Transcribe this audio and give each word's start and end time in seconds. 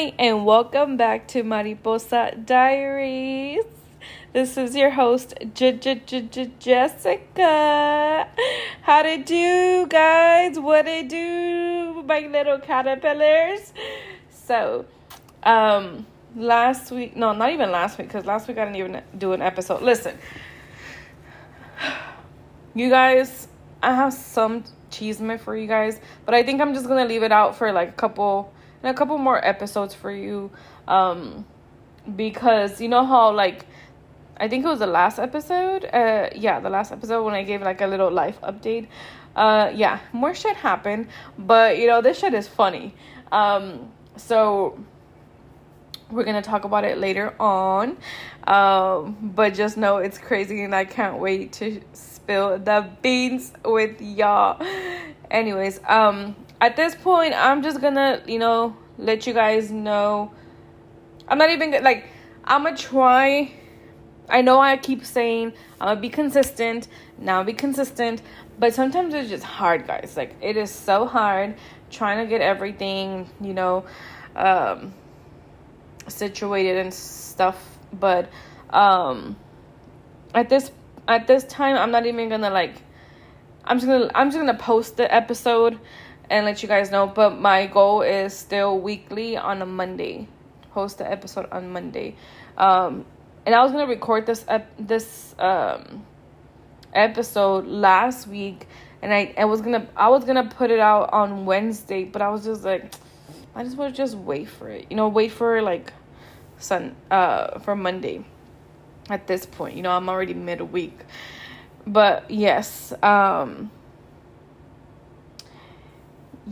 And 0.00 0.46
welcome 0.46 0.96
back 0.96 1.28
to 1.28 1.42
Mariposa 1.42 2.34
Diaries. 2.46 3.64
This 4.32 4.56
is 4.56 4.74
your 4.74 4.88
host, 4.88 5.34
J- 5.52 5.72
J- 5.76 6.00
J- 6.06 6.50
Jessica. 6.58 8.26
How 8.80 9.02
to 9.02 9.18
do, 9.18 9.86
guys? 9.88 10.58
What 10.58 10.86
to 10.86 11.02
do, 11.02 12.02
my 12.08 12.20
little 12.20 12.58
caterpillars? 12.60 13.74
So, 14.30 14.86
um, 15.42 16.06
last 16.34 16.90
week, 16.90 17.14
no, 17.14 17.34
not 17.34 17.52
even 17.52 17.70
last 17.70 17.98
week, 17.98 18.08
because 18.08 18.24
last 18.24 18.48
week 18.48 18.56
I 18.56 18.64
didn't 18.64 18.76
even 18.76 19.02
do 19.18 19.34
an 19.34 19.42
episode. 19.42 19.82
Listen, 19.82 20.16
you 22.74 22.88
guys, 22.88 23.48
I 23.82 23.94
have 23.94 24.14
some 24.14 24.64
chisme 24.90 25.38
for 25.38 25.54
you 25.54 25.66
guys, 25.66 26.00
but 26.24 26.34
I 26.34 26.42
think 26.42 26.62
I'm 26.62 26.72
just 26.72 26.88
gonna 26.88 27.04
leave 27.04 27.22
it 27.22 27.32
out 27.32 27.54
for 27.54 27.70
like 27.70 27.90
a 27.90 27.92
couple 27.92 28.50
and 28.82 28.90
a 28.90 28.94
couple 28.94 29.18
more 29.18 29.44
episodes 29.44 29.94
for 29.94 30.10
you. 30.10 30.50
Um 30.88 31.46
because 32.16 32.80
you 32.80 32.88
know 32.88 33.04
how 33.04 33.32
like 33.32 33.66
I 34.36 34.48
think 34.48 34.64
it 34.64 34.68
was 34.68 34.78
the 34.78 34.86
last 34.86 35.18
episode. 35.18 35.84
Uh 35.84 36.30
yeah, 36.34 36.60
the 36.60 36.70
last 36.70 36.92
episode 36.92 37.24
when 37.24 37.34
I 37.34 37.42
gave 37.42 37.62
like 37.62 37.80
a 37.80 37.86
little 37.86 38.10
life 38.10 38.40
update. 38.42 38.88
Uh 39.36 39.70
yeah, 39.74 40.00
more 40.12 40.34
shit 40.34 40.56
happened, 40.56 41.08
but 41.38 41.78
you 41.78 41.86
know, 41.86 42.00
this 42.00 42.18
shit 42.18 42.34
is 42.34 42.48
funny. 42.48 42.94
Um 43.30 43.92
so 44.16 44.78
we're 46.10 46.24
gonna 46.24 46.42
talk 46.42 46.64
about 46.64 46.84
it 46.84 46.98
later 46.98 47.34
on. 47.40 47.96
Um 48.46 49.32
but 49.34 49.54
just 49.54 49.76
know 49.76 49.98
it's 49.98 50.18
crazy 50.18 50.62
and 50.62 50.74
I 50.74 50.84
can't 50.84 51.18
wait 51.18 51.52
to 51.54 51.80
spill 52.30 52.58
the 52.58 52.88
beans 53.02 53.52
with 53.64 54.00
y'all. 54.00 54.64
Anyways, 55.30 55.80
um, 55.88 56.36
at 56.60 56.76
this 56.76 56.94
point, 56.94 57.34
I'm 57.34 57.62
just 57.62 57.80
gonna, 57.80 58.22
you 58.26 58.38
know, 58.38 58.76
let 58.98 59.26
you 59.26 59.32
guys 59.32 59.70
know. 59.70 60.32
I'm 61.28 61.38
not 61.38 61.50
even 61.50 61.82
like, 61.82 62.06
I'm 62.44 62.64
gonna 62.64 62.76
try. 62.76 63.52
I 64.28 64.42
know 64.42 64.60
I 64.60 64.76
keep 64.76 65.04
saying 65.04 65.52
I'm 65.80 65.88
gonna 65.88 66.00
be 66.00 66.08
consistent. 66.08 66.88
Now 67.18 67.42
be 67.42 67.52
consistent, 67.52 68.22
but 68.58 68.74
sometimes 68.74 69.14
it's 69.14 69.28
just 69.28 69.44
hard, 69.44 69.86
guys. 69.86 70.14
Like 70.16 70.36
it 70.40 70.56
is 70.56 70.70
so 70.70 71.06
hard 71.06 71.56
trying 71.90 72.24
to 72.24 72.30
get 72.30 72.40
everything, 72.40 73.28
you 73.40 73.54
know, 73.54 73.84
um, 74.36 74.94
situated 76.08 76.76
and 76.76 76.94
stuff. 76.94 77.78
But 77.92 78.30
um, 78.70 79.36
at 80.34 80.48
this 80.48 80.70
at 81.08 81.26
this 81.26 81.44
time 81.44 81.76
i'm 81.76 81.90
not 81.90 82.06
even 82.06 82.28
gonna 82.28 82.50
like 82.50 82.74
i'm 83.64 83.78
just 83.78 83.86
gonna 83.86 84.10
i'm 84.14 84.28
just 84.28 84.38
gonna 84.38 84.54
post 84.54 84.96
the 84.96 85.12
episode 85.12 85.78
and 86.30 86.46
let 86.46 86.62
you 86.62 86.68
guys 86.68 86.90
know 86.90 87.06
but 87.06 87.38
my 87.38 87.66
goal 87.66 88.02
is 88.02 88.32
still 88.36 88.78
weekly 88.78 89.36
on 89.36 89.60
a 89.60 89.66
monday 89.66 90.26
host 90.70 90.98
the 90.98 91.10
episode 91.10 91.46
on 91.52 91.70
monday 91.70 92.14
um 92.56 93.04
and 93.44 93.54
i 93.54 93.62
was 93.62 93.72
gonna 93.72 93.86
record 93.86 94.24
this 94.26 94.44
ep- 94.48 94.72
this 94.78 95.34
um 95.38 96.04
episode 96.94 97.66
last 97.66 98.26
week 98.26 98.66
and 99.02 99.12
i 99.12 99.32
i 99.36 99.44
was 99.44 99.60
gonna 99.60 99.86
i 99.96 100.08
was 100.08 100.24
gonna 100.24 100.48
put 100.48 100.70
it 100.70 100.80
out 100.80 101.12
on 101.12 101.44
wednesday 101.44 102.04
but 102.04 102.22
i 102.22 102.28
was 102.30 102.44
just 102.44 102.64
like 102.64 102.94
i 103.54 103.62
just 103.62 103.76
want 103.76 103.94
to 103.94 103.96
just 103.96 104.14
wait 104.14 104.48
for 104.48 104.68
it 104.68 104.86
you 104.88 104.96
know 104.96 105.08
wait 105.08 105.30
for 105.30 105.60
like 105.60 105.92
sun 106.58 106.96
uh 107.10 107.58
for 107.58 107.76
monday 107.76 108.24
at 109.10 109.26
this 109.26 109.44
point. 109.44 109.76
You 109.76 109.82
know, 109.82 109.90
I'm 109.90 110.08
already 110.08 110.34
midweek. 110.34 110.98
But 111.86 112.30
yes, 112.30 112.92
um 113.02 113.70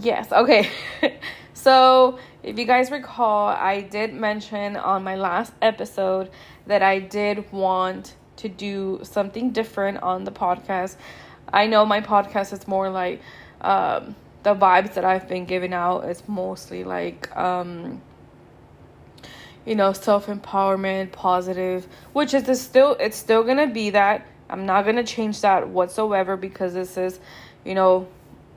Yes, 0.00 0.30
okay. 0.32 0.70
so, 1.54 2.18
if 2.42 2.58
you 2.58 2.64
guys 2.64 2.91
recall, 2.91 3.48
I 3.48 3.80
did 3.80 4.14
mention 4.14 4.76
on 4.76 5.03
my 5.03 5.16
last 5.16 5.53
episode 5.60 6.31
that 6.66 6.82
I 6.82 7.00
did 7.00 7.50
want 7.53 8.14
to 8.36 8.48
do 8.48 9.00
something 9.03 9.50
different 9.50 9.98
on 10.03 10.22
the 10.25 10.31
podcast. 10.31 10.97
I 11.53 11.66
know 11.66 11.84
my 11.84 12.00
podcast 12.00 12.53
is 12.53 12.69
more 12.69 12.91
like 12.91 13.20
um 13.60 14.14
the 14.44 14.54
vibes 14.54 14.94
that 14.94 15.04
I've 15.04 15.26
been 15.28 15.47
giving 15.47 15.72
out 15.72 16.09
is 16.09 16.22
mostly 16.28 16.84
like 16.84 17.34
um 17.36 18.00
you 19.66 19.75
know, 19.75 19.92
self 19.92 20.26
empowerment, 20.26 21.12
positive, 21.12 21.86
which 22.12 22.32
is 22.34 22.60
still 22.60 22.97
it's 23.00 23.16
still 23.16 23.42
gonna 23.42 23.66
be 23.66 23.91
that. 23.91 24.26
I'm 24.48 24.65
not 24.65 24.84
gonna 24.84 25.04
change 25.04 25.41
that 25.42 25.69
whatsoever 25.69 26.36
because 26.36 26.75
this 26.75 26.97
is, 26.97 27.19
you 27.65 27.75
know, 27.75 28.06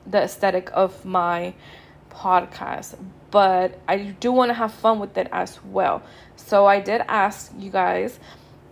the 0.06 0.22
aesthetic 0.22 0.70
of 0.72 1.04
my 1.04 1.54
podcast. 2.10 2.96
But 3.30 3.78
I 3.88 4.14
do 4.20 4.32
want 4.32 4.50
to 4.50 4.54
have 4.54 4.72
fun 4.72 4.98
with 4.98 5.16
it 5.16 5.28
as 5.32 5.62
well. 5.64 6.02
So 6.36 6.66
I 6.66 6.80
did 6.80 7.02
ask 7.08 7.52
you 7.58 7.70
guys 7.70 8.18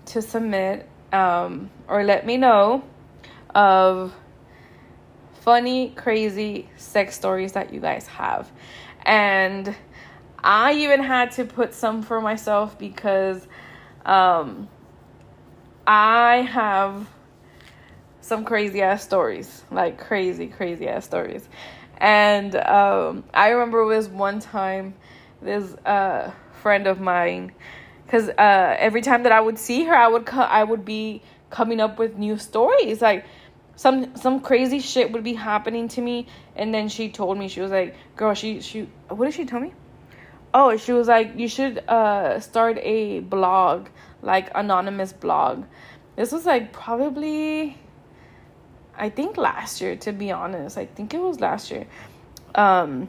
to 0.06 0.22
submit 0.22 0.88
um, 1.12 1.70
or 1.88 2.04
let 2.04 2.26
me 2.26 2.36
know 2.36 2.84
of 3.54 4.14
funny, 5.40 5.90
crazy 5.96 6.68
sex 6.76 7.16
stories 7.16 7.52
that 7.52 7.72
you 7.72 7.80
guys 7.80 8.06
have. 8.06 8.50
And 9.02 9.74
I 10.42 10.74
even 10.74 11.02
had 11.02 11.32
to 11.32 11.44
put 11.44 11.74
some 11.74 12.02
for 12.02 12.20
myself 12.20 12.78
because 12.78 13.46
um, 14.04 14.68
I 15.86 16.42
have 16.42 17.06
some 18.30 18.44
crazy 18.44 18.80
ass 18.80 19.02
stories, 19.02 19.64
like 19.72 19.98
crazy, 19.98 20.46
crazy 20.46 20.86
ass 20.86 21.04
stories. 21.04 21.48
And 21.98 22.54
um, 22.54 23.24
I 23.34 23.48
remember 23.48 23.84
was 23.84 24.08
one 24.08 24.38
time 24.38 24.94
this 25.42 25.74
uh, 25.84 26.30
friend 26.62 26.86
of 26.86 27.00
mine, 27.00 27.50
because 28.06 28.28
uh, 28.28 28.76
every 28.78 29.02
time 29.02 29.24
that 29.24 29.32
I 29.32 29.40
would 29.40 29.58
see 29.58 29.82
her, 29.84 29.94
I 29.94 30.06
would 30.06 30.26
co- 30.26 30.50
I 30.60 30.62
would 30.62 30.84
be 30.84 31.22
coming 31.50 31.80
up 31.80 31.98
with 31.98 32.16
new 32.16 32.38
stories, 32.38 33.02
like 33.02 33.26
some 33.74 34.14
some 34.16 34.40
crazy 34.40 34.78
shit 34.78 35.10
would 35.10 35.24
be 35.24 35.34
happening 35.34 35.88
to 35.88 36.00
me, 36.00 36.28
and 36.54 36.72
then 36.72 36.88
she 36.88 37.10
told 37.10 37.36
me 37.36 37.48
she 37.48 37.60
was 37.60 37.72
like, 37.72 37.96
"Girl, 38.14 38.32
she 38.34 38.60
she 38.60 38.88
what 39.08 39.24
did 39.24 39.34
she 39.34 39.44
tell 39.44 39.60
me?" 39.60 39.72
oh 40.52 40.76
she 40.76 40.92
was 40.92 41.06
like 41.06 41.38
you 41.38 41.46
should 41.46 41.78
uh 41.86 42.40
start 42.40 42.76
a 42.78 43.20
blog 43.20 43.86
like 44.20 44.50
anonymous 44.56 45.12
blog 45.12 45.64
this 46.16 46.32
was 46.32 46.44
like 46.44 46.72
probably 46.72 47.78
i 48.96 49.08
think 49.08 49.36
last 49.36 49.80
year 49.80 49.96
to 49.96 50.12
be 50.12 50.30
honest 50.30 50.76
i 50.78 50.86
think 50.86 51.14
it 51.14 51.20
was 51.20 51.40
last 51.40 51.70
year 51.70 51.86
um 52.54 53.08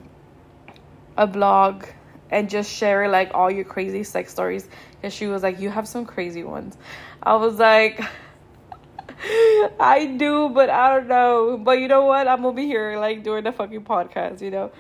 a 1.18 1.28
blog 1.28 1.86
and 2.30 2.50
just 2.50 2.72
share 2.72 3.10
like 3.10 3.32
all 3.34 3.52
your 3.52 3.66
crazy 3.66 4.04
sex 4.04 4.32
stories 4.32 4.68
because 4.96 5.14
she 5.14 5.28
was 5.28 5.44
like 5.44 5.60
you 5.60 5.70
have 5.70 5.88
some 5.88 6.06
crazy 6.06 6.44
ones 6.44 6.78
i 7.24 7.36
was 7.36 7.60
like 7.60 8.02
i 9.80 10.16
do 10.18 10.50
but 10.50 10.70
i 10.70 10.96
don't 10.96 11.08
know 11.08 11.58
but 11.58 11.80
you 11.80 11.88
know 11.88 12.06
what 12.06 12.28
i'm 12.28 12.56
be 12.56 12.66
here 12.66 12.98
like 12.98 13.24
doing 13.24 13.44
the 13.44 13.52
fucking 13.52 13.84
podcast 13.84 14.42
you 14.42 14.50
know 14.50 14.72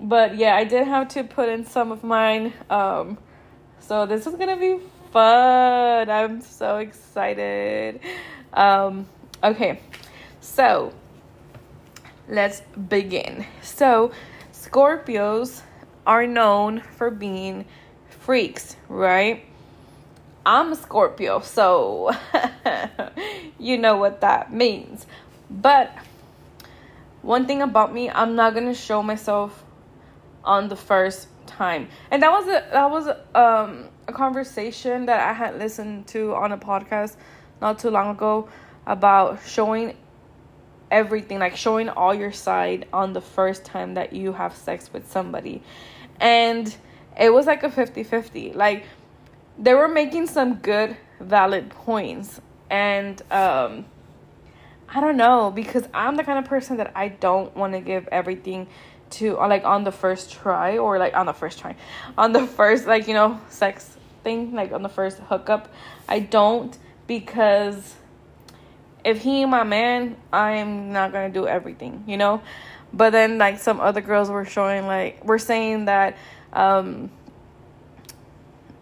but 0.00 0.36
yeah, 0.36 0.56
I 0.56 0.64
did 0.64 0.86
have 0.86 1.08
to 1.08 1.24
put 1.24 1.48
in 1.48 1.66
some 1.66 1.92
of 1.92 2.02
mine. 2.02 2.52
Um, 2.70 3.18
so 3.80 4.06
this 4.06 4.26
is 4.26 4.34
gonna 4.34 4.56
be 4.56 4.78
fun. 5.12 6.08
I'm 6.08 6.40
so 6.40 6.78
excited. 6.78 8.00
Um, 8.52 9.06
okay, 9.44 9.80
so 10.50 10.92
let's 12.28 12.60
begin. 12.88 13.46
So, 13.62 14.12
Scorpios 14.52 15.62
are 16.06 16.26
known 16.26 16.80
for 16.80 17.10
being 17.10 17.64
freaks, 18.08 18.76
right? 18.88 19.44
I'm 20.44 20.72
a 20.72 20.76
Scorpio, 20.76 21.40
so 21.40 22.10
you 23.58 23.78
know 23.78 23.96
what 23.96 24.22
that 24.22 24.52
means. 24.52 25.06
But 25.48 25.92
one 27.22 27.46
thing 27.46 27.62
about 27.62 27.94
me, 27.94 28.10
I'm 28.10 28.34
not 28.34 28.54
gonna 28.54 28.74
show 28.74 29.02
myself 29.02 29.64
on 30.42 30.68
the 30.68 30.76
first 30.76 31.28
time. 31.46 31.88
And 32.10 32.22
that 32.22 32.32
was 32.32 32.46
a 32.48 32.66
that 32.72 32.90
was 32.90 33.08
um 33.34 33.88
a 34.08 34.12
conversation 34.12 35.06
that 35.06 35.20
I 35.20 35.32
had 35.32 35.58
listened 35.58 36.08
to 36.08 36.34
on 36.34 36.52
a 36.52 36.58
podcast 36.58 37.16
not 37.60 37.78
too 37.78 37.90
long 37.90 38.10
ago 38.10 38.48
about 38.86 39.40
showing 39.46 39.96
everything 40.90 41.38
like 41.38 41.56
showing 41.56 41.88
all 41.88 42.14
your 42.14 42.32
side 42.32 42.86
on 42.92 43.12
the 43.12 43.20
first 43.20 43.64
time 43.64 43.94
that 43.94 44.12
you 44.12 44.32
have 44.32 44.54
sex 44.54 44.92
with 44.92 45.10
somebody. 45.10 45.62
And 46.20 46.74
it 47.18 47.32
was 47.32 47.46
like 47.46 47.62
a 47.62 47.68
50-50. 47.68 48.54
Like 48.54 48.84
they 49.58 49.74
were 49.74 49.88
making 49.88 50.26
some 50.26 50.54
good 50.56 50.96
valid 51.20 51.70
points 51.70 52.40
and 52.70 53.20
um 53.30 53.84
I 54.92 55.00
don't 55.00 55.16
know 55.16 55.52
because 55.54 55.84
I'm 55.94 56.16
the 56.16 56.24
kind 56.24 56.38
of 56.38 56.46
person 56.46 56.78
that 56.78 56.92
I 56.96 57.08
don't 57.08 57.54
want 57.56 57.74
to 57.74 57.80
give 57.80 58.08
everything 58.08 58.66
to 59.10 59.34
like 59.34 59.64
on 59.64 59.84
the 59.84 59.92
first 59.92 60.32
try 60.32 60.78
or 60.78 60.98
like 60.98 61.14
on 61.14 61.26
the 61.26 61.32
first 61.32 61.58
try 61.58 61.76
on 62.16 62.32
the 62.32 62.46
first 62.46 62.86
like 62.86 63.08
you 63.08 63.14
know 63.14 63.40
sex 63.48 63.96
thing 64.22 64.52
like 64.52 64.72
on 64.72 64.82
the 64.82 64.88
first 64.88 65.18
hookup 65.18 65.72
i 66.08 66.20
don't 66.20 66.78
because 67.06 67.96
if 69.04 69.22
he 69.22 69.44
my 69.44 69.62
man 69.62 70.16
i'm 70.32 70.92
not 70.92 71.12
gonna 71.12 71.30
do 71.30 71.46
everything 71.46 72.04
you 72.06 72.16
know? 72.16 72.42
But 72.92 73.10
then 73.10 73.38
like 73.38 73.58
some 73.58 73.80
other 73.80 74.00
girls 74.00 74.30
were 74.30 74.44
showing 74.44 74.86
like 74.86 75.24
we're 75.24 75.38
saying 75.38 75.84
that 75.86 76.16
um 76.52 77.10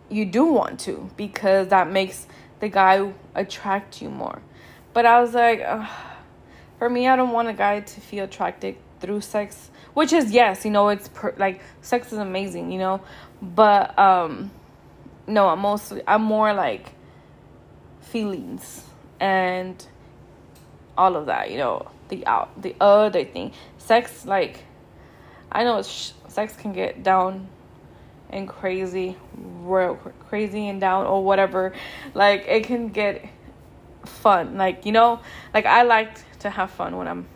you 0.08 0.24
do 0.24 0.46
want 0.46 0.80
to 0.80 1.10
because 1.16 1.68
that 1.68 1.90
makes 1.90 2.26
the 2.60 2.68
guy 2.68 3.12
attract 3.34 4.00
you 4.00 4.08
more. 4.08 4.40
But 4.94 5.04
I 5.04 5.20
was 5.20 5.34
like, 5.34 5.62
for 6.78 6.88
me, 6.88 7.06
I 7.06 7.14
don't 7.14 7.32
want 7.32 7.48
a 7.48 7.52
guy 7.52 7.80
to 7.80 8.00
feel 8.00 8.24
attracted 8.24 8.76
through 9.00 9.20
sex, 9.20 9.70
which 9.92 10.14
is 10.14 10.32
yes, 10.32 10.64
you 10.64 10.70
know, 10.70 10.88
it's 10.88 11.08
per- 11.08 11.34
like 11.36 11.60
sex 11.82 12.10
is 12.12 12.18
amazing, 12.18 12.72
you 12.72 12.78
know, 12.78 13.02
but 13.42 13.96
um, 13.98 14.50
no, 15.26 15.48
I'm 15.48 15.60
mostly 15.60 16.02
I'm 16.06 16.22
more 16.22 16.54
like 16.54 16.94
feelings 18.00 18.82
and 19.20 19.86
all 20.98 21.16
of 21.16 21.26
that, 21.26 21.50
you 21.50 21.56
know, 21.56 21.90
the 22.08 22.26
out 22.26 22.60
the 22.60 22.74
other 22.80 23.24
thing, 23.24 23.52
sex 23.78 24.26
like 24.26 24.64
I 25.50 25.64
know 25.64 25.82
sh- 25.82 26.10
sex 26.28 26.54
can 26.56 26.72
get 26.72 27.02
down 27.02 27.48
and 28.30 28.46
crazy, 28.46 29.16
real 29.62 29.94
crazy 30.28 30.66
and 30.68 30.80
down 30.80 31.06
or 31.06 31.24
whatever. 31.24 31.72
Like 32.12 32.44
it 32.46 32.64
can 32.64 32.88
get 32.88 33.24
fun. 34.04 34.58
Like 34.58 34.84
you 34.84 34.92
know, 34.92 35.20
like 35.54 35.64
I 35.64 35.82
like 35.82 36.38
to 36.40 36.50
have 36.50 36.70
fun 36.70 36.96
when 36.96 37.08
I'm 37.08 37.26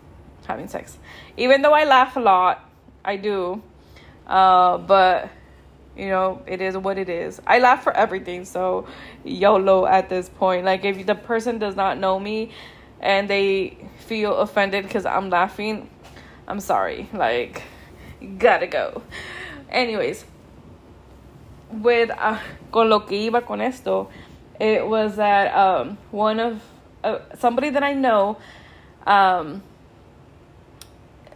having 0.47 0.69
sex, 0.69 0.99
even 1.37 1.63
though 1.63 1.73
I 1.73 1.85
laugh 1.85 2.17
a 2.17 2.21
lot. 2.21 2.69
I 3.05 3.17
do, 3.17 3.63
uh, 4.27 4.79
but 4.79 5.31
you 5.97 6.09
know 6.09 6.43
it 6.47 6.61
is 6.61 6.77
what 6.77 6.99
it 6.99 7.09
is. 7.09 7.41
I 7.47 7.59
laugh 7.59 7.83
for 7.83 7.97
everything, 7.97 8.45
so 8.45 8.87
YOLO 9.25 9.87
at 9.87 10.09
this 10.09 10.29
point. 10.29 10.65
Like 10.65 10.85
if 10.85 11.07
the 11.07 11.15
person 11.15 11.59
does 11.59 11.77
not 11.77 11.99
know 11.99 12.19
me 12.19 12.51
and 13.03 13.29
they 13.29 13.77
feel 13.99 14.37
offended 14.37 14.85
because 14.85 15.05
I'm 15.05 15.29
laughing, 15.29 15.91
I'm 16.47 16.61
sorry. 16.61 17.09
Like 17.13 17.63
gotta 18.39 18.67
go. 18.67 19.03
Anyways, 19.69 20.25
with 21.71 22.11
uh, 22.11 22.39
con 22.71 22.89
lo 22.89 23.01
que 23.01 23.31
iba 23.31 23.45
con 23.45 23.61
esto, 23.61 24.09
it 24.61 24.87
was 24.87 25.17
that 25.17 25.55
um, 25.55 25.99
one 26.11 26.39
of 26.39 26.63
uh, 27.03 27.19
somebody 27.39 27.71
that 27.71 27.83
I 27.83 27.95
know 27.95 28.39
um, 29.07 29.63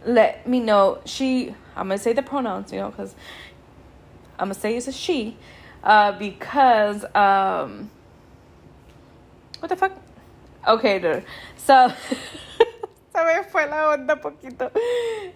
let 0.05 0.47
me 0.47 0.59
know 0.59 0.99
she. 1.05 1.53
I'm 1.75 1.89
gonna 1.89 1.97
say 1.97 2.13
the 2.13 2.23
pronouns, 2.23 2.71
you 2.71 2.79
know, 2.79 2.89
because 2.89 3.13
I'm 4.39 4.47
gonna 4.47 4.53
say 4.53 4.77
it's 4.77 4.87
a 4.87 4.91
she, 4.91 5.37
uh, 5.83 6.13
because 6.13 7.03
um, 7.13 7.91
what 9.59 9.69
the 9.69 9.75
fuck? 9.75 10.06
Okay, 10.67 10.99
dude. 10.99 11.23
So. 11.55 11.91
se 13.17 13.23
me 13.25 13.43
fue 13.43 13.65
la 13.67 13.95
onda 13.95 14.15
poquito. 14.21 14.71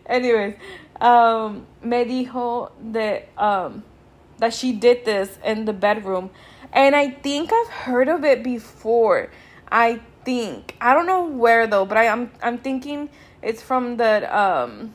Anyways, 0.05 0.55
um, 0.99 1.65
me 1.81 2.05
dijo 2.05 2.71
that 2.91 3.29
um, 3.37 3.83
that 4.37 4.53
she 4.53 4.73
did 4.73 5.05
this 5.05 5.39
in 5.43 5.65
the 5.65 5.73
bedroom. 5.73 6.29
And 6.73 6.95
I 6.95 7.09
think 7.09 7.51
I've 7.51 7.67
heard 7.67 8.07
of 8.07 8.23
it 8.23 8.43
before. 8.43 9.29
I 9.71 10.01
think. 10.23 10.75
I 10.79 10.93
don't 10.93 11.05
know 11.05 11.25
where 11.25 11.67
though, 11.67 11.85
but 11.85 11.97
I, 11.97 12.07
I'm 12.07 12.31
I'm 12.41 12.57
thinking 12.57 13.09
it's 13.41 13.61
from 13.61 13.97
the 13.97 14.37
um 14.37 14.93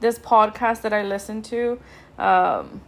this 0.00 0.18
podcast 0.18 0.82
that 0.82 0.92
I 0.92 1.02
listen 1.02 1.42
to, 1.42 1.80
um, 2.18 2.80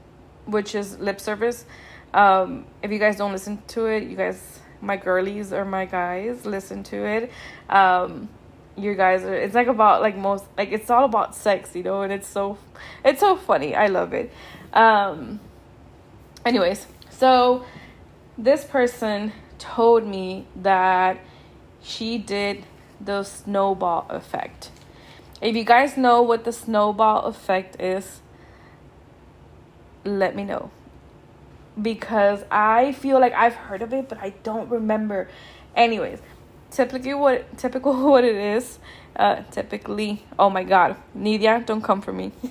which 0.47 0.75
is 0.75 0.99
lip 0.99 1.21
service. 1.21 1.65
Um, 2.13 2.65
if 2.83 2.91
you 2.91 2.99
guys 2.99 3.17
don't 3.17 3.33
listen 3.33 3.63
to 3.69 3.87
it, 3.87 4.05
you 4.05 4.17
guys 4.17 4.61
my 4.81 4.97
girlies 4.97 5.53
or 5.53 5.65
my 5.65 5.85
guys 5.85 6.47
listen 6.47 6.83
to 6.85 7.05
it. 7.05 7.33
Um, 7.69 8.29
you 8.77 8.95
guys 8.95 9.25
are 9.25 9.35
it's 9.35 9.55
like 9.55 9.67
about 9.67 10.03
like 10.03 10.17
most 10.17 10.45
like 10.57 10.71
it's 10.73 10.91
all 10.91 11.05
about 11.05 11.35
sex, 11.35 11.75
you 11.75 11.83
know, 11.83 12.03
and 12.03 12.13
it's 12.13 12.29
so 12.29 12.59
it's 13.05 13.21
so 13.21 13.37
funny. 13.37 13.75
I 13.75 13.89
love 13.89 14.13
it. 14.13 14.33
Um 14.73 15.41
anyways, 16.45 16.87
so 17.11 17.65
this 18.37 18.65
person 18.65 19.33
told 19.59 20.07
me 20.07 20.47
that 20.55 21.19
she 21.83 22.19
did 22.19 22.65
the 23.01 23.25
snowball 23.25 24.07
effect. 24.09 24.71
If 25.41 25.57
you 25.57 25.65
guys 25.65 25.97
know 25.97 26.23
what 26.23 26.45
the 26.45 26.53
snowball 26.53 27.25
effect 27.25 27.81
is, 27.81 28.21
let 30.05 30.35
me 30.35 30.45
know. 30.45 30.71
Because 31.81 32.45
I 32.51 32.93
feel 32.93 33.21
like 33.21 33.33
I've 33.35 33.55
heard 33.55 33.83
of 33.83 33.93
it, 33.93 34.09
but 34.09 34.19
I 34.19 34.31
don't 34.43 34.69
remember. 34.69 35.29
Anyways, 35.77 36.21
typically 36.71 37.15
what 37.15 37.57
typical 37.59 38.11
what 38.11 38.25
it 38.25 38.37
is, 38.37 38.79
uh 39.17 39.43
typically 39.51 40.25
oh 40.39 40.51
my 40.51 40.65
god, 40.65 40.97
Nidia, 41.17 41.65
don't 41.65 41.83
come 41.83 42.01
for 42.01 42.13
me. 42.13 42.33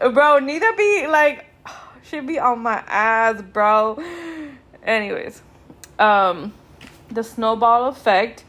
Bro, 0.00 0.40
Nida 0.40 0.76
be 0.78 1.06
like 1.08 1.44
she 2.02 2.20
be 2.20 2.38
on 2.38 2.60
my 2.60 2.82
ass, 2.86 3.42
bro. 3.42 4.02
Anyways, 4.82 5.42
um, 5.98 6.54
the 7.10 7.22
snowball 7.22 7.88
effect. 7.88 8.44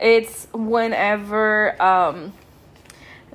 It's 0.00 0.48
whenever 0.52 1.80
um, 1.80 2.32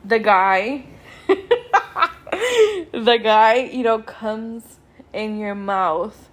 the 0.04 0.19
guy, 0.19 0.84
the 2.92 3.20
guy, 3.22 3.70
you 3.72 3.84
know, 3.84 4.00
comes 4.00 4.64
in 5.14 5.38
your 5.38 5.56
mouth, 5.56 6.30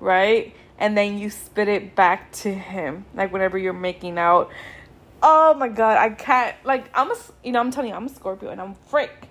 right? 0.00 0.54
And 0.78 0.96
then 0.96 1.18
you 1.18 1.30
spit 1.30 1.68
it 1.68 1.94
back 1.94 2.32
to 2.32 2.52
him, 2.52 3.04
like 3.14 3.32
whenever 3.32 3.56
you're 3.58 3.72
making 3.72 4.18
out. 4.18 4.50
Oh 5.22 5.54
my 5.54 5.68
god, 5.68 5.96
I 5.96 6.10
can't. 6.10 6.56
Like 6.64 6.90
I'm 6.94 7.10
a, 7.10 7.16
you 7.42 7.52
know, 7.52 7.60
I'm 7.60 7.70
telling 7.70 7.90
you, 7.90 7.96
I'm 7.96 8.06
a 8.06 8.08
Scorpio 8.08 8.50
and 8.50 8.60
I'm 8.60 8.74
freak 8.88 9.28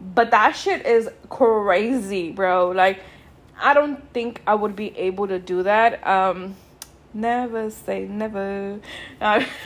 but 0.00 0.30
that 0.30 0.52
shit 0.56 0.86
is 0.86 1.08
crazy, 1.28 2.32
bro. 2.32 2.70
Like, 2.70 3.00
I 3.58 3.74
don't 3.74 4.12
think 4.12 4.42
I 4.46 4.54
would 4.54 4.76
be 4.76 4.96
able 4.96 5.28
to 5.28 5.38
do 5.38 5.62
that. 5.62 6.06
Um, 6.06 6.56
never 7.14 7.70
say 7.70 8.04
never. 8.04 8.80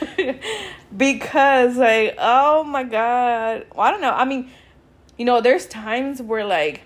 Because, 0.95 1.77
like, 1.77 2.15
oh 2.17 2.65
my 2.65 2.83
God. 2.83 3.65
Well, 3.73 3.87
I 3.87 3.91
don't 3.91 4.01
know. 4.01 4.11
I 4.11 4.25
mean, 4.25 4.51
you 5.21 5.25
know, 5.25 5.39
there's 5.39 5.67
times 5.67 6.19
where, 6.19 6.43
like, 6.43 6.81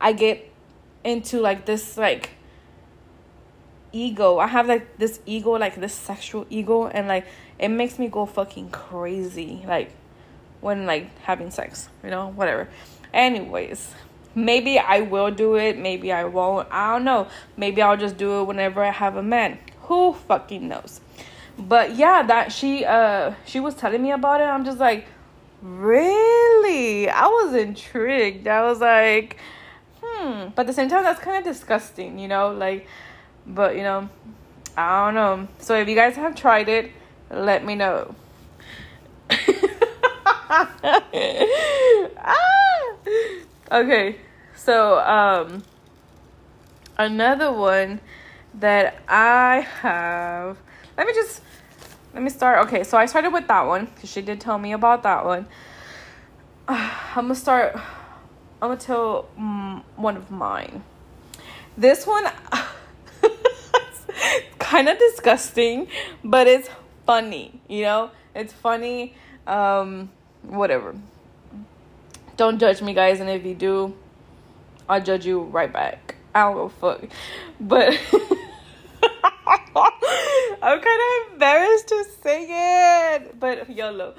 I 0.00 0.12
get 0.12 0.48
into, 1.02 1.40
like, 1.40 1.66
this, 1.66 1.96
like, 1.96 2.30
ego. 3.90 4.38
I 4.38 4.46
have, 4.46 4.68
like, 4.68 4.96
this 4.96 5.18
ego, 5.26 5.50
like, 5.54 5.74
this 5.74 5.92
sexual 5.92 6.46
ego, 6.48 6.86
and, 6.86 7.08
like, 7.08 7.26
it 7.58 7.70
makes 7.70 7.98
me 7.98 8.06
go 8.06 8.24
fucking 8.24 8.70
crazy. 8.70 9.64
Like, 9.66 9.90
when 10.60 10.86
like 10.86 11.16
having 11.22 11.50
sex, 11.50 11.88
you 12.04 12.10
know, 12.10 12.28
whatever. 12.28 12.68
Anyways, 13.12 13.92
maybe 14.36 14.78
I 14.78 15.00
will 15.00 15.32
do 15.32 15.56
it, 15.56 15.76
maybe 15.76 16.12
I 16.12 16.24
won't. 16.24 16.68
I 16.70 16.92
don't 16.92 17.04
know. 17.04 17.26
Maybe 17.56 17.82
I'll 17.82 17.96
just 17.96 18.16
do 18.16 18.40
it 18.40 18.44
whenever 18.44 18.80
I 18.80 18.92
have 18.92 19.16
a 19.16 19.24
man. 19.24 19.58
Who 19.82 20.12
fucking 20.12 20.68
knows? 20.68 21.00
But 21.58 21.96
yeah, 21.96 22.22
that 22.22 22.52
she 22.52 22.84
uh 22.84 23.34
she 23.44 23.58
was 23.58 23.74
telling 23.74 24.02
me 24.02 24.12
about 24.12 24.40
it. 24.40 24.44
I'm 24.44 24.64
just 24.64 24.78
like, 24.78 25.06
really? 25.66 27.08
I 27.08 27.26
was 27.26 27.54
intrigued. 27.54 28.46
I 28.46 28.62
was 28.62 28.80
like, 28.80 29.36
hmm. 30.02 30.48
But 30.54 30.62
at 30.62 30.66
the 30.66 30.72
same 30.72 30.88
time, 30.88 31.02
that's 31.02 31.20
kind 31.20 31.36
of 31.38 31.44
disgusting, 31.44 32.18
you 32.18 32.28
know, 32.28 32.52
like. 32.52 32.86
But 33.46 33.76
you 33.76 33.82
know, 33.82 34.08
I 34.76 35.06
don't 35.06 35.14
know. 35.14 35.48
So 35.58 35.78
if 35.78 35.88
you 35.88 35.94
guys 35.94 36.16
have 36.16 36.34
tried 36.34 36.68
it, 36.68 36.92
let 37.30 37.64
me 37.64 37.74
know. 37.74 38.14
ah! 42.18 42.46
Okay, 43.72 44.16
so 44.54 45.00
um, 45.00 45.64
another 46.96 47.52
one 47.52 48.00
that 48.54 49.00
I 49.08 49.66
have. 49.80 50.58
Let 50.96 51.06
me 51.06 51.12
just 51.12 51.42
let 52.16 52.22
me 52.22 52.30
start. 52.30 52.66
Okay, 52.66 52.82
so 52.82 52.96
I 52.96 53.04
started 53.04 53.30
with 53.30 53.46
that 53.46 53.66
one 53.66 53.84
because 53.84 54.10
she 54.10 54.22
did 54.22 54.40
tell 54.40 54.56
me 54.56 54.72
about 54.72 55.02
that 55.02 55.26
one. 55.26 55.46
Uh, 56.66 56.90
I'm 57.14 57.24
gonna 57.24 57.34
start. 57.34 57.76
I'm 57.76 58.70
gonna 58.70 58.76
tell 58.76 59.28
um, 59.36 59.84
one 59.96 60.16
of 60.16 60.30
mine. 60.30 60.82
This 61.76 62.06
one, 62.06 62.24
kind 64.58 64.88
of 64.88 64.98
disgusting, 64.98 65.88
but 66.24 66.46
it's 66.46 66.70
funny. 67.04 67.60
You 67.68 67.82
know, 67.82 68.10
it's 68.34 68.54
funny. 68.54 69.14
Um, 69.46 70.10
whatever. 70.42 70.94
Don't 72.38 72.58
judge 72.58 72.80
me, 72.80 72.94
guys, 72.94 73.20
and 73.20 73.28
if 73.28 73.44
you 73.44 73.54
do, 73.54 73.94
I'll 74.88 75.02
judge 75.02 75.26
you 75.26 75.42
right 75.42 75.70
back. 75.70 76.14
I 76.34 76.44
don't 76.44 76.54
go 76.54 76.68
fuck. 76.70 77.10
But 77.60 78.00
I'm 80.62 80.80
kind 80.80 81.00
of 81.26 81.32
embarrassed 81.32 81.88
to 81.88 82.04
say 82.22 82.46
it, 83.14 83.38
but 83.38 83.68
YOLO. 83.68 84.14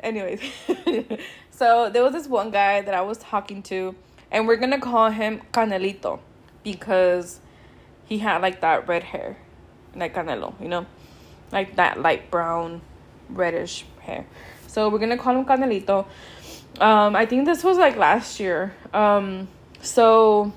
Anyways, 0.00 0.40
so 1.50 1.90
there 1.90 2.02
was 2.02 2.12
this 2.12 2.26
one 2.26 2.50
guy 2.50 2.80
that 2.80 2.94
I 2.94 3.02
was 3.02 3.18
talking 3.18 3.62
to, 3.64 3.94
and 4.30 4.46
we're 4.46 4.56
gonna 4.56 4.80
call 4.80 5.10
him 5.10 5.42
Canelito 5.52 6.20
because 6.62 7.40
he 8.06 8.18
had 8.18 8.42
like 8.42 8.60
that 8.60 8.88
red 8.88 9.04
hair, 9.04 9.36
like 9.94 10.14
Canelo, 10.14 10.60
you 10.60 10.68
know, 10.68 10.86
like 11.52 11.76
that 11.76 12.00
light 12.00 12.30
brown, 12.30 12.80
reddish 13.28 13.84
hair. 14.00 14.26
So 14.66 14.88
we're 14.88 14.98
gonna 14.98 15.18
call 15.18 15.36
him 15.36 15.44
Canelito. 15.44 16.06
Um, 16.80 17.14
I 17.14 17.26
think 17.26 17.44
this 17.44 17.62
was 17.62 17.78
like 17.78 17.96
last 17.96 18.40
year. 18.40 18.74
Um, 18.94 19.48
so 19.82 20.52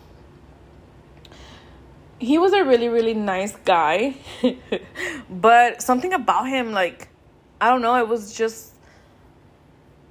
he 2.24 2.38
was 2.38 2.54
a 2.54 2.64
really 2.64 2.90
really 2.90 3.14
nice 3.14 3.56
guy 3.66 4.16
but 5.30 5.82
something 5.82 6.14
about 6.14 6.48
him 6.48 6.72
like 6.72 7.10
i 7.60 7.70
don't 7.70 7.82
know 7.82 7.96
it 7.96 8.08
was 8.08 8.34
just 8.34 8.74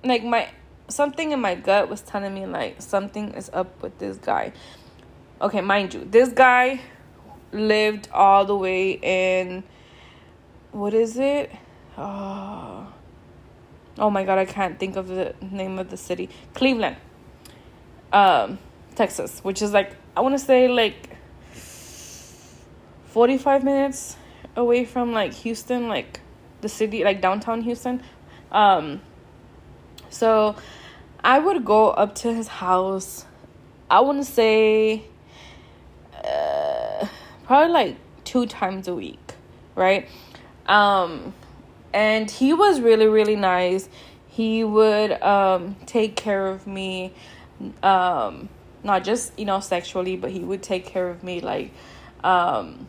like 0.05 0.25
my 0.25 0.49
something 0.89 1.33
in 1.33 1.41
my 1.41 1.55
gut 1.55 1.89
was 1.89 2.01
telling 2.03 2.35
me 2.35 2.47
like 2.47 2.81
something 2.81 3.33
is 3.35 3.51
up 3.53 3.83
with 3.83 3.99
this 3.99 4.17
guy. 4.19 4.53
Okay 5.41 5.61
mind 5.61 5.95
you 5.95 6.05
this 6.05 6.29
guy 6.29 6.81
lived 7.53 8.09
all 8.13 8.45
the 8.45 8.57
way 8.57 8.93
in 9.03 9.65
what 10.71 10.95
is 10.95 11.19
it? 11.19 11.51
Oh, 11.99 12.93
oh 13.99 14.11
my 14.11 14.25
god 14.25 14.39
i 14.39 14.45
can't 14.45 14.79
think 14.79 14.97
of 14.97 15.09
the 15.09 15.35
name 15.41 15.79
of 15.79 15.91
the 15.91 15.97
city. 15.97 16.29
Cleveland. 16.55 16.97
Um 18.13 18.59
texas 18.95 19.41
which 19.43 19.63
is 19.63 19.73
like 19.73 19.97
i 20.15 20.21
want 20.21 20.35
to 20.35 20.39
say 20.39 20.69
like 20.69 21.12
45 23.13 23.63
minutes 23.63 24.17
away 24.57 24.87
from 24.87 25.13
like 25.13 25.35
Houston, 25.35 25.87
like 25.87 26.21
the 26.63 26.69
city, 26.69 27.05
like 27.05 27.21
downtown 27.21 27.61
Houston. 27.61 28.03
Um, 28.51 29.03
so 30.09 30.57
I 31.23 31.39
would 31.39 31.63
go 31.63 31.91
up 31.91 32.15
to 32.17 32.33
his 32.33 32.49
house. 32.49 33.27
I 33.91 34.01
want 34.01 34.25
to 34.25 34.25
say 34.25 35.03
uh, 36.25 37.07
probably 37.45 37.73
like 37.73 37.97
two 38.25 38.47
times 38.47 38.89
a 38.89 38.95
week, 38.95 39.35
right? 39.75 40.09
Um, 40.67 41.35
and 41.93 42.31
he 42.31 42.55
was 42.55 42.81
really, 42.81 43.09
really 43.09 43.37
nice. 43.37 43.91
He 44.29 44.65
would 44.65 45.23
um, 45.23 45.77
take 45.85 46.17
care 46.17 46.47
of 46.47 46.67
me, 46.67 47.13
um, 47.83 48.49
not 48.83 49.05
just, 49.05 49.39
you 49.39 49.45
know, 49.45 49.61
sexually, 49.61 50.17
but 50.17 50.31
he 50.31 50.41
would 50.41 50.63
take 50.63 50.87
care 50.87 51.11
of 51.11 51.23
me 51.23 51.43
like 51.43 51.73
um, 52.25 52.89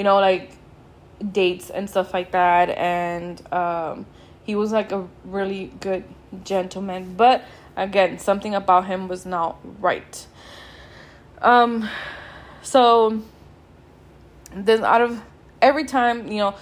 you 0.00 0.04
know, 0.04 0.18
like 0.18 0.50
dates 1.30 1.68
and 1.68 1.90
stuff 1.90 2.14
like 2.14 2.30
that. 2.30 2.70
And 2.70 3.52
um, 3.52 4.06
he 4.44 4.54
was 4.54 4.72
like 4.72 4.92
a 4.92 5.06
really 5.26 5.70
good 5.78 6.04
gentleman. 6.42 7.16
But 7.18 7.44
again, 7.76 8.18
something 8.18 8.54
about 8.54 8.86
him 8.86 9.08
was 9.08 9.26
not 9.26 9.58
right. 9.78 10.26
Um, 11.42 11.86
so 12.62 13.22
then 14.54 14.82
out 14.84 15.02
of 15.02 15.20
every 15.60 15.84
time, 15.84 16.32
you 16.32 16.38
know, 16.38 16.54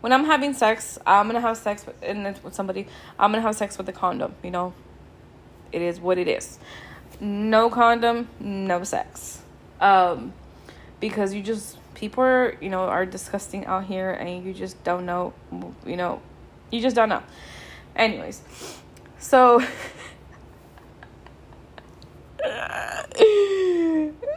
when 0.00 0.12
I'm 0.12 0.24
having 0.24 0.52
sex, 0.52 0.98
I'm 1.06 1.28
gonna 1.28 1.40
have 1.40 1.56
sex 1.56 1.86
with, 1.86 2.42
with 2.42 2.52
somebody. 2.52 2.88
I'm 3.16 3.30
gonna 3.30 3.42
have 3.42 3.54
sex 3.54 3.78
with 3.78 3.88
a 3.88 3.92
condom. 3.92 4.34
You 4.42 4.50
know, 4.50 4.74
it 5.70 5.82
is 5.82 6.00
what 6.00 6.18
it 6.18 6.26
is. 6.26 6.58
No 7.20 7.70
condom, 7.70 8.26
no 8.40 8.82
sex. 8.82 9.40
Um, 9.80 10.32
because 10.98 11.32
you 11.32 11.44
just 11.44 11.78
people 11.96 12.22
are 12.22 12.56
you 12.60 12.68
know 12.68 12.82
are 12.82 13.06
disgusting 13.06 13.64
out 13.64 13.84
here 13.84 14.10
and 14.10 14.44
you 14.44 14.52
just 14.52 14.82
don't 14.84 15.06
know 15.06 15.32
you 15.84 15.96
know 15.96 16.20
you 16.70 16.80
just 16.80 16.94
don't 16.94 17.08
know 17.08 17.22
anyways 17.96 18.42
so 19.18 19.58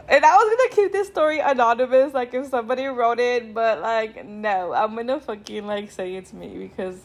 and 0.08 0.24
I 0.24 0.36
was 0.36 0.56
gonna 0.56 0.74
keep 0.74 0.90
this 0.92 1.06
story 1.06 1.38
anonymous, 1.38 2.12
like 2.12 2.34
if 2.34 2.48
somebody 2.48 2.86
wrote 2.86 3.20
it, 3.20 3.54
but 3.54 3.80
like 3.80 4.24
no, 4.24 4.72
I'm 4.72 4.96
gonna 4.96 5.20
fucking 5.20 5.66
like 5.66 5.92
say 5.92 6.14
it's 6.14 6.32
me 6.32 6.56
because 6.58 6.98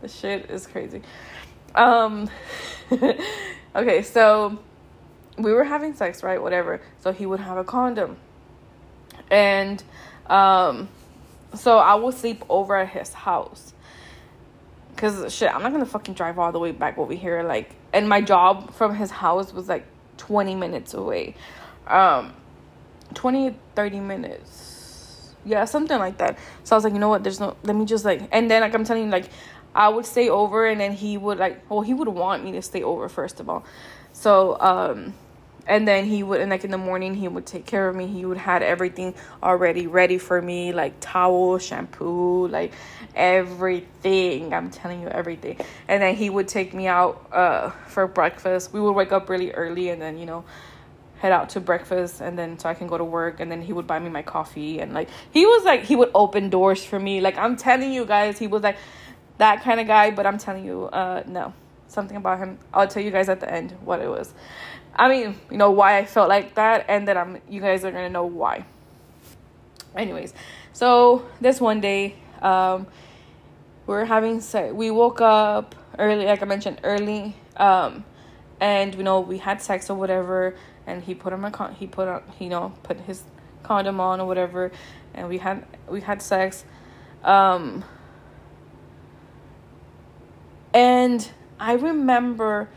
the 0.00 0.08
shit 0.08 0.50
is 0.50 0.66
crazy. 0.66 1.02
Um 1.74 2.28
okay, 3.76 4.02
so 4.02 4.58
we 5.36 5.52
were 5.52 5.64
having 5.64 5.94
sex, 5.94 6.22
right? 6.22 6.42
Whatever. 6.42 6.80
So 7.00 7.12
he 7.12 7.26
would 7.26 7.40
have 7.40 7.58
a 7.58 7.64
condom 7.64 8.16
and 9.30 9.82
um, 10.26 10.88
so 11.54 11.78
I 11.78 11.94
would 11.94 12.14
sleep 12.14 12.44
over 12.48 12.76
at 12.76 12.88
his 12.88 13.12
house. 13.12 13.72
Cause 14.96 15.32
shit, 15.32 15.54
I'm 15.54 15.62
not 15.62 15.72
gonna 15.72 15.86
fucking 15.86 16.14
drive 16.14 16.38
all 16.38 16.50
the 16.50 16.58
way 16.58 16.72
back 16.72 16.98
over 16.98 17.12
here. 17.12 17.42
Like, 17.42 17.70
and 17.92 18.08
my 18.08 18.20
job 18.20 18.74
from 18.74 18.94
his 18.94 19.10
house 19.10 19.52
was 19.52 19.68
like 19.68 19.86
20 20.16 20.54
minutes 20.56 20.94
away. 20.94 21.36
Um, 21.86 22.34
20, 23.14 23.54
30 23.74 24.00
minutes. 24.00 25.34
Yeah, 25.44 25.64
something 25.64 25.98
like 25.98 26.18
that. 26.18 26.38
So 26.64 26.74
I 26.74 26.76
was 26.76 26.84
like, 26.84 26.92
you 26.92 26.98
know 26.98 27.08
what? 27.08 27.22
There's 27.22 27.40
no, 27.40 27.56
let 27.62 27.76
me 27.76 27.84
just 27.84 28.04
like, 28.04 28.28
and 28.32 28.50
then 28.50 28.60
like 28.60 28.74
I'm 28.74 28.84
telling 28.84 29.04
you, 29.04 29.10
like, 29.10 29.30
I 29.74 29.88
would 29.88 30.04
stay 30.04 30.28
over 30.28 30.66
and 30.66 30.80
then 30.80 30.92
he 30.92 31.16
would 31.16 31.38
like, 31.38 31.70
well, 31.70 31.82
he 31.82 31.94
would 31.94 32.08
want 32.08 32.44
me 32.44 32.52
to 32.52 32.62
stay 32.62 32.82
over 32.82 33.08
first 33.08 33.38
of 33.38 33.48
all. 33.48 33.64
So, 34.12 34.58
um, 34.60 35.14
and 35.68 35.86
then 35.86 36.06
he 36.06 36.22
would 36.22 36.40
and 36.40 36.50
like 36.50 36.64
in 36.64 36.70
the 36.70 36.78
morning 36.78 37.14
he 37.14 37.28
would 37.28 37.46
take 37.46 37.66
care 37.66 37.88
of 37.88 37.94
me. 37.94 38.06
He 38.06 38.24
would 38.24 38.38
had 38.38 38.62
everything 38.62 39.14
already 39.42 39.86
ready 39.86 40.16
for 40.18 40.40
me 40.40 40.72
like 40.72 40.94
towel 41.00 41.58
shampoo 41.58 42.48
like 42.48 42.72
everything. 43.14 44.54
I'm 44.54 44.70
telling 44.70 45.02
you 45.02 45.08
everything. 45.08 45.58
And 45.86 46.02
then 46.02 46.16
he 46.16 46.30
would 46.30 46.48
take 46.48 46.72
me 46.72 46.88
out 46.88 47.28
uh 47.32 47.70
for 47.86 48.06
breakfast. 48.06 48.72
We 48.72 48.80
would 48.80 48.92
wake 48.92 49.12
up 49.12 49.28
really 49.28 49.52
early 49.52 49.90
and 49.90 50.00
then 50.00 50.18
you 50.18 50.26
know 50.26 50.44
head 51.18 51.32
out 51.32 51.50
to 51.50 51.60
breakfast 51.60 52.20
and 52.20 52.38
then 52.38 52.58
so 52.58 52.68
I 52.68 52.74
can 52.74 52.86
go 52.86 52.96
to 52.96 53.04
work. 53.04 53.38
And 53.38 53.52
then 53.52 53.60
he 53.60 53.74
would 53.74 53.86
buy 53.86 53.98
me 53.98 54.08
my 54.08 54.22
coffee 54.22 54.80
and 54.80 54.94
like 54.94 55.10
he 55.30 55.44
was 55.44 55.64
like 55.64 55.84
he 55.84 55.96
would 55.96 56.10
open 56.14 56.48
doors 56.48 56.82
for 56.82 56.98
me. 56.98 57.20
Like 57.20 57.36
I'm 57.36 57.56
telling 57.56 57.92
you 57.92 58.06
guys 58.06 58.38
he 58.38 58.46
was 58.46 58.62
like 58.62 58.78
that 59.36 59.62
kind 59.62 59.80
of 59.80 59.86
guy. 59.86 60.12
But 60.12 60.26
I'm 60.26 60.38
telling 60.38 60.64
you 60.64 60.86
uh 60.86 61.24
no. 61.26 61.52
Something 61.90 62.18
about 62.18 62.38
him. 62.38 62.58
I'll 62.74 62.86
tell 62.86 63.02
you 63.02 63.10
guys 63.10 63.30
at 63.30 63.40
the 63.40 63.50
end 63.50 63.72
what 63.82 64.02
it 64.02 64.08
was 64.08 64.34
I 64.94 65.08
mean, 65.08 65.36
you 65.50 65.56
know 65.56 65.70
why 65.70 65.98
I 65.98 66.04
felt 66.04 66.28
like 66.28 66.54
that, 66.54 66.86
and 66.88 67.06
then 67.06 67.16
I'm 67.16 67.40
you 67.48 67.60
guys 67.60 67.84
are 67.84 67.92
gonna 67.92 68.10
know 68.10 68.24
why. 68.24 68.64
Anyways, 69.96 70.34
so 70.72 71.26
this 71.40 71.60
one 71.60 71.80
day, 71.80 72.16
um, 72.42 72.86
we 73.86 73.94
are 73.94 74.04
having 74.04 74.40
sex. 74.40 74.72
We 74.72 74.90
woke 74.90 75.20
up 75.20 75.74
early, 75.98 76.26
like 76.26 76.42
I 76.42 76.44
mentioned 76.44 76.80
early, 76.84 77.36
um, 77.56 78.04
and 78.60 78.94
you 78.94 79.02
know 79.02 79.20
we 79.20 79.38
had 79.38 79.62
sex 79.62 79.88
or 79.88 79.94
whatever, 79.94 80.54
and 80.86 81.02
he 81.02 81.14
put 81.14 81.32
on 81.32 81.40
my 81.40 81.50
con. 81.50 81.74
He 81.74 81.86
put 81.86 82.08
on, 82.08 82.22
you 82.38 82.48
know, 82.48 82.74
put 82.82 83.00
his 83.00 83.22
condom 83.62 84.00
on 84.00 84.20
or 84.20 84.26
whatever, 84.26 84.72
and 85.14 85.28
we 85.28 85.38
had 85.38 85.64
we 85.88 86.00
had 86.00 86.22
sex, 86.22 86.64
um, 87.24 87.84
and 90.74 91.28
I 91.58 91.74
remember 91.74 92.68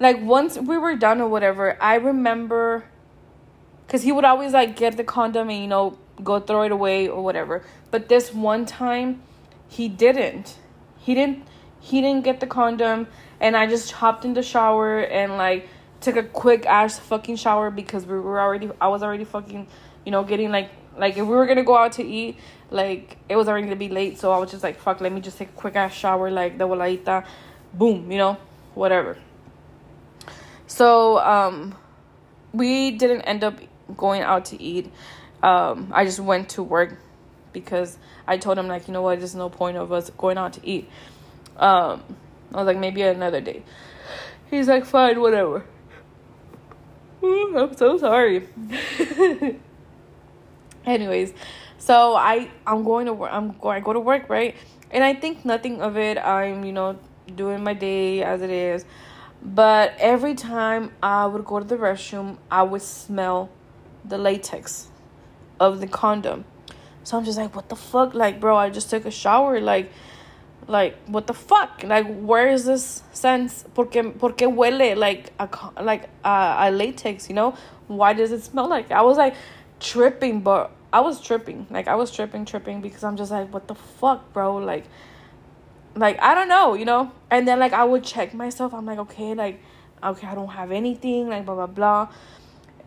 like 0.00 0.20
once 0.20 0.58
we 0.58 0.78
were 0.78 0.96
done 0.96 1.20
or 1.20 1.28
whatever, 1.28 1.76
I 1.80 1.96
remember 1.96 2.84
because 3.86 4.02
he 4.02 4.12
would 4.12 4.24
always 4.24 4.52
like 4.52 4.76
get 4.76 4.96
the 4.96 5.04
condom 5.04 5.50
and 5.50 5.60
you 5.60 5.68
know 5.68 5.98
go 6.22 6.40
throw 6.40 6.62
it 6.62 6.72
away 6.72 7.08
or 7.08 7.22
whatever. 7.22 7.64
But 7.90 8.08
this 8.08 8.32
one 8.32 8.66
time, 8.66 9.22
he 9.68 9.88
didn't. 9.88 10.58
He 10.98 11.14
didn't. 11.14 11.46
He 11.80 12.00
didn't 12.00 12.24
get 12.24 12.40
the 12.40 12.46
condom, 12.46 13.08
and 13.40 13.56
I 13.56 13.66
just 13.66 13.90
hopped 13.92 14.24
in 14.24 14.34
the 14.34 14.42
shower 14.42 15.00
and 15.00 15.36
like 15.36 15.68
took 16.00 16.16
a 16.16 16.22
quick 16.22 16.64
ass 16.66 16.98
fucking 16.98 17.36
shower 17.36 17.70
because 17.70 18.06
we 18.06 18.18
were 18.18 18.40
already. 18.40 18.70
I 18.80 18.88
was 18.88 19.02
already 19.02 19.24
fucking, 19.24 19.66
you 20.04 20.12
know, 20.12 20.24
getting 20.24 20.50
like 20.50 20.70
like 20.96 21.16
if 21.16 21.26
we 21.26 21.34
were 21.34 21.46
gonna 21.46 21.64
go 21.64 21.76
out 21.76 21.92
to 21.92 22.04
eat, 22.04 22.38
like 22.70 23.18
it 23.28 23.36
was 23.36 23.48
already 23.48 23.66
gonna 23.66 23.76
be 23.76 23.88
late. 23.88 24.18
So 24.18 24.32
I 24.32 24.38
was 24.38 24.50
just 24.50 24.62
like, 24.62 24.78
fuck, 24.78 25.00
let 25.00 25.12
me 25.12 25.20
just 25.20 25.38
take 25.38 25.48
a 25.48 25.52
quick 25.52 25.76
ass 25.76 25.92
shower, 25.92 26.30
like 26.30 26.58
the 26.58 26.66
voladita, 26.66 27.26
boom, 27.74 28.10
you 28.10 28.18
know, 28.18 28.36
whatever. 28.74 29.18
So 30.72 31.18
um, 31.18 31.74
we 32.54 32.92
didn't 32.92 33.20
end 33.22 33.44
up 33.44 33.58
going 33.94 34.22
out 34.22 34.46
to 34.46 34.60
eat. 34.60 34.90
Um, 35.42 35.92
I 35.92 36.06
just 36.06 36.18
went 36.18 36.48
to 36.50 36.62
work 36.62 36.98
because 37.52 37.98
I 38.26 38.38
told 38.38 38.58
him 38.58 38.68
like, 38.68 38.88
you 38.88 38.94
know 38.94 39.02
what, 39.02 39.18
there's 39.18 39.34
no 39.34 39.50
point 39.50 39.76
of 39.76 39.92
us 39.92 40.08
going 40.16 40.38
out 40.38 40.54
to 40.54 40.66
eat. 40.66 40.88
Um, 41.58 42.02
I 42.54 42.56
was 42.56 42.66
like, 42.66 42.78
maybe 42.78 43.02
another 43.02 43.42
day. 43.42 43.64
He's 44.50 44.66
like, 44.66 44.86
fine, 44.86 45.20
whatever. 45.20 45.66
I'm 47.22 47.76
so 47.76 47.98
sorry. 47.98 48.48
Anyways, 50.86 51.34
so 51.76 52.16
I 52.16 52.50
I'm 52.66 52.82
going 52.82 53.06
to 53.06 53.12
work. 53.12 53.30
I'm 53.30 53.58
going. 53.58 53.76
I 53.76 53.80
go 53.80 53.92
to 53.92 54.00
work, 54.00 54.30
right? 54.30 54.56
And 54.90 55.04
I 55.04 55.12
think 55.14 55.44
nothing 55.44 55.82
of 55.82 55.98
it. 55.98 56.16
I'm 56.16 56.64
you 56.64 56.72
know 56.72 56.98
doing 57.36 57.62
my 57.62 57.74
day 57.74 58.22
as 58.22 58.40
it 58.40 58.50
is. 58.50 58.86
But 59.44 59.94
every 59.98 60.34
time 60.34 60.92
I 61.02 61.26
would 61.26 61.44
go 61.44 61.58
to 61.58 61.64
the 61.64 61.76
restroom, 61.76 62.38
I 62.50 62.62
would 62.62 62.82
smell 62.82 63.50
the 64.04 64.16
latex 64.16 64.88
of 65.58 65.80
the 65.80 65.86
condom. 65.86 66.44
So 67.02 67.18
I'm 67.18 67.24
just 67.24 67.38
like, 67.38 67.54
what 67.56 67.68
the 67.68 67.76
fuck? 67.76 68.14
Like, 68.14 68.40
bro, 68.40 68.56
I 68.56 68.70
just 68.70 68.88
took 68.88 69.04
a 69.04 69.10
shower. 69.10 69.60
Like, 69.60 69.90
like 70.68 70.96
what 71.06 71.26
the 71.26 71.34
fuck? 71.34 71.82
Like, 71.82 72.06
where 72.20 72.48
is 72.48 72.64
this 72.64 73.02
sense? 73.12 73.64
Porque, 73.74 74.14
porque 74.18 74.46
huele 74.46 74.96
like 74.96 75.32
a 75.40 75.48
like 75.82 76.08
a, 76.24 76.56
a 76.60 76.70
latex? 76.70 77.28
You 77.28 77.34
know, 77.34 77.56
why 77.88 78.12
does 78.12 78.30
it 78.30 78.44
smell 78.44 78.68
like? 78.68 78.92
I 78.92 79.02
was 79.02 79.16
like 79.16 79.34
tripping, 79.80 80.40
but 80.40 80.70
I 80.92 81.00
was 81.00 81.20
tripping. 81.20 81.66
Like, 81.70 81.88
I 81.88 81.96
was 81.96 82.10
tripping, 82.10 82.44
tripping 82.44 82.80
because 82.80 83.02
I'm 83.02 83.16
just 83.16 83.32
like, 83.32 83.52
what 83.52 83.66
the 83.66 83.74
fuck, 83.74 84.32
bro? 84.32 84.56
Like, 84.56 84.84
like 85.94 86.20
I 86.20 86.34
don't 86.34 86.48
know, 86.48 86.74
you 86.74 86.84
know. 86.84 87.12
And 87.30 87.46
then 87.46 87.58
like 87.58 87.72
I 87.72 87.84
would 87.84 88.04
check 88.04 88.34
myself. 88.34 88.74
I'm 88.74 88.86
like, 88.86 88.98
okay, 88.98 89.34
like 89.34 89.60
okay, 90.02 90.26
I 90.26 90.34
don't 90.34 90.48
have 90.48 90.72
anything, 90.72 91.28
like 91.28 91.44
blah 91.44 91.54
blah 91.54 91.66
blah. 91.66 92.08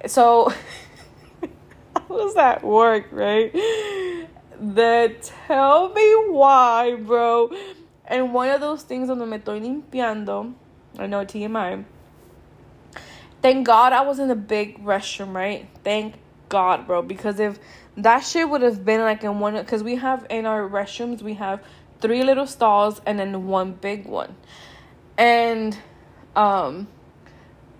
So 0.07 0.51
how 1.95 2.17
does 2.17 2.35
that 2.35 2.63
work, 2.63 3.07
right? 3.11 3.51
Then 4.59 5.15
tell 5.21 5.89
me 5.89 6.15
why, 6.29 6.95
bro. 6.95 7.51
And 8.05 8.33
one 8.33 8.49
of 8.49 8.61
those 8.61 8.83
things 8.83 9.07
donde 9.07 9.27
me 9.27 9.37
estoy 9.37 9.59
limpiando, 9.61 10.53
I 10.97 11.07
know 11.07 11.25
TMI. 11.25 11.83
Thank 13.41 13.65
God 13.65 13.93
I 13.93 14.01
was 14.01 14.19
in 14.19 14.27
the 14.27 14.35
big 14.35 14.83
restroom, 14.83 15.33
right? 15.33 15.67
Thank 15.83 16.15
God, 16.49 16.87
bro. 16.87 17.01
Because 17.01 17.39
if 17.39 17.59
that 17.97 18.19
shit 18.19 18.49
would 18.49 18.61
have 18.61 18.85
been 18.85 19.01
like 19.01 19.23
in 19.23 19.39
one, 19.39 19.55
because 19.55 19.83
we 19.83 19.95
have 19.95 20.25
in 20.29 20.45
our 20.45 20.67
restrooms, 20.67 21.21
we 21.21 21.33
have 21.35 21.61
three 22.05 22.23
little 22.23 22.45
stalls 22.45 23.01
and 23.05 23.19
then 23.19 23.47
one 23.47 23.73
big 23.73 24.05
one. 24.05 24.35
And 25.17 25.77
um 26.35 26.87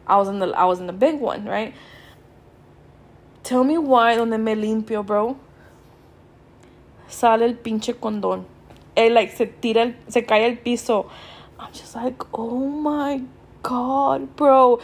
I 0.08 0.18
was 0.18 0.28
in 0.28 0.40
the 0.40 0.48
I 0.48 0.66
was 0.66 0.80
in 0.80 0.88
the 0.88 0.94
big 0.94 1.20
one, 1.20 1.46
right? 1.46 1.74
Tell 3.44 3.64
me 3.64 3.78
why 3.78 4.16
donde 4.16 4.40
me 4.40 4.56
limpio, 4.56 5.06
bro. 5.06 5.38
Sale 7.08 7.44
el 7.44 7.54
pinche 7.54 7.94
condón. 7.94 8.46
It 8.98 9.12
like 9.12 9.32
se 9.32 9.46
tira 9.62 9.82
el, 9.82 9.94
se 10.08 10.22
cae 10.24 10.46
al 10.46 10.56
piso. 10.58 11.12
I'm 11.60 11.72
just 11.72 11.96
like, 11.96 12.24
"Oh 12.34 12.68
my 12.68 13.22
god, 13.62 14.36
bro." 14.36 14.80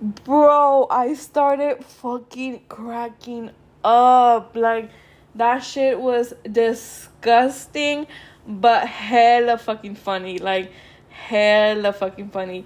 Bro, 0.00 0.86
I 0.90 1.14
started 1.14 1.84
fucking 1.84 2.60
cracking 2.68 3.50
up. 3.82 4.54
Like 4.54 4.90
that 5.34 5.60
shit 5.60 5.98
was 5.98 6.34
disgusting, 6.50 8.06
but 8.48 8.88
hella 8.88 9.58
fucking 9.58 9.94
funny. 9.94 10.38
Like 10.38 10.72
hella 11.10 11.92
fucking 11.92 12.30
funny. 12.30 12.64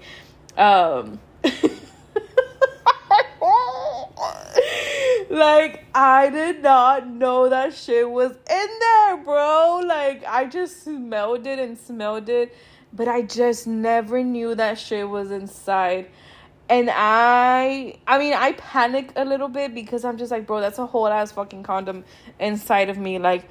Um 0.57 1.19
like 5.29 5.83
I 5.93 6.29
did 6.31 6.63
not 6.63 7.07
know 7.07 7.49
that 7.49 7.73
shit 7.73 8.09
was 8.09 8.31
in 8.31 8.67
there, 8.79 9.17
bro. 9.17 9.81
Like 9.85 10.23
I 10.25 10.45
just 10.45 10.83
smelled 10.83 11.45
it 11.45 11.59
and 11.59 11.77
smelled 11.77 12.29
it, 12.29 12.55
but 12.93 13.09
I 13.09 13.23
just 13.23 13.67
never 13.67 14.23
knew 14.23 14.55
that 14.55 14.79
shit 14.79 15.09
was 15.09 15.31
inside. 15.31 16.09
And 16.69 16.89
I 16.93 17.97
I 18.07 18.19
mean 18.19 18.33
I 18.33 18.53
panic 18.53 19.11
a 19.17 19.25
little 19.25 19.49
bit 19.49 19.75
because 19.75 20.05
I'm 20.05 20.17
just 20.17 20.31
like, 20.31 20.47
bro, 20.47 20.61
that's 20.61 20.79
a 20.79 20.85
whole 20.85 21.07
ass 21.07 21.33
fucking 21.33 21.63
condom 21.63 22.05
inside 22.39 22.89
of 22.89 22.97
me. 22.97 23.19
Like 23.19 23.49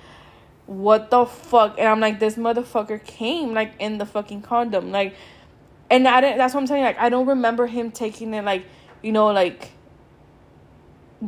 what 0.67 1.11
the 1.11 1.27
fuck? 1.27 1.79
And 1.79 1.89
I'm 1.89 2.01
like, 2.01 2.19
this 2.19 2.37
motherfucker 2.37 3.03
came 3.05 3.53
like 3.53 3.73
in 3.79 3.99
the 3.99 4.07
fucking 4.07 4.43
condom. 4.43 4.93
Like 4.93 5.15
and 5.93 6.09
I 6.09 6.23
didn't 6.23 6.39
that's 6.39 6.55
what 6.55 6.61
I'm 6.61 6.67
saying. 6.67 6.85
Like 6.85 6.99
I 6.99 7.11
don't 7.11 7.27
remember 7.27 7.67
him 7.67 7.91
taking 7.91 8.33
it 8.33 8.45
like, 8.45 8.65
you 9.03 9.13
know, 9.13 9.27
like 9.27 9.73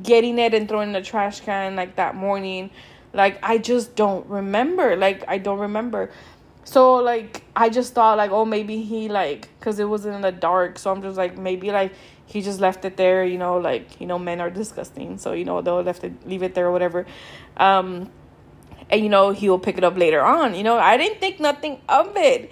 getting 0.02 0.38
it 0.38 0.54
and 0.54 0.68
throwing 0.68 0.88
in 0.88 0.92
the 0.94 1.02
trash 1.02 1.40
can 1.40 1.76
like 1.76 1.96
that 1.96 2.14
morning. 2.14 2.70
Like 3.12 3.38
I 3.42 3.58
just 3.58 3.94
don't 3.94 4.26
remember. 4.26 4.96
Like 4.96 5.22
I 5.28 5.36
don't 5.36 5.58
remember. 5.58 6.10
So 6.64 6.94
like 6.94 7.42
I 7.54 7.68
just 7.68 7.92
thought 7.92 8.16
like 8.16 8.30
oh 8.30 8.46
maybe 8.46 8.80
he 8.80 9.08
like 9.10 9.50
cuz 9.60 9.78
it 9.78 9.84
was 9.84 10.06
in 10.06 10.22
the 10.22 10.32
dark. 10.32 10.78
So 10.78 10.90
I'm 10.90 11.02
just 11.02 11.18
like 11.18 11.36
maybe 11.36 11.70
like 11.70 11.92
he 12.24 12.40
just 12.40 12.58
left 12.58 12.86
it 12.86 12.96
there, 12.96 13.22
you 13.22 13.36
know, 13.36 13.58
like 13.58 14.00
you 14.00 14.06
know 14.06 14.18
men 14.18 14.40
are 14.40 14.50
disgusting. 14.50 15.18
So 15.18 15.32
you 15.32 15.44
know 15.44 15.60
they'll 15.60 15.82
left 15.82 16.04
it 16.04 16.26
leave 16.26 16.42
it 16.42 16.54
there 16.54 16.68
or 16.68 16.72
whatever. 16.72 17.04
Um 17.58 18.10
and 18.90 19.02
you 19.02 19.08
know 19.08 19.30
he'll 19.30 19.58
pick 19.58 19.78
it 19.78 19.84
up 19.84 19.96
later 19.96 20.22
on. 20.22 20.54
You 20.54 20.62
know, 20.62 20.78
I 20.78 20.96
didn't 20.96 21.20
think 21.20 21.40
nothing 21.40 21.80
of 21.88 22.16
it. 22.16 22.50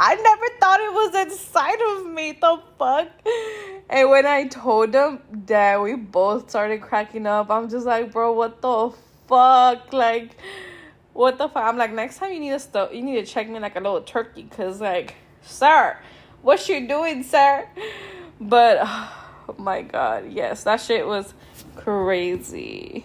I 0.00 0.14
never 0.14 0.46
thought 0.60 0.80
it 0.80 0.92
was 0.92 1.32
inside 1.32 1.80
of 1.90 2.12
me. 2.12 2.32
The 2.40 2.60
fuck? 2.78 3.08
And 3.90 4.10
when 4.10 4.26
I 4.26 4.46
told 4.46 4.94
him 4.94 5.20
that, 5.46 5.82
we 5.82 5.96
both 5.96 6.50
started 6.50 6.82
cracking 6.82 7.26
up. 7.26 7.50
I'm 7.50 7.68
just 7.68 7.84
like, 7.84 8.12
bro, 8.12 8.32
what 8.32 8.62
the 8.62 8.92
fuck? 9.26 9.92
Like, 9.92 10.36
what 11.14 11.38
the 11.38 11.48
fuck? 11.48 11.64
I'm 11.64 11.76
like, 11.76 11.92
next 11.92 12.18
time 12.18 12.32
you 12.32 12.38
need 12.38 12.50
to 12.50 12.60
st- 12.60 12.94
you 12.94 13.02
need 13.02 13.24
to 13.24 13.26
check 13.26 13.48
me 13.48 13.58
like 13.58 13.74
a 13.74 13.80
little 13.80 14.00
turkey, 14.02 14.44
cause 14.44 14.80
like, 14.80 15.16
sir, 15.42 15.98
what 16.42 16.68
you 16.68 16.86
doing, 16.86 17.24
sir? 17.24 17.68
But 18.40 18.78
oh 18.82 19.54
my 19.58 19.82
god, 19.82 20.30
yes, 20.30 20.62
that 20.62 20.80
shit 20.80 21.06
was 21.06 21.34
crazy. 21.74 23.04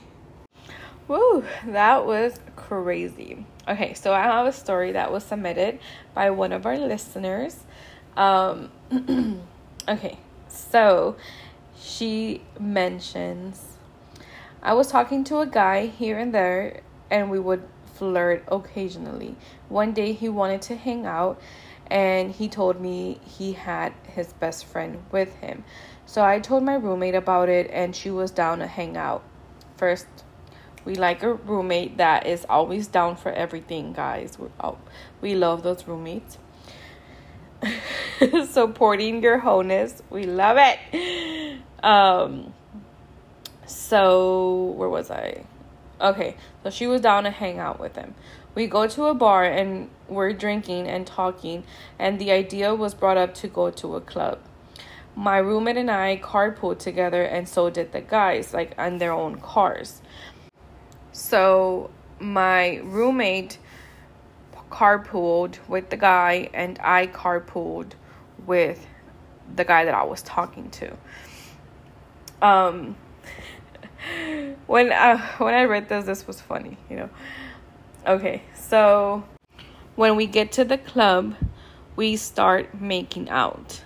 Woo, 1.07 1.43
that 1.67 2.05
was 2.05 2.39
crazy. 2.55 3.45
Okay, 3.67 3.93
so 3.93 4.13
I 4.13 4.23
have 4.23 4.45
a 4.45 4.51
story 4.51 4.93
that 4.93 5.11
was 5.11 5.23
submitted 5.23 5.79
by 6.13 6.29
one 6.29 6.51
of 6.51 6.65
our 6.65 6.77
listeners. 6.77 7.59
Um, 8.15 8.71
okay, 9.89 10.17
so 10.47 11.15
she 11.75 12.41
mentions 12.59 13.73
I 14.65 14.75
was 14.75 14.87
talking 14.87 15.25
to 15.25 15.39
a 15.39 15.45
guy 15.45 15.87
here 15.87 16.17
and 16.17 16.33
there, 16.33 16.83
and 17.11 17.29
we 17.29 17.37
would 17.37 17.63
flirt 17.95 18.45
occasionally. 18.47 19.35
One 19.67 19.91
day 19.91 20.13
he 20.13 20.29
wanted 20.29 20.61
to 20.63 20.77
hang 20.77 21.05
out, 21.05 21.41
and 21.87 22.31
he 22.31 22.47
told 22.47 22.79
me 22.79 23.19
he 23.25 23.51
had 23.53 23.91
his 24.07 24.31
best 24.31 24.63
friend 24.63 25.03
with 25.11 25.35
him. 25.35 25.65
So 26.05 26.23
I 26.23 26.39
told 26.39 26.63
my 26.63 26.75
roommate 26.75 27.13
about 27.13 27.49
it, 27.49 27.69
and 27.73 27.93
she 27.93 28.09
was 28.09 28.31
down 28.31 28.59
to 28.59 28.67
hang 28.67 28.95
out. 28.95 29.21
First, 29.75 30.07
we 30.85 30.95
like 30.95 31.23
a 31.23 31.33
roommate 31.33 31.97
that 31.97 32.27
is 32.27 32.45
always 32.49 32.87
down 32.87 33.15
for 33.15 33.31
everything, 33.31 33.93
guys. 33.93 34.37
We 34.37 34.49
oh, 34.59 34.77
we 35.21 35.35
love 35.35 35.63
those 35.63 35.87
roommates. 35.87 36.37
Supporting 38.49 39.23
your 39.23 39.39
wholeness, 39.39 40.03
we 40.09 40.23
love 40.25 40.57
it. 40.59 41.59
Um. 41.83 42.53
So 43.65 44.73
where 44.77 44.89
was 44.89 45.09
I? 45.09 45.45
Okay, 46.01 46.35
so 46.63 46.69
she 46.69 46.85
was 46.85 46.99
down 46.99 47.23
to 47.23 47.31
hang 47.31 47.59
out 47.59 47.79
with 47.79 47.95
him. 47.95 48.13
We 48.55 48.67
go 48.67 48.87
to 48.87 49.05
a 49.05 49.13
bar 49.13 49.45
and 49.45 49.89
we're 50.09 50.33
drinking 50.33 50.87
and 50.87 51.07
talking, 51.07 51.63
and 51.97 52.19
the 52.19 52.31
idea 52.31 52.75
was 52.75 52.93
brought 52.93 53.17
up 53.17 53.33
to 53.35 53.47
go 53.47 53.71
to 53.71 53.95
a 53.95 54.01
club. 54.01 54.39
My 55.15 55.37
roommate 55.37 55.77
and 55.77 55.89
I 55.89 56.17
carpooled 56.17 56.79
together, 56.79 57.23
and 57.23 57.47
so 57.47 57.69
did 57.69 57.91
the 57.93 58.01
guys, 58.01 58.53
like 58.53 58.73
on 58.77 58.97
their 58.97 59.11
own 59.11 59.39
cars. 59.39 60.01
So 61.13 61.91
my 62.19 62.77
roommate 62.77 63.59
carpooled 64.71 65.59
with 65.67 65.89
the 65.91 65.97
guy, 65.97 66.49
and 66.53 66.79
I 66.81 67.05
carpooled 67.07 67.91
with 68.47 68.85
the 69.55 69.63
guy 69.63 69.85
that 69.85 69.93
I 69.93 70.03
was 70.03 70.23
talking 70.23 70.71
to. 70.71 70.97
Um, 72.41 72.95
when 74.67 74.91
I, 74.91 75.17
when 75.37 75.53
I 75.53 75.65
read 75.65 75.87
this, 75.87 76.05
this 76.05 76.25
was 76.25 76.41
funny, 76.41 76.77
you 76.89 76.95
know. 76.95 77.09
Okay, 78.07 78.41
so 78.55 79.23
when 79.95 80.15
we 80.15 80.25
get 80.25 80.51
to 80.53 80.65
the 80.65 80.79
club, 80.79 81.35
we 81.95 82.15
start 82.15 82.81
making 82.81 83.29
out. 83.29 83.83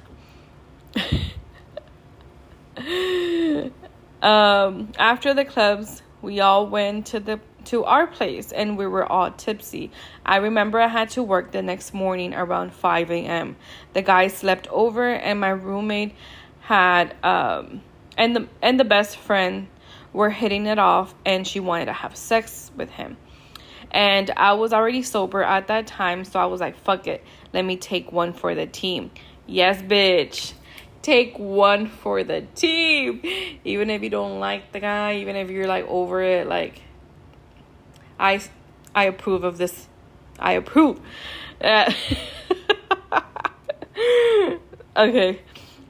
um, 4.22 4.94
after 4.98 5.34
the 5.34 5.44
clubs, 5.44 6.02
we 6.22 6.40
all 6.40 6.68
went 6.68 7.08
to 7.08 7.20
the 7.20 7.40
to 7.66 7.84
our 7.84 8.08
place 8.08 8.52
and 8.52 8.78
we 8.78 8.88
were 8.88 9.06
all 9.06 9.32
tipsy. 9.32 9.92
I 10.26 10.38
remember 10.38 10.80
I 10.80 10.88
had 10.88 11.10
to 11.12 11.24
work 11.24 11.52
the 11.52 11.62
next 11.62 11.94
morning 11.94 12.34
around 12.34 12.74
5 12.74 13.12
a.m. 13.12 13.58
The 13.94 14.02
guy 14.02 14.30
slept 14.30 14.68
over 14.70 15.10
and 15.10 15.40
my 15.40 15.50
roommate 15.50 16.16
had 16.62 17.16
um 17.24 17.82
and 18.18 18.36
the 18.36 18.48
and 18.62 18.80
the 18.80 18.86
best 18.86 19.18
friend 19.18 19.68
were 20.14 20.30
hitting 20.30 20.66
it 20.66 20.80
off 20.80 21.14
and 21.26 21.46
she 21.46 21.60
wanted 21.60 21.86
to 21.86 21.94
have 21.94 22.16
sex 22.16 22.72
with 22.76 22.90
him. 22.90 23.18
And 23.92 24.32
I 24.36 24.54
was 24.54 24.74
already 24.74 25.02
sober 25.02 25.44
at 25.44 25.68
that 25.68 25.88
time, 25.88 26.26
so 26.26 26.40
I 26.40 26.48
was 26.48 26.60
like, 26.60 26.78
fuck 26.78 27.08
it. 27.08 27.24
Let 27.54 27.64
me 27.64 27.78
take 27.78 28.12
one 28.12 28.34
for 28.34 28.54
the 28.54 28.66
team. 28.66 29.12
Yes, 29.46 29.82
bitch 29.82 30.54
take 31.08 31.40
one 31.40 31.88
for 31.88 32.26
the 32.26 32.42
team. 32.54 33.22
Even 33.64 33.90
if 33.90 34.04
you 34.04 34.10
don't 34.10 34.40
like 34.42 34.74
the 34.74 34.82
guy, 34.82 35.16
even 35.16 35.38
if 35.38 35.50
you're 35.50 35.66
like 35.66 35.86
over 35.88 36.22
it, 36.22 36.48
like 36.48 36.82
I 38.20 38.42
I 38.94 39.06
approve 39.06 39.46
of 39.46 39.58
this. 39.58 39.88
I 40.38 40.54
approve. 40.54 41.00
Uh, 41.62 41.92
okay. 44.98 45.40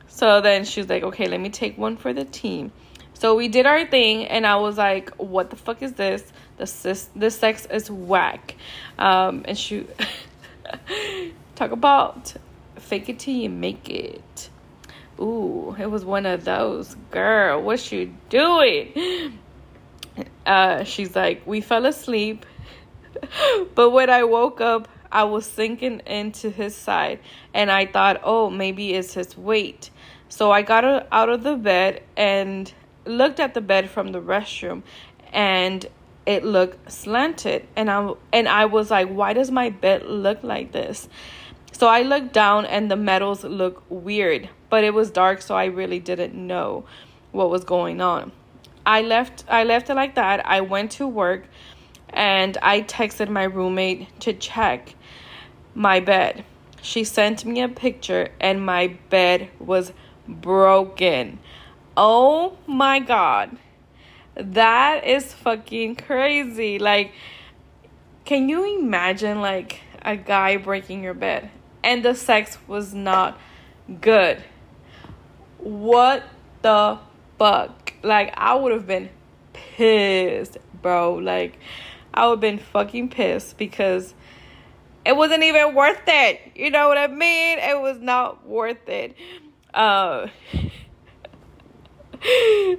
So 0.08 0.40
then 0.40 0.66
she's 0.66 0.88
like, 0.88 1.02
"Okay, 1.04 1.28
let 1.28 1.40
me 1.40 1.50
take 1.50 1.78
one 1.80 1.98
for 1.98 2.14
the 2.14 2.24
team." 2.24 2.72
So 3.16 3.36
we 3.36 3.48
did 3.48 3.66
our 3.66 3.88
thing, 3.88 4.26
and 4.26 4.46
I 4.46 4.58
was 4.58 4.78
like, 4.78 5.10
"What 5.16 5.50
the 5.50 5.56
fuck 5.56 5.82
is 5.82 5.94
this? 5.94 6.32
The 6.58 6.68
sis, 6.68 7.10
this 7.16 7.40
sex 7.40 7.66
is 7.66 7.90
whack." 7.90 8.56
Um, 9.00 9.44
and 9.46 9.58
she 9.58 9.88
talk 11.56 11.72
about 11.72 12.36
fake 12.76 13.10
it 13.10 13.18
till 13.18 13.34
you 13.34 13.50
make 13.50 13.90
it. 13.90 14.47
Ooh, 15.20 15.76
it 15.80 15.90
was 15.90 16.06
one 16.06 16.26
of 16.26 16.46
those. 16.46 16.96
Girl, 17.12 17.62
what 17.62 17.92
you 17.92 18.14
doing? 18.30 19.40
Uh, 20.46 20.84
she's 20.84 21.16
like, 21.16 21.46
we 21.46 21.62
fell 21.62 21.86
asleep. 21.86 22.46
but 23.76 23.92
when 23.92 24.10
I 24.10 24.24
woke 24.24 24.62
up, 24.62 24.88
I 25.12 25.24
was 25.24 25.46
sinking 25.46 26.02
into 26.06 26.50
his 26.50 26.76
side. 26.76 27.20
And 27.54 27.72
I 27.72 27.86
thought, 27.86 28.22
oh, 28.24 28.50
maybe 28.50 28.94
it's 28.94 29.14
his 29.14 29.38
weight. 29.38 29.90
So 30.30 30.52
I 30.52 30.62
got 30.62 31.08
out 31.12 31.30
of 31.30 31.44
the 31.44 31.56
bed 31.56 32.04
and 32.16 32.72
looked 33.06 33.40
at 33.40 33.54
the 33.54 33.62
bed 33.62 33.90
from 33.90 34.12
the 34.12 34.22
restroom 34.22 34.84
and 35.32 35.86
it 36.26 36.44
looked 36.44 36.92
slanted 36.92 37.66
and 37.78 37.90
I 37.90 38.14
and 38.34 38.50
I 38.50 38.66
was 38.66 38.92
like 38.92 39.08
why 39.08 39.32
does 39.32 39.50
my 39.50 39.70
bed 39.70 40.04
look 40.06 40.44
like 40.44 40.74
this? 40.74 41.08
So 41.72 41.88
I 41.88 42.02
looked 42.02 42.34
down 42.34 42.66
and 42.66 42.90
the 42.90 42.96
metals 42.96 43.44
look 43.44 43.84
weird, 43.90 44.50
but 44.70 44.84
it 44.84 44.94
was 44.94 45.12
dark 45.12 45.42
so 45.42 45.56
I 45.56 45.66
really 45.66 46.00
didn't 46.00 46.34
know 46.34 46.86
what 47.32 47.50
was 47.50 47.64
going 47.64 48.02
on. 48.02 48.32
I 48.86 49.02
left 49.02 49.44
I 49.48 49.64
left 49.64 49.90
it 49.90 49.96
like 49.96 50.16
that. 50.16 50.46
I 50.46 50.62
went 50.62 50.92
to 50.94 51.08
work 51.08 51.46
and 52.10 52.58
I 52.62 52.82
texted 52.82 53.30
my 53.30 53.44
roommate 53.44 54.20
to 54.22 54.34
check 54.34 54.96
my 55.76 56.00
bed. 56.00 56.46
She 56.82 57.04
sent 57.04 57.46
me 57.46 57.62
a 57.62 57.68
picture 57.68 58.30
and 58.40 58.66
my 58.66 58.98
bed 59.10 59.50
was 59.60 59.92
broken. 60.28 61.40
Oh 61.96 62.58
my 62.66 63.00
god. 63.00 63.58
That 64.36 65.06
is 65.06 65.34
fucking 65.34 65.98
crazy. 65.98 66.80
Like 66.80 67.12
can 68.26 68.50
you 68.50 68.80
imagine 68.80 69.42
like 69.42 69.82
a 70.02 70.16
guy 70.16 70.58
breaking 70.58 71.04
your 71.04 71.14
bed 71.14 71.52
and 71.88 72.04
the 72.04 72.14
sex 72.14 72.58
was 72.68 72.94
not 72.94 73.40
good? 74.02 74.44
What 75.58 76.24
the 76.62 77.00
fuck? 77.40 77.94
Like 78.04 78.34
I 78.36 78.56
would 78.56 78.74
have 78.74 78.86
been 78.86 79.10
pissed, 79.54 80.58
bro. 80.82 81.14
Like 81.14 81.58
I 82.14 82.28
would 82.28 82.34
have 82.34 82.42
been 82.42 82.60
fucking 82.60 83.08
pissed 83.08 83.58
because 83.58 84.14
it 85.06 85.16
wasn't 85.16 85.44
even 85.44 85.74
worth 85.74 86.02
it. 86.08 86.42
You 86.56 86.72
know 86.72 86.90
what 86.90 86.98
I 86.98 87.08
mean? 87.08 87.60
It 87.60 87.80
was 87.80 88.00
not 88.00 88.46
worth 88.46 88.90
it. 88.90 89.16
Uh, 89.74 90.28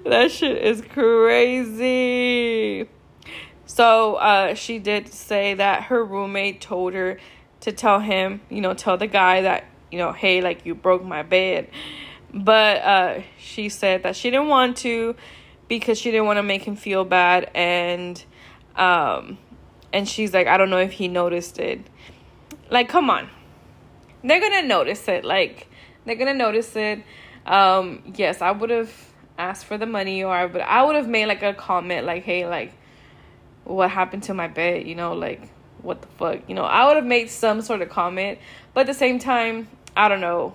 that 0.04 0.30
shit 0.30 0.62
is 0.62 0.82
crazy. 0.82 2.86
So 3.64 4.16
uh, 4.16 4.52
she 4.52 4.78
did 4.78 5.08
say 5.08 5.54
that 5.54 5.84
her 5.84 6.04
roommate 6.04 6.60
told 6.60 6.92
her 6.92 7.18
to 7.60 7.72
tell 7.72 8.00
him, 8.00 8.40
you 8.48 8.60
know, 8.60 8.74
tell 8.74 8.96
the 8.96 9.06
guy 9.06 9.42
that, 9.42 9.64
you 9.90 9.98
know, 9.98 10.12
hey, 10.12 10.40
like 10.40 10.64
you 10.64 10.74
broke 10.74 11.04
my 11.04 11.22
bed. 11.22 11.68
But 12.32 12.82
uh, 12.82 13.22
she 13.38 13.68
said 13.68 14.02
that 14.02 14.16
she 14.16 14.30
didn't 14.30 14.48
want 14.48 14.76
to 14.78 15.16
because 15.68 15.98
she 15.98 16.10
didn't 16.10 16.26
want 16.26 16.38
to 16.38 16.42
make 16.42 16.62
him 16.62 16.76
feel 16.76 17.04
bad 17.04 17.50
and 17.54 18.22
um 18.76 19.38
and 19.92 20.08
she's 20.08 20.34
like, 20.34 20.46
I 20.46 20.58
don't 20.58 20.70
know 20.70 20.78
if 20.78 20.92
he 20.92 21.08
noticed 21.08 21.58
it. 21.58 21.80
Like, 22.70 22.88
come 22.88 23.08
on. 23.08 23.30
They're 24.22 24.40
gonna 24.40 24.66
notice 24.66 25.08
it. 25.08 25.24
Like, 25.24 25.68
they're 26.04 26.16
gonna 26.16 26.34
notice 26.34 26.76
it. 26.76 27.02
Um, 27.46 28.02
yes, 28.14 28.42
I 28.42 28.50
would 28.50 28.68
have 28.68 28.92
asked 29.38 29.64
for 29.64 29.78
the 29.78 29.86
money 29.86 30.22
or 30.22 30.48
but 30.48 30.60
I 30.62 30.82
would 30.82 30.96
have 30.96 31.08
made 31.08 31.26
like 31.26 31.42
a 31.42 31.54
comment 31.54 32.04
like, 32.04 32.24
hey, 32.24 32.46
like 32.46 32.72
what 33.64 33.90
happened 33.90 34.24
to 34.24 34.34
my 34.34 34.48
bed, 34.48 34.86
you 34.86 34.94
know, 34.94 35.14
like 35.14 35.48
what 35.82 36.02
the 36.02 36.08
fuck? 36.08 36.40
You 36.48 36.54
know, 36.54 36.64
I 36.64 36.86
would 36.86 36.96
have 36.96 37.06
made 37.06 37.30
some 37.30 37.60
sort 37.60 37.82
of 37.82 37.88
comment, 37.88 38.38
but 38.74 38.82
at 38.82 38.86
the 38.86 38.94
same 38.94 39.18
time, 39.18 39.68
I 39.96 40.08
don't 40.08 40.20
know. 40.20 40.54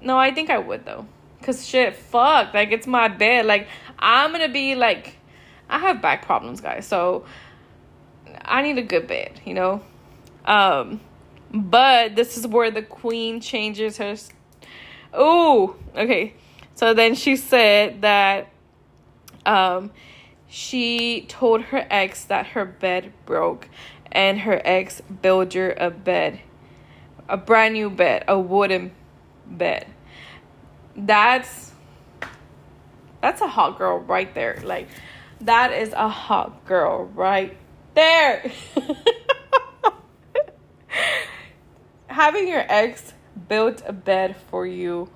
No, 0.00 0.18
I 0.18 0.32
think 0.32 0.50
I 0.50 0.58
would 0.58 0.84
though. 0.84 1.06
Cause 1.42 1.66
shit, 1.66 1.94
fuck. 1.96 2.54
Like 2.54 2.72
it's 2.72 2.86
my 2.86 3.08
bed. 3.08 3.46
Like 3.46 3.68
I'm 3.98 4.32
gonna 4.32 4.48
be 4.48 4.74
like 4.74 5.16
I 5.68 5.78
have 5.78 6.00
back 6.00 6.24
problems, 6.24 6.60
guys. 6.60 6.86
So 6.86 7.24
I 8.44 8.62
need 8.62 8.78
a 8.78 8.82
good 8.82 9.06
bed, 9.06 9.40
you 9.44 9.54
know? 9.54 9.82
Um, 10.44 11.00
but 11.52 12.14
this 12.14 12.36
is 12.36 12.46
where 12.46 12.70
the 12.70 12.82
queen 12.82 13.40
changes 13.40 13.96
her. 13.98 14.16
Oh, 15.12 15.76
okay. 15.96 16.34
So 16.74 16.94
then 16.94 17.14
she 17.14 17.36
said 17.36 18.02
that 18.02 18.48
um, 19.44 19.90
she 20.48 21.26
told 21.28 21.62
her 21.62 21.86
ex 21.90 22.24
that 22.24 22.48
her 22.48 22.64
bed 22.64 23.12
broke 23.24 23.68
and 24.12 24.40
her 24.40 24.60
ex 24.64 25.00
built 25.22 25.54
her 25.54 25.72
a 25.72 25.90
bed, 25.90 26.40
a 27.28 27.36
brand 27.36 27.74
new 27.74 27.90
bed, 27.90 28.24
a 28.28 28.38
wooden 28.38 28.92
bed. 29.46 29.86
That's 30.96 31.72
that's 33.20 33.40
a 33.40 33.48
hot 33.48 33.78
girl 33.78 33.98
right 33.98 34.32
there. 34.34 34.60
Like 34.64 34.88
that 35.40 35.72
is 35.72 35.92
a 35.92 36.08
hot 36.08 36.64
girl 36.64 37.04
right 37.06 37.56
there. 37.94 38.50
Having 42.06 42.48
your 42.48 42.64
ex 42.68 43.12
built 43.48 43.82
a 43.86 43.92
bed 43.92 44.36
for 44.48 44.66
you 44.66 45.10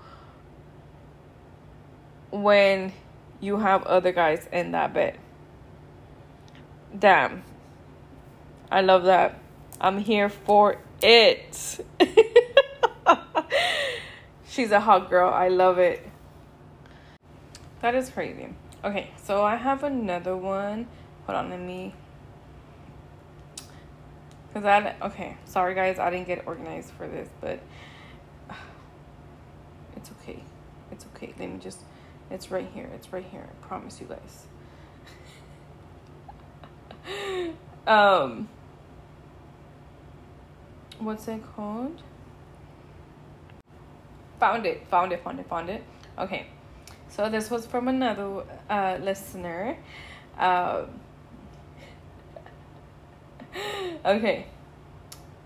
when 2.31 2.93
you 3.41 3.59
have 3.59 3.83
other 3.85 4.13
guys 4.13 4.49
in 4.53 4.73
that 4.73 4.93
bed. 4.95 5.19
Damn. 6.97 7.43
I 8.71 8.83
love 8.83 9.05
that. 9.05 9.39
I'm 9.81 9.99
here 9.99 10.29
for 10.29 10.77
it. 11.03 11.81
She's 14.49 14.71
a 14.71 14.81
hot 14.81 15.09
girl. 15.09 15.33
I 15.33 15.49
love 15.49 15.79
it. 15.79 16.07
That 17.81 17.95
is 17.95 18.11
crazy. 18.11 18.49
Okay, 18.85 19.11
so 19.23 19.43
I 19.43 19.57
have 19.57 19.85
another 19.85 20.37
one. 20.37 20.87
Hold 21.27 21.39
on, 21.39 21.51
let 21.51 21.61
me 21.61 21.95
Cause 24.53 24.65
I 24.65 24.97
okay, 25.01 25.37
sorry 25.45 25.75
guys, 25.77 26.01
I 26.01 26.11
didn't 26.11 26.27
get 26.27 26.45
organized 26.45 26.91
for 26.91 27.07
this, 27.07 27.29
but 27.41 27.61
it's 29.97 30.11
okay. 30.11 30.43
It's 30.91 31.07
okay. 31.15 31.33
Let 31.39 31.53
me 31.53 31.59
just. 31.59 31.79
It's 32.31 32.51
right 32.51 32.69
here. 32.73 32.89
It's 32.95 33.13
right 33.13 33.25
here. 33.25 33.47
I 33.49 33.67
promise 33.67 34.01
you 34.01 34.07
guys. 34.07 34.47
um. 37.87 38.49
What's 40.99 41.27
it 41.29 41.43
called? 41.57 42.03
Found 44.39 44.67
it. 44.67 44.87
Found 44.89 45.13
it. 45.13 45.25
Found 45.25 45.41
it. 45.41 45.49
Found 45.49 45.71
it. 45.71 45.83
Okay. 46.19 46.47
So 47.09 47.29
this 47.29 47.51
was 47.51 47.67
from 47.67 47.89
another 47.89 48.45
uh, 48.69 48.99
listener. 49.01 49.77
Um 50.39 51.01
okay. 54.05 54.47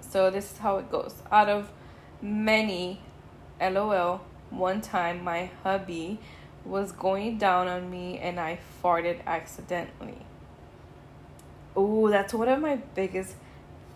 So 0.01 0.31
this 0.31 0.53
is 0.53 0.59
how 0.59 0.79
it 0.79 0.91
goes. 0.91 1.15
Out 1.31 1.49
of 1.49 1.71
many, 2.21 3.01
lol, 3.61 4.21
one 4.51 4.81
time 4.81 5.25
my 5.25 5.51
hubby 5.63 6.19
was 6.65 6.93
going 6.93 7.39
down 7.39 7.69
on 7.69 7.91
me 7.91 8.19
and 8.19 8.41
I 8.41 8.59
farted 8.83 9.25
accidentally. 9.27 10.19
Oh, 11.77 12.09
that's 12.09 12.33
one 12.33 12.49
of 12.49 12.61
my 12.61 12.77
biggest 12.95 13.35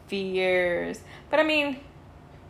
fears. 0.07 1.01
But 1.31 1.41
I 1.41 1.45
mean, 1.45 1.81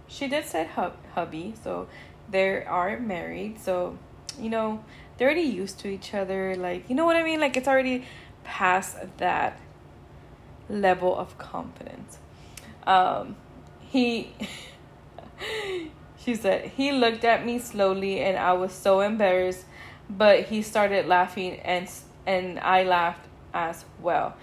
she 0.06 0.26
did 0.26 0.46
say 0.46 0.64
hub- 0.64 0.96
hubby, 1.14 1.54
so 1.62 1.88
they 2.30 2.64
are 2.64 2.98
married. 2.98 3.60
So, 3.60 3.98
you 4.40 4.50
know, 4.50 4.82
they're 5.16 5.28
already 5.28 5.42
used 5.42 5.78
to 5.80 5.88
each 5.88 6.14
other. 6.14 6.56
Like, 6.56 6.88
you 6.88 6.96
know 6.96 7.04
what 7.04 7.16
I 7.16 7.22
mean? 7.22 7.40
Like, 7.40 7.56
it's 7.56 7.68
already 7.68 8.04
past 8.44 8.96
that 9.18 9.60
level 10.68 11.16
of 11.16 11.36
confidence. 11.38 12.18
Um, 12.86 13.36
he, 13.80 14.32
she 16.18 16.34
said, 16.34 16.66
he 16.76 16.92
looked 16.92 17.24
at 17.24 17.44
me 17.44 17.58
slowly 17.58 18.20
and 18.20 18.38
I 18.38 18.52
was 18.52 18.72
so 18.72 19.00
embarrassed, 19.00 19.64
but 20.08 20.44
he 20.44 20.62
started 20.62 21.06
laughing 21.06 21.60
and 21.60 21.90
and 22.26 22.58
I 22.60 22.84
laughed 22.84 23.26
as 23.54 23.84
well. 24.00 24.36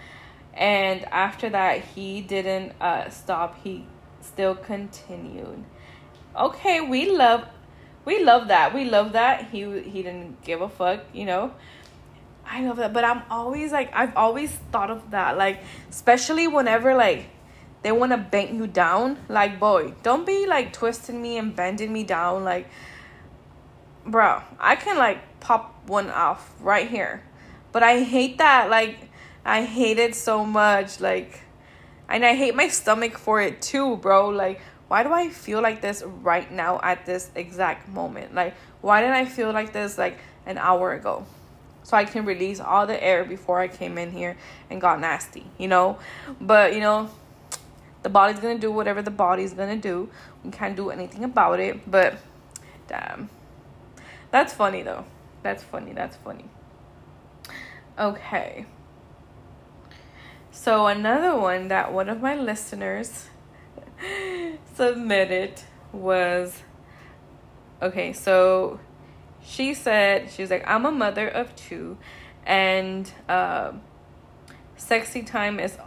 And 0.53 1.03
after 1.05 1.49
that, 1.49 1.83
he 1.83 2.21
didn't 2.21 2.73
uh, 2.81 3.09
stop. 3.09 3.61
He 3.63 3.85
still 4.21 4.55
continued. 4.55 5.63
Okay, 6.35 6.81
we 6.81 7.11
love, 7.11 7.45
we 8.05 8.23
love 8.23 8.47
that. 8.47 8.73
We 8.73 8.85
love 8.85 9.13
that. 9.13 9.49
He 9.49 9.59
he 9.81 10.03
didn't 10.03 10.41
give 10.43 10.61
a 10.61 10.69
fuck, 10.69 11.01
you 11.13 11.25
know. 11.25 11.53
I 12.47 12.65
love 12.65 12.77
that, 12.77 12.93
but 12.93 13.03
I'm 13.03 13.23
always 13.29 13.71
like 13.71 13.93
I've 13.93 14.15
always 14.15 14.51
thought 14.71 14.91
of 14.91 15.11
that, 15.11 15.37
like 15.37 15.63
especially 15.89 16.47
whenever 16.47 16.95
like 16.95 17.27
they 17.85 17.91
want 17.91 18.13
to 18.13 18.17
bend 18.17 18.57
you 18.57 18.65
down. 18.65 19.19
Like, 19.29 19.59
boy, 19.59 19.93
don't 20.01 20.25
be 20.25 20.47
like 20.47 20.73
twisting 20.73 21.21
me 21.21 21.37
and 21.37 21.55
bending 21.55 21.93
me 21.93 22.03
down. 22.03 22.43
Like, 22.43 22.67
bro, 24.05 24.41
I 24.59 24.75
can 24.75 24.97
like 24.97 25.39
pop 25.39 25.87
one 25.87 26.09
off 26.09 26.53
right 26.59 26.89
here, 26.89 27.23
but 27.71 27.83
I 27.83 28.03
hate 28.03 28.37
that. 28.39 28.69
Like, 28.69 28.97
I 29.43 29.63
hate 29.63 29.99
it 29.99 30.15
so 30.15 30.45
much. 30.45 30.99
Like, 30.99 31.41
and 32.09 32.25
I 32.25 32.35
hate 32.35 32.55
my 32.55 32.67
stomach 32.67 33.17
for 33.17 33.41
it 33.41 33.61
too, 33.61 33.97
bro. 33.97 34.29
Like, 34.29 34.61
why 34.87 35.03
do 35.03 35.11
I 35.11 35.29
feel 35.29 35.61
like 35.61 35.81
this 35.81 36.03
right 36.03 36.51
now 36.51 36.79
at 36.83 37.05
this 37.05 37.31
exact 37.35 37.89
moment? 37.89 38.35
Like, 38.35 38.55
why 38.81 39.01
did 39.01 39.11
I 39.11 39.25
feel 39.25 39.51
like 39.51 39.73
this 39.73 39.97
like 39.97 40.17
an 40.45 40.57
hour 40.57 40.93
ago? 40.93 41.25
so 41.85 41.95
I 41.95 42.03
can 42.03 42.25
release 42.25 42.59
all 42.59 42.87
the 42.87 43.01
air 43.01 43.23
before 43.23 43.59
I 43.59 43.67
came 43.67 43.99
in 43.99 44.11
here 44.11 44.35
and 44.71 44.81
got 44.81 44.99
nasty, 44.99 45.45
you 45.59 45.67
know? 45.67 45.99
But, 46.41 46.73
you 46.73 46.79
know, 46.79 47.11
the 48.01 48.09
body's 48.09 48.39
gonna 48.39 48.57
do 48.57 48.71
whatever 48.71 49.03
the 49.03 49.11
body's 49.11 49.53
gonna 49.53 49.77
do. 49.77 50.09
We 50.43 50.49
can't 50.49 50.75
do 50.75 50.89
anything 50.89 51.23
about 51.23 51.59
it, 51.59 51.89
but 51.89 52.17
damn. 52.87 53.29
That's 54.35 54.53
funny 54.53 54.81
though. 54.81 55.05
That's 55.43 55.63
funny. 55.63 55.93
That's 55.93 56.17
funny. 56.17 56.43
Okay. 57.97 58.65
So 60.51 60.87
another 60.87 61.39
one 61.39 61.69
that 61.69 61.93
one 61.93 62.09
of 62.09 62.21
my 62.21 62.35
listeners 62.35 63.29
submitted 64.73 65.61
was 65.93 66.63
okay, 67.81 68.11
so 68.11 68.81
she 69.41 69.73
said 69.73 70.29
she 70.29 70.41
was 70.41 70.51
like, 70.51 70.67
I'm 70.67 70.85
a 70.85 70.91
mother 70.91 71.29
of 71.29 71.55
two 71.55 71.97
and 72.45 73.09
uh, 73.29 73.71
sexy 74.75 75.23
time 75.23 75.61
is 75.61 75.77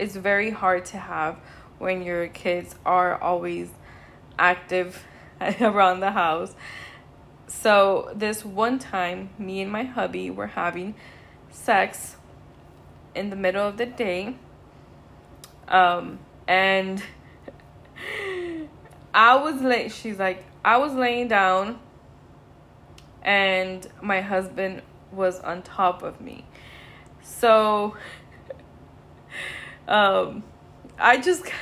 is 0.00 0.16
very 0.16 0.50
hard 0.50 0.84
to 0.86 0.98
have 0.98 1.36
when 1.78 2.02
your 2.02 2.26
kids 2.26 2.74
are 2.84 3.22
always 3.22 3.70
active 4.36 5.04
around 5.60 6.00
the 6.00 6.10
house. 6.10 6.56
So 7.60 8.10
this 8.14 8.44
one 8.44 8.78
time 8.78 9.30
me 9.38 9.62
and 9.62 9.72
my 9.72 9.84
hubby 9.84 10.28
were 10.28 10.48
having 10.48 10.94
sex 11.50 12.16
in 13.14 13.30
the 13.30 13.36
middle 13.36 13.66
of 13.66 13.78
the 13.78 13.86
day. 13.86 14.36
Um 15.66 16.18
and 16.46 17.02
I 19.14 19.36
was 19.36 19.62
late 19.62 19.92
she's 19.92 20.18
like 20.18 20.44
I 20.62 20.76
was 20.76 20.92
laying 20.92 21.28
down 21.28 21.78
and 23.22 23.86
my 24.02 24.20
husband 24.20 24.82
was 25.10 25.40
on 25.40 25.62
top 25.62 26.02
of 26.02 26.20
me. 26.20 26.44
So 27.22 27.96
um 29.88 30.42
I 30.98 31.16
just 31.16 31.44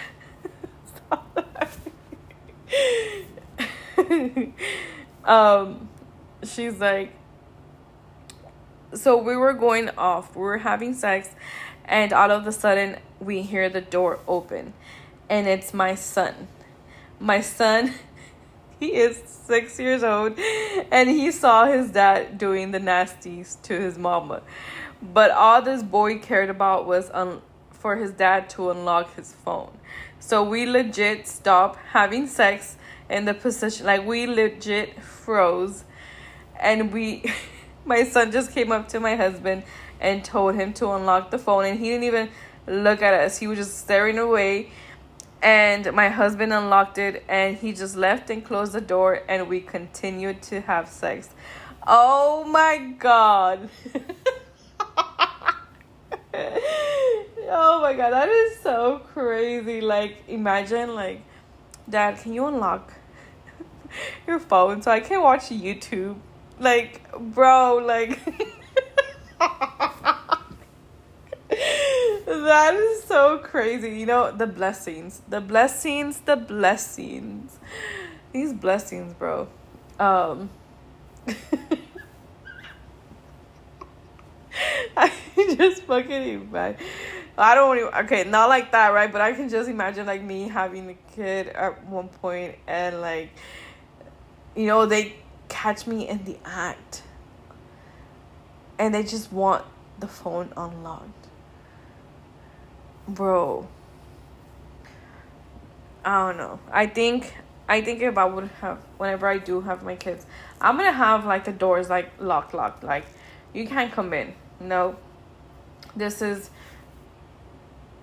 um 5.25 5.89
she's 6.43 6.79
like 6.81 7.13
so 8.95 9.17
we 9.17 9.37
were 9.37 9.53
going 9.53 9.89
off 9.91 10.35
we 10.35 10.43
were 10.43 10.59
having 10.59 10.95
sex 10.95 11.31
and 11.85 12.13
all 12.13 12.31
of 12.31 12.47
a 12.47 12.53
sudden 12.53 12.97
we 13.21 13.43
hear 13.43 13.69
the 13.69 13.81
door 13.81 14.19
open 14.27 14.73
and 15.29 15.47
it's 15.47 15.73
my 15.73 15.95
son. 15.95 16.49
My 17.19 17.41
son 17.41 17.95
he 18.81 18.95
is 18.95 19.23
six 19.27 19.79
years 19.79 20.03
old 20.03 20.39
and 20.91 21.09
he 21.09 21.31
saw 21.31 21.67
his 21.67 21.91
dad 21.91 22.39
doing 22.39 22.71
the 22.71 22.79
nasties 22.79 23.61
to 23.63 23.81
his 23.81 23.97
mama. 23.97 24.43
But 25.01 25.31
all 25.31 25.63
this 25.63 25.83
boy 25.83 26.19
cared 26.19 26.51
about 26.51 26.87
was 26.87 27.11
un- 27.13 27.41
for 27.71 27.97
his 27.97 28.13
dad 28.13 28.49
to 28.51 28.71
unlock 28.71 29.15
his 29.17 29.33
phone. 29.33 29.73
So 30.21 30.45
we 30.45 30.67
legit 30.67 31.27
stopped 31.27 31.79
having 31.93 32.27
sex 32.27 32.77
in 33.13 33.27
the 33.27 33.35
position 33.35 33.87
like 33.87 34.05
we 34.05 34.27
legit 34.27 35.01
froze. 35.03 35.85
And 36.59 36.93
we 36.93 37.25
my 37.85 38.05
son 38.05 38.33
just 38.33 38.53
came 38.53 38.73
up 38.73 38.89
to 38.89 39.01
my 39.01 39.17
husband 39.17 39.65
and 40.01 40.25
told 40.25 40.55
him 40.55 40.73
to 40.75 40.91
unlock 40.91 41.31
the 41.31 41.39
phone 41.39 41.65
and 41.65 41.79
he 41.79 41.91
didn't 41.91 42.05
even 42.05 42.31
look 42.67 43.03
at 43.03 43.15
us. 43.15 43.39
He 43.39 43.47
was 43.47 43.59
just 43.59 43.79
staring 43.79 44.19
away. 44.19 44.71
And 45.43 45.93
my 45.93 46.09
husband 46.09 46.53
unlocked 46.53 46.99
it 46.99 47.25
and 47.29 47.57
he 47.57 47.73
just 47.73 47.97
left 47.97 48.31
and 48.31 48.45
closed 48.45 48.73
the 48.73 48.81
door 48.81 49.23
and 49.29 49.49
we 49.49 49.61
continued 49.61 50.41
to 50.43 50.61
have 50.61 50.89
sex. 50.89 51.29
Oh 51.87 52.45
my 52.45 52.95
god. 52.99 53.69
Oh 57.55 57.83
my 57.83 57.93
god 57.93 58.11
that 58.11 58.31
is 58.31 58.61
so 58.61 59.03
crazy. 59.13 59.83
Like 59.83 60.23
imagine 60.27 60.95
like 60.95 61.21
dad 61.91 62.17
can 62.19 62.33
you 62.33 62.47
unlock 62.47 62.95
your 64.27 64.39
phone 64.39 64.83
so 64.83 64.91
i 64.91 65.01
can 65.01 65.23
watch 65.23 65.49
youtube 65.51 66.17
like 66.59 67.01
bro 67.35 67.77
like 67.77 68.19
that 72.27 72.75
is 72.75 73.05
so 73.05 73.39
crazy. 73.39 73.99
You 73.99 74.07
know, 74.07 74.33
the 74.33 74.47
blessings. 74.47 75.23
The 75.29 75.41
blessings, 75.41 76.21
the 76.21 76.37
blessings. 76.37 77.59
These 78.33 78.53
blessings, 78.53 79.15
bro. 79.15 79.49
Um 79.99 80.51
I 84.97 85.11
just 85.57 85.83
fucking 85.83 86.11
imagine. 86.11 86.87
I 87.39 87.55
don't 87.55 87.79
even, 87.79 87.95
okay, 87.95 88.25
not 88.25 88.51
like 88.51 88.73
that, 88.73 88.89
right? 88.89 89.11
But 89.11 89.23
I 89.23 89.33
can 89.33 89.49
just 89.49 89.69
imagine 89.69 90.07
like 90.07 90.23
me 90.23 90.49
having 90.49 90.91
a 90.91 90.95
kid 91.15 91.49
at 91.49 91.85
one 91.87 92.09
point 92.09 92.57
and 92.67 93.01
like 93.01 93.31
you 94.55 94.67
know, 94.67 94.87
they 94.87 95.17
catch 95.49 95.87
me 95.87 96.09
in 96.09 96.25
the 96.25 96.37
act. 96.45 97.03
And 98.79 98.95
they 98.95 99.03
just 99.03 99.33
want 99.33 99.65
the 99.99 100.09
phone 100.09 100.53
unlocked. 100.57 101.29
Bro. 103.07 103.69
I 106.05 106.27
don't 106.27 106.37
know. 106.37 106.59
I 106.71 106.87
think 106.87 107.35
i 107.69 107.81
think 107.81 108.03
if 108.03 108.19
i 108.19 108.25
would 108.25 108.49
have 108.61 108.79
whenever 108.99 109.29
i 109.29 109.39
do 109.39 109.61
have 109.61 109.85
my 109.85 109.95
kids 109.95 110.27
i'm 110.61 110.77
gonna 110.77 110.91
have 110.91 111.25
like 111.25 111.45
the 111.45 111.53
doors 111.53 111.89
like 111.89 112.11
locked 112.19 112.53
locked. 112.53 112.83
Like 112.83 113.05
you 113.55 113.69
can't 113.69 113.93
come 113.93 114.13
in. 114.13 114.35
No 114.59 114.97
this 115.95 116.23
is 116.23 116.51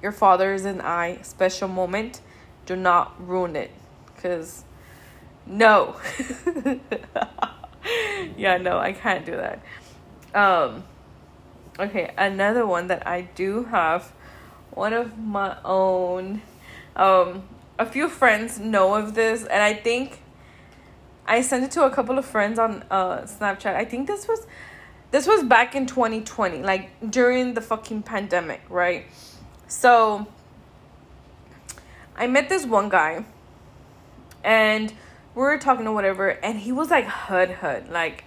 your 0.01 0.11
father's 0.11 0.65
and 0.65 0.81
i. 0.81 1.19
Special 1.21 1.67
moment. 1.67 2.21
Do 2.65 2.75
not 2.75 3.15
ruin 3.25 3.55
it. 3.55 3.71
Because 4.15 4.63
no 5.49 5.95
yeah 8.37 8.57
no 8.57 8.77
i 8.77 8.93
can't 8.93 9.25
do 9.25 9.35
that 9.35 9.61
um 10.33 10.83
okay 11.79 12.13
another 12.17 12.65
one 12.65 12.87
that 12.87 13.05
i 13.05 13.21
do 13.21 13.65
have 13.65 14.13
one 14.71 14.93
of 14.93 15.17
my 15.17 15.57
own. 15.65 16.41
Um, 16.95 17.43
a 17.77 17.85
few 17.85 18.09
friends 18.09 18.59
know 18.59 18.95
of 18.95 19.13
this, 19.13 19.43
and 19.43 19.61
I 19.61 19.73
think 19.73 20.21
I 21.25 21.41
sent 21.41 21.63
it 21.63 21.71
to 21.71 21.83
a 21.83 21.91
couple 21.91 22.17
of 22.17 22.25
friends 22.25 22.59
on 22.59 22.83
uh, 22.89 23.19
Snapchat. 23.21 23.75
I 23.75 23.85
think 23.85 24.07
this 24.07 24.27
was 24.27 24.47
this 25.11 25.27
was 25.27 25.43
back 25.43 25.75
in 25.75 25.85
2020, 25.85 26.61
like 26.63 26.89
during 27.09 27.55
the 27.55 27.61
fucking 27.61 28.03
pandemic, 28.03 28.61
right? 28.69 29.05
So 29.67 30.27
I 32.15 32.27
met 32.27 32.49
this 32.49 32.65
one 32.65 32.89
guy, 32.89 33.25
and 34.43 34.93
we 35.39 35.45
were 35.45 35.57
talking 35.57 35.87
or 35.87 35.93
whatever, 35.93 36.27
and 36.29 36.59
he 36.59 36.73
was 36.73 36.91
like 36.91 37.05
hood 37.05 37.49
hood, 37.49 37.89
like 37.89 38.25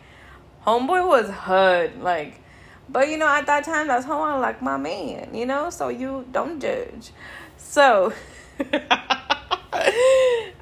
homeboy 0.67 1.07
was 1.07 1.29
hood, 1.31 2.01
like 2.01 2.41
but 2.89 3.11
you 3.11 3.19
know, 3.19 3.29
at 3.29 3.45
that 3.47 3.65
time, 3.65 3.87
that's 3.87 4.07
how 4.07 4.23
I 4.23 4.39
like 4.39 4.63
my 4.63 4.79
man, 4.79 5.35
you 5.35 5.45
know, 5.45 5.69
so 5.69 5.89
you 5.89 6.27
don't 6.33 6.59
judge. 6.59 7.11
So 7.59 8.15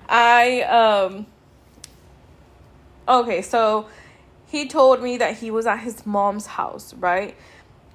I 0.08 0.62
um 0.62 1.26
okay, 3.08 3.42
so 3.42 3.86
he 4.48 4.66
told 4.66 5.00
me 5.02 5.18
that 5.18 5.36
he 5.36 5.52
was 5.52 5.66
at 5.66 5.78
his 5.78 6.04
mom's 6.04 6.46
house, 6.46 6.94
right? 6.94 7.36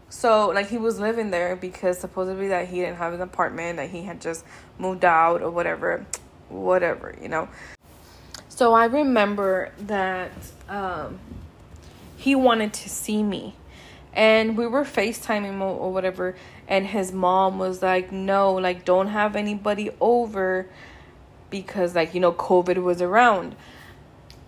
So 0.08 0.48
like 0.48 0.70
he 0.70 0.78
was 0.78 0.98
living 0.98 1.30
there 1.30 1.58
because 1.58 2.00
supposedly 2.00 2.48
that 2.48 2.70
he 2.70 2.78
didn't 2.78 2.98
have 2.98 3.12
an 3.12 3.22
apartment, 3.22 3.76
that 3.78 3.90
he 3.90 4.04
had 4.04 4.22
just 4.22 4.46
moved 4.80 5.04
out 5.04 5.42
or 5.42 5.52
whatever, 5.52 6.06
whatever, 6.48 7.14
you 7.22 7.28
know. 7.28 7.50
So 8.56 8.74
I 8.74 8.86
remember 8.86 9.74
that 9.78 10.32
um 10.70 11.20
he 12.16 12.36
wanted 12.36 12.72
to 12.74 12.90
see 12.90 13.22
me. 13.22 13.58
And 14.14 14.58
we 14.58 14.66
were 14.66 14.86
FaceTiming 14.86 15.60
or 15.60 15.92
whatever 15.92 16.38
and 16.66 16.88
his 16.88 17.12
mom 17.12 17.60
was 17.60 17.82
like 17.82 18.14
no 18.14 18.54
like 18.54 18.86
don't 18.86 19.10
have 19.10 19.36
anybody 19.36 19.90
over 20.00 20.68
because 21.50 21.96
like 21.96 22.14
you 22.14 22.22
know 22.22 22.32
covid 22.32 22.82
was 22.82 23.02
around. 23.02 23.58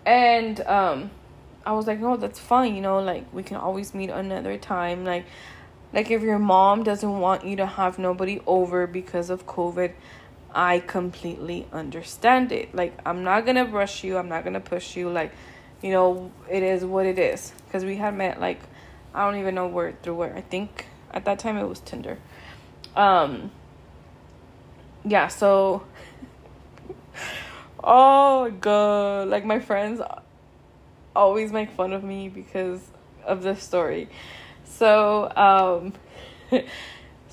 And 0.06 0.62
um 0.62 1.10
i 1.66 1.72
was 1.72 1.86
like 1.86 2.00
no 2.00 2.16
that's 2.16 2.38
fine 2.38 2.74
you 2.74 2.80
know 2.80 3.00
like 3.00 3.30
we 3.34 3.42
can 3.42 3.58
always 3.58 3.92
meet 3.92 4.08
another 4.08 4.56
time. 4.56 5.04
Like 5.04 5.26
like 5.92 6.10
if 6.10 6.22
your 6.22 6.38
mom 6.38 6.82
doesn't 6.82 7.20
want 7.20 7.44
you 7.44 7.56
to 7.56 7.66
have 7.66 7.98
nobody 7.98 8.40
over 8.46 8.86
because 8.86 9.28
of 9.28 9.46
covid 9.46 9.92
i 10.54 10.78
completely 10.80 11.66
understand 11.72 12.52
it 12.52 12.74
like 12.74 12.98
i'm 13.04 13.22
not 13.22 13.44
gonna 13.44 13.64
rush 13.64 14.02
you 14.04 14.16
i'm 14.16 14.28
not 14.28 14.44
gonna 14.44 14.60
push 14.60 14.96
you 14.96 15.08
like 15.10 15.32
you 15.82 15.90
know 15.90 16.30
it 16.50 16.62
is 16.62 16.84
what 16.84 17.06
it 17.06 17.18
is 17.18 17.52
because 17.66 17.84
we 17.84 17.96
had 17.96 18.14
met 18.14 18.40
like 18.40 18.60
I 19.14 19.24
don't 19.24 19.40
even 19.40 19.54
know 19.54 19.66
where 19.66 19.92
through 20.02 20.14
where. 20.14 20.36
I 20.36 20.42
think 20.42 20.86
at 21.10 21.24
that 21.24 21.38
time 21.38 21.56
it 21.56 21.66
was 21.66 21.80
Tinder. 21.80 22.18
Um 22.94 23.50
yeah, 25.04 25.28
so 25.28 25.84
oh 27.84 28.50
god, 28.60 29.28
like 29.28 29.44
my 29.44 29.58
friends 29.58 30.00
always 31.16 31.52
make 31.52 31.70
fun 31.70 31.92
of 31.92 32.04
me 32.04 32.28
because 32.28 32.80
of 33.24 33.42
this 33.42 33.62
story. 33.62 34.08
So, 34.64 35.30
um 35.34 35.94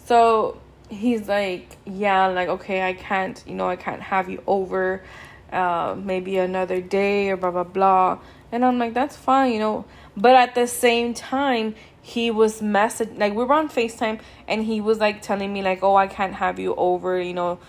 so 0.06 0.60
he's 0.90 1.28
like, 1.28 1.78
"Yeah, 1.86 2.28
like 2.28 2.50
okay, 2.50 2.88
I 2.88 2.94
can't, 2.94 3.42
you 3.48 3.56
know, 3.56 3.68
I 3.68 3.76
can't 3.76 4.02
have 4.02 4.30
you 4.30 4.44
over 4.48 5.04
uh, 5.52 5.96
maybe 5.98 6.38
another 6.38 6.82
day 6.82 7.30
or 7.30 7.38
blah 7.38 7.52
blah 7.52 7.64
blah. 7.64 8.20
And 8.52 8.64
I'm 8.64 8.78
like, 8.80 8.94
that's 8.94 9.16
fine, 9.16 9.54
you 9.54 9.60
know. 9.60 9.86
But 10.16 10.36
at 10.36 10.56
the 10.56 10.68
same 10.68 11.14
time, 11.14 11.76
he 12.02 12.32
was 12.32 12.62
message 12.62 13.10
like 13.18 13.34
we 13.34 13.44
were 13.44 13.54
on 13.54 13.70
FaceTime 13.70 14.20
and 14.48 14.64
he 14.64 14.80
was 14.82 15.00
like 15.00 15.22
telling 15.22 15.52
me 15.52 15.62
like, 15.62 15.84
oh, 15.84 15.96
I 15.96 16.08
can't 16.08 16.36
have 16.36 16.60
you 16.60 16.76
over, 16.76 17.20
you 17.20 17.34
know, 17.34 17.60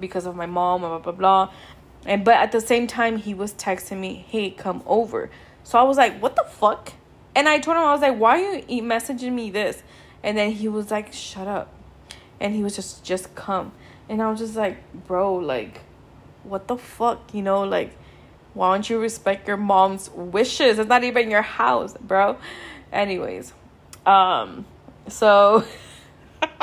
because 0.00 0.26
of 0.26 0.36
my 0.36 0.46
mom, 0.46 0.80
blah 0.80 0.98
blah 0.98 1.12
blah. 1.12 1.52
And 2.06 2.24
but 2.24 2.34
at 2.34 2.52
the 2.52 2.60
same 2.60 2.86
time, 2.86 3.18
he 3.18 3.34
was 3.34 3.54
texting 3.54 3.98
me, 3.98 4.24
hey, 4.28 4.50
come 4.50 4.82
over. 4.86 5.30
So 5.62 5.78
I 5.78 5.82
was 5.82 5.96
like, 5.96 6.20
what 6.20 6.36
the 6.36 6.44
fuck? 6.44 6.92
And 7.34 7.48
I 7.48 7.58
told 7.58 7.76
him 7.76 7.82
I 7.82 7.92
was 7.92 8.00
like, 8.00 8.18
why 8.18 8.42
are 8.44 8.58
you 8.68 8.82
messaging 8.82 9.32
me 9.32 9.50
this? 9.50 9.82
And 10.22 10.38
then 10.38 10.52
he 10.52 10.68
was 10.68 10.90
like, 10.90 11.12
shut 11.12 11.48
up. 11.48 11.73
And 12.40 12.54
he 12.54 12.62
was 12.62 12.76
just 12.76 13.04
just 13.04 13.34
come. 13.34 13.72
And 14.08 14.22
I 14.22 14.30
was 14.30 14.38
just 14.40 14.56
like, 14.56 14.78
bro, 15.06 15.34
like, 15.34 15.80
what 16.42 16.68
the 16.68 16.76
fuck, 16.76 17.32
you 17.32 17.42
know, 17.42 17.62
like 17.62 17.96
why 18.54 18.72
don't 18.72 18.88
you 18.88 19.00
respect 19.00 19.46
your 19.48 19.56
mom's 19.56 20.08
wishes? 20.10 20.78
It's 20.78 20.88
not 20.88 21.04
even 21.04 21.28
your 21.28 21.42
house, 21.42 21.94
bro. 22.00 22.38
Anyways, 22.92 23.52
um, 24.06 24.64
so 25.08 25.64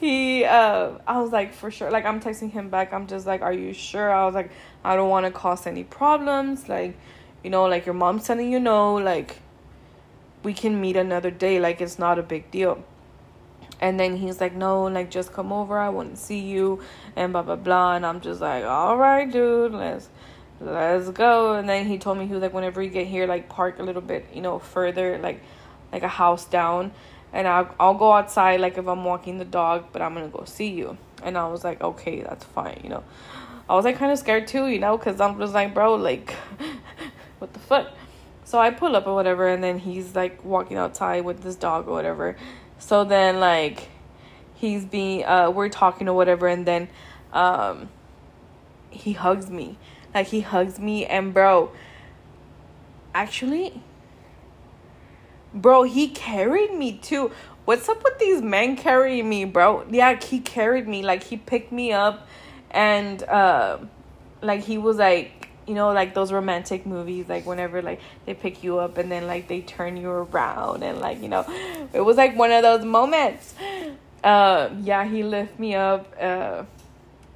he, 0.00 0.44
uh, 0.44 0.92
I 1.06 1.20
was 1.20 1.30
like, 1.30 1.52
for 1.52 1.70
sure. 1.70 1.90
Like, 1.90 2.06
I'm 2.06 2.18
texting 2.20 2.50
him 2.50 2.70
back. 2.70 2.94
I'm 2.94 3.06
just 3.06 3.26
like, 3.26 3.42
are 3.42 3.52
you 3.52 3.74
sure? 3.74 4.10
I 4.10 4.24
was 4.24 4.34
like, 4.34 4.50
I 4.82 4.96
don't 4.96 5.10
want 5.10 5.26
to 5.26 5.32
cause 5.32 5.66
any 5.66 5.84
problems. 5.84 6.66
Like, 6.68 6.96
you 7.44 7.50
know, 7.50 7.64
like 7.66 7.84
your 7.84 7.94
mom's 7.94 8.26
telling 8.26 8.50
you 8.50 8.58
no. 8.58 8.94
Like, 8.94 9.36
we 10.42 10.54
can 10.54 10.80
meet 10.80 10.96
another 10.96 11.30
day. 11.30 11.60
Like, 11.60 11.82
it's 11.82 11.98
not 11.98 12.18
a 12.18 12.22
big 12.22 12.50
deal. 12.50 12.82
And 13.80 13.98
then 13.98 14.16
he's 14.16 14.40
like, 14.40 14.54
no, 14.54 14.84
like 14.84 15.10
just 15.10 15.32
come 15.32 15.52
over. 15.52 15.78
I 15.78 15.88
want 15.88 16.14
to 16.14 16.20
see 16.20 16.40
you, 16.40 16.80
and 17.16 17.32
blah 17.32 17.42
blah 17.42 17.56
blah. 17.56 17.96
And 17.96 18.06
I'm 18.06 18.20
just 18.20 18.40
like, 18.40 18.64
all 18.64 18.96
right, 18.96 19.30
dude, 19.30 19.72
let's 19.72 20.08
let's 20.60 21.08
go. 21.08 21.54
And 21.54 21.68
then 21.68 21.86
he 21.86 21.98
told 21.98 22.18
me 22.18 22.26
he 22.26 22.32
was 22.32 22.42
like, 22.42 22.52
whenever 22.52 22.82
you 22.82 22.90
get 22.90 23.06
here, 23.06 23.26
like 23.26 23.48
park 23.48 23.78
a 23.78 23.82
little 23.82 24.02
bit, 24.02 24.26
you 24.34 24.42
know, 24.42 24.58
further, 24.58 25.18
like 25.18 25.40
like 25.92 26.02
a 26.02 26.08
house 26.08 26.44
down, 26.44 26.92
and 27.32 27.48
I'll 27.48 27.74
I'll 27.80 27.94
go 27.94 28.12
outside 28.12 28.60
like 28.60 28.78
if 28.78 28.86
I'm 28.86 29.04
walking 29.04 29.38
the 29.38 29.44
dog, 29.44 29.86
but 29.92 30.02
I'm 30.02 30.14
gonna 30.14 30.28
go 30.28 30.44
see 30.44 30.68
you. 30.68 30.98
And 31.22 31.36
I 31.36 31.48
was 31.48 31.64
like, 31.64 31.80
okay, 31.80 32.22
that's 32.22 32.44
fine, 32.44 32.80
you 32.82 32.90
know. 32.90 33.04
I 33.68 33.74
was 33.74 33.84
like 33.84 33.96
kind 33.96 34.10
of 34.10 34.18
scared 34.18 34.46
too, 34.46 34.66
you 34.66 34.78
know, 34.78 34.96
because 34.96 35.20
I'm 35.20 35.38
just 35.38 35.54
like, 35.54 35.72
bro, 35.74 35.94
like, 35.94 36.32
what 37.38 37.52
the 37.52 37.60
fuck? 37.60 37.88
So 38.50 38.58
I 38.58 38.72
pull 38.72 38.96
up 38.96 39.06
or 39.06 39.14
whatever, 39.14 39.46
and 39.46 39.62
then 39.62 39.78
he's 39.78 40.16
like 40.16 40.44
walking 40.44 40.76
outside 40.76 41.24
with 41.24 41.44
this 41.44 41.54
dog 41.54 41.86
or 41.86 41.92
whatever. 41.92 42.36
So 42.80 43.04
then 43.04 43.38
like 43.38 43.88
he's 44.54 44.84
being 44.84 45.24
uh 45.24 45.52
we're 45.52 45.68
talking 45.68 46.08
or 46.08 46.14
whatever 46.14 46.48
and 46.48 46.66
then 46.66 46.88
um 47.32 47.88
he 48.90 49.12
hugs 49.12 49.48
me. 49.50 49.78
Like 50.12 50.26
he 50.26 50.40
hugs 50.40 50.80
me 50.80 51.06
and 51.06 51.32
bro 51.32 51.70
actually 53.14 53.84
bro 55.54 55.84
he 55.84 56.08
carried 56.08 56.74
me 56.74 56.98
too. 56.98 57.30
What's 57.66 57.88
up 57.88 58.02
with 58.02 58.18
these 58.18 58.42
men 58.42 58.76
carrying 58.76 59.28
me, 59.28 59.44
bro? 59.44 59.86
Yeah, 59.88 60.18
he 60.20 60.40
carried 60.40 60.88
me 60.88 61.04
like 61.04 61.22
he 61.22 61.36
picked 61.36 61.70
me 61.70 61.92
up 61.92 62.26
and 62.72 63.22
uh 63.22 63.78
like 64.42 64.64
he 64.64 64.76
was 64.76 64.96
like 64.96 65.39
you 65.70 65.76
know 65.76 65.92
like 65.92 66.14
those 66.14 66.32
romantic 66.32 66.84
movies 66.84 67.28
like 67.28 67.46
whenever 67.46 67.80
like 67.80 68.00
they 68.26 68.34
pick 68.34 68.64
you 68.64 68.78
up 68.78 68.98
and 68.98 69.10
then 69.10 69.28
like 69.28 69.46
they 69.46 69.60
turn 69.60 69.96
you 69.96 70.10
around 70.10 70.82
and 70.82 70.98
like 70.98 71.22
you 71.22 71.28
know 71.28 71.44
it 71.92 72.00
was 72.00 72.16
like 72.16 72.36
one 72.36 72.50
of 72.50 72.62
those 72.62 72.84
moments. 72.84 73.54
Uh 74.24 74.68
yeah 74.80 75.04
he 75.04 75.22
lift 75.22 75.58
me 75.58 75.74
up 75.74 76.12
uh 76.20 76.64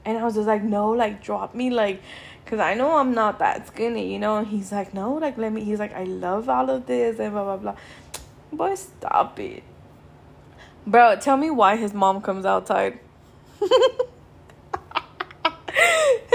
and 0.05 0.19
i 0.19 0.23
was 0.23 0.35
just 0.35 0.47
like 0.47 0.63
no 0.63 0.91
like 0.91 1.23
drop 1.23 1.55
me 1.55 1.71
like 1.71 2.03
because 2.45 2.61
i 2.61 2.75
know 2.75 2.99
i'm 2.99 3.15
not 3.15 3.39
that 3.39 3.67
skinny 3.69 4.13
you 4.13 4.19
know 4.19 4.37
and 4.37 4.49
he's 4.49 4.71
like 4.71 4.93
no 4.93 5.15
like 5.15 5.39
let 5.39 5.51
me 5.51 5.65
he's 5.65 5.79
like 5.79 5.95
i 5.95 6.05
love 6.05 6.47
all 6.47 6.69
of 6.69 6.85
this 6.85 7.19
and 7.19 7.33
blah 7.33 7.45
blah 7.45 7.57
blah. 7.57 7.77
Boy 8.53 8.75
stop 8.75 9.41
it. 9.41 9.63
Bro 10.87 11.21
tell 11.21 11.39
me 11.39 11.51
why 11.51 11.77
his 11.77 11.95
mom 11.95 12.21
comes 12.21 12.45
outside. 12.45 12.99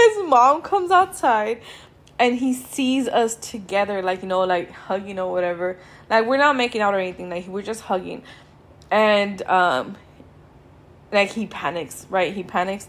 His 0.00 0.24
mom 0.24 0.62
comes 0.62 0.90
outside 0.90 1.60
and 2.20 2.38
he 2.38 2.52
sees 2.52 3.08
us 3.08 3.34
together 3.34 4.02
like 4.02 4.20
you 4.20 4.28
know 4.28 4.40
like 4.40 4.70
hugging 4.70 5.18
or 5.18 5.32
whatever. 5.32 5.78
Like 6.10 6.26
we're 6.26 6.36
not 6.36 6.54
making 6.54 6.82
out 6.82 6.94
or 6.94 6.98
anything. 7.00 7.30
Like 7.30 7.48
we're 7.48 7.62
just 7.62 7.80
hugging. 7.80 8.22
And 8.90 9.42
um 9.42 9.96
like 11.10 11.30
he 11.30 11.46
panics 11.46 12.06
right? 12.10 12.32
He 12.32 12.44
panics. 12.44 12.88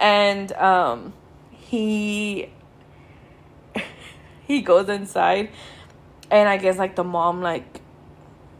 And 0.00 0.52
um 0.52 1.12
he 1.50 2.48
he 4.46 4.62
goes 4.62 4.88
inside. 4.88 5.50
And 6.30 6.48
i 6.48 6.56
guess 6.56 6.78
like 6.78 6.94
the 6.94 7.04
mom 7.04 7.42
like 7.42 7.80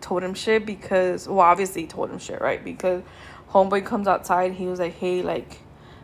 told 0.03 0.25
him 0.25 0.35
shit 0.35 0.67
because 0.67 1.29
well 1.29 1.41
obviously 1.41 1.87
told 1.87 2.11
him 2.11 2.19
shit 2.19 2.41
right? 2.41 2.63
Because 2.63 3.05
homeboy 3.51 3.87
comes 3.87 4.09
outside. 4.09 4.55
He 4.55 4.67
was 4.67 4.81
like 4.81 4.95
hey 4.95 5.23
like 5.23 5.59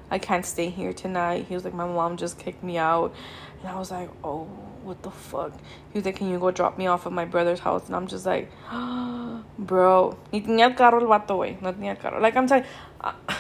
i 0.09 0.21
can't 0.21 0.47
stay 0.47 0.71
here 0.71 0.93
tonight. 0.93 1.47
He 1.49 1.55
was 1.55 1.65
like 1.65 1.75
my 1.75 1.85
mom 1.85 2.17
just 2.17 2.39
kicked 2.39 2.63
me 2.63 2.79
out 2.79 3.13
and 3.61 3.69
I 3.69 3.79
was 3.79 3.91
like, 3.91 4.11
oh, 4.23 4.45
what 4.85 5.03
the 5.03 5.11
fuck? 5.11 5.53
He 5.93 5.99
was 5.99 6.05
like, 6.05 6.17
can 6.17 6.31
you 6.31 6.39
go 6.39 6.51
drop 6.51 6.79
me 6.79 6.87
off 6.87 7.07
at 7.07 7.13
my 7.13 7.25
brother's 7.25 7.61
house? 7.61 7.87
And 7.87 7.97
I'm 7.97 8.07
just 8.07 8.25
like, 8.25 8.51
oh, 8.71 9.45
bro, 9.59 10.17
ni 10.33 10.41
tenía 10.41 10.71
el 10.71 10.75
carro 10.75 11.01
el 11.01 11.07
vato, 11.07 11.37
güey. 11.37 11.61
No 11.61 11.73
tenía 11.73 11.91
el 11.91 11.97
carro. 11.97 12.21
Like, 12.21 12.37
I'm 12.37 12.47
telling 12.47 12.65
uh, 13.01 13.13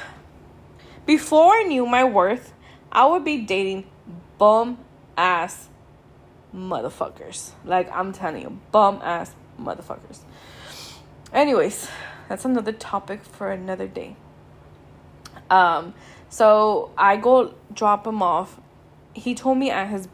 before 1.07 1.54
I 1.54 1.62
knew 1.64 1.87
my 1.87 2.04
worth, 2.04 2.52
I 2.90 3.07
would 3.07 3.24
be 3.24 3.38
dating 3.38 3.87
bum 4.38 4.78
ass 5.16 5.68
motherfuckers. 6.54 7.52
Like, 7.64 7.90
I'm 7.92 8.12
telling 8.12 8.42
you, 8.42 8.61
bum 8.72 9.00
ass 9.02 9.35
motherfuckers. 9.61 10.20
Anyways, 11.33 11.88
that's 12.28 12.44
another 12.44 12.72
topic 12.72 13.24
for 13.24 13.50
another 13.50 13.87
day. 13.87 14.16
Um, 15.50 15.94
so 16.28 16.90
I 16.96 17.16
go 17.16 17.54
drop 17.72 18.07
him 18.07 18.22
off 18.22 18.61
he 19.14 19.35
told 19.35 19.59
me 19.59 19.71
at 19.71 19.88
his 19.88 20.09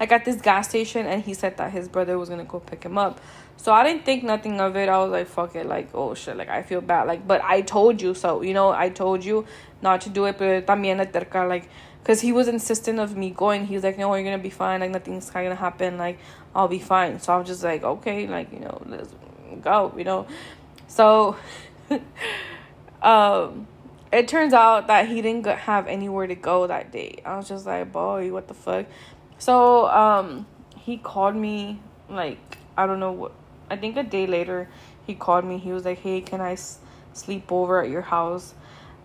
like 0.00 0.12
at 0.12 0.24
this 0.24 0.40
gas 0.40 0.68
station 0.68 1.06
and 1.06 1.22
he 1.22 1.34
said 1.34 1.56
that 1.56 1.70
his 1.70 1.88
brother 1.88 2.18
was 2.18 2.28
gonna 2.28 2.44
go 2.44 2.60
pick 2.60 2.84
him 2.84 2.98
up. 2.98 3.20
So 3.56 3.72
i 3.72 3.82
didn't 3.84 4.04
think 4.04 4.24
nothing 4.24 4.60
of 4.60 4.76
it. 4.76 4.88
I 4.88 4.98
was 4.98 5.10
like 5.10 5.26
fuck 5.26 5.54
it 5.54 5.66
like 5.66 5.88
oh 5.94 6.14
shit 6.14 6.36
like 6.36 6.48
i 6.48 6.62
feel 6.62 6.80
bad. 6.80 7.06
Like 7.06 7.26
but 7.26 7.42
i 7.44 7.60
told 7.60 8.00
you 8.00 8.14
so 8.14 8.42
you 8.42 8.54
know 8.54 8.70
i 8.70 8.88
told 8.88 9.24
you 9.24 9.44
not 9.82 10.00
to 10.02 10.10
do 10.10 10.24
it 10.24 10.38
but 10.38 10.66
también 10.66 10.98
terca 11.12 11.48
like 11.48 11.68
because 12.02 12.20
he 12.20 12.32
was 12.32 12.48
insistent 12.48 12.98
of 12.98 13.16
me 13.16 13.30
going. 13.30 13.66
He 13.66 13.74
was 13.74 13.84
like 13.84 13.98
no 13.98 14.14
you're 14.14 14.24
gonna 14.24 14.38
be 14.38 14.50
fine. 14.50 14.80
Like 14.80 14.90
nothing's 14.90 15.30
gonna 15.30 15.54
happen. 15.54 15.98
Like 15.98 16.18
i'll 16.54 16.68
be 16.68 16.78
fine. 16.78 17.20
So 17.20 17.32
i'm 17.32 17.44
just 17.44 17.62
like 17.62 17.84
okay 17.84 18.26
like 18.26 18.52
you 18.52 18.60
know 18.60 18.80
let's 18.86 19.14
go 19.62 19.92
you 19.96 20.04
know? 20.04 20.26
So 20.86 21.36
um 23.02 23.66
it 24.12 24.28
turns 24.28 24.52
out 24.52 24.86
that 24.86 25.08
he 25.08 25.20
didn't 25.22 25.46
have 25.46 25.86
anywhere 25.86 26.26
to 26.26 26.34
go 26.34 26.66
that 26.66 26.92
day. 26.92 27.20
I 27.24 27.36
was 27.36 27.48
just 27.48 27.66
like, 27.66 27.92
boy, 27.92 28.32
what 28.32 28.48
the 28.48 28.54
fuck? 28.54 28.86
So, 29.38 29.86
um, 29.88 30.46
he 30.76 30.96
called 30.96 31.36
me, 31.36 31.80
like, 32.08 32.58
I 32.76 32.86
don't 32.86 33.00
know 33.00 33.12
what, 33.12 33.32
I 33.70 33.76
think 33.76 33.96
a 33.96 34.02
day 34.02 34.26
later, 34.26 34.68
he 35.06 35.14
called 35.14 35.44
me. 35.44 35.58
He 35.58 35.72
was 35.72 35.84
like, 35.84 35.98
hey, 35.98 36.20
can 36.20 36.40
I 36.40 36.52
s- 36.52 36.78
sleep 37.12 37.50
over 37.50 37.82
at 37.82 37.90
your 37.90 38.02
house? 38.02 38.54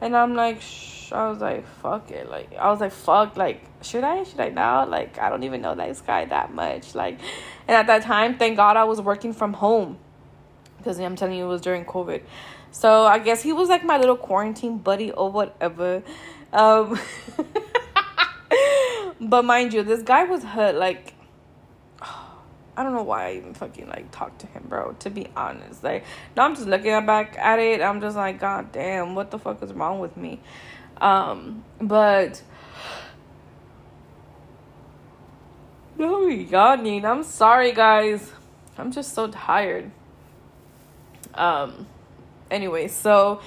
And 0.01 0.15
I'm 0.15 0.35
like, 0.35 0.61
Shh. 0.61 0.93
I 1.13 1.29
was 1.29 1.39
like, 1.39 1.67
fuck 1.81 2.11
it. 2.11 2.29
Like, 2.29 2.53
I 2.55 2.69
was 2.69 2.81
like, 2.81 2.91
fuck, 2.91 3.37
like, 3.37 3.61
should 3.83 4.03
I? 4.03 4.23
Should 4.23 4.39
I 4.39 4.49
now? 4.49 4.85
Like, 4.85 5.19
I 5.19 5.29
don't 5.29 5.43
even 5.43 5.61
know 5.61 5.75
this 5.75 6.01
guy 6.01 6.25
that 6.25 6.53
much. 6.53 6.95
Like, 6.95 7.19
and 7.67 7.75
at 7.77 7.87
that 7.87 8.01
time, 8.01 8.37
thank 8.37 8.57
God 8.57 8.77
I 8.77 8.83
was 8.83 8.99
working 8.99 9.31
from 9.33 9.53
home. 9.53 9.97
Because 10.77 10.99
I'm 10.99 11.15
telling 11.15 11.37
you, 11.37 11.45
it 11.45 11.47
was 11.47 11.61
during 11.61 11.85
COVID. 11.85 12.23
So 12.73 13.05
I 13.05 13.19
guess 13.19 13.43
he 13.43 13.53
was 13.53 13.69
like 13.69 13.85
my 13.85 13.97
little 13.97 14.17
quarantine 14.17 14.79
buddy 14.79 15.11
or 15.11 15.31
whatever. 15.31 16.01
Um, 16.51 16.99
but 19.21 19.45
mind 19.45 19.73
you, 19.73 19.83
this 19.83 20.01
guy 20.01 20.23
was 20.23 20.43
hurt. 20.43 20.73
Like, 20.73 21.13
I 22.01 22.81
don't 22.81 22.93
know 22.95 23.03
why 23.03 23.27
I 23.27 23.33
even 23.35 23.53
fucking 23.53 23.87
like 23.87 24.09
talked 24.11 24.41
to 24.41 24.47
him, 24.47 24.65
bro. 24.67 24.93
To 24.93 25.11
be 25.11 25.27
honest, 25.37 25.83
like 25.83 26.03
now 26.35 26.45
I'm 26.45 26.55
just 26.55 26.67
looking 26.67 27.05
back 27.05 27.37
at 27.37 27.59
it. 27.59 27.79
I'm 27.79 28.01
just 28.01 28.17
like, 28.17 28.39
god 28.39 28.71
damn, 28.71 29.13
what 29.13 29.29
the 29.29 29.37
fuck 29.37 29.61
is 29.61 29.71
wrong 29.71 29.99
with 29.99 30.17
me? 30.17 30.39
Um, 30.97 31.63
but. 31.79 32.41
God, 35.99 36.81
Nina, 36.81 37.07
I'm 37.07 37.23
sorry, 37.23 37.71
guys. 37.71 38.31
I'm 38.79 38.91
just 38.91 39.13
so 39.13 39.27
tired. 39.27 39.91
Um, 41.35 41.85
anyway, 42.49 42.87
so 42.87 43.41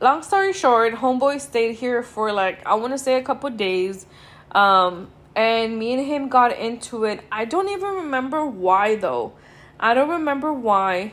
long 0.00 0.22
story 0.22 0.52
short, 0.52 0.94
homeboy 0.94 1.40
stayed 1.40 1.74
here 1.76 2.02
for 2.02 2.32
like 2.32 2.66
I 2.66 2.74
want 2.74 2.92
to 2.92 2.98
say 2.98 3.16
a 3.16 3.22
couple 3.22 3.50
days. 3.50 4.06
Um 4.52 5.10
and 5.36 5.78
me 5.78 5.94
and 5.94 6.04
him 6.04 6.28
got 6.28 6.56
into 6.56 7.04
it. 7.04 7.20
I 7.30 7.44
don't 7.44 7.68
even 7.68 7.94
remember 7.94 8.44
why 8.44 8.96
though. 8.96 9.32
I 9.78 9.94
don't 9.94 10.10
remember 10.10 10.52
why 10.52 11.12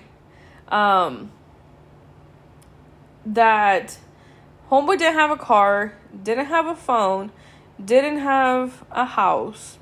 um 0.70 1.32
that 3.26 3.98
homeboy 4.72 4.98
didn't 4.98 5.16
have 5.16 5.32
a 5.32 5.38
car, 5.38 5.94
didn't 6.24 6.46
have 6.46 6.66
a 6.66 6.76
phone, 6.76 7.32
didn't 7.84 8.20
have 8.20 8.86
a 8.92 9.06
house. 9.06 9.78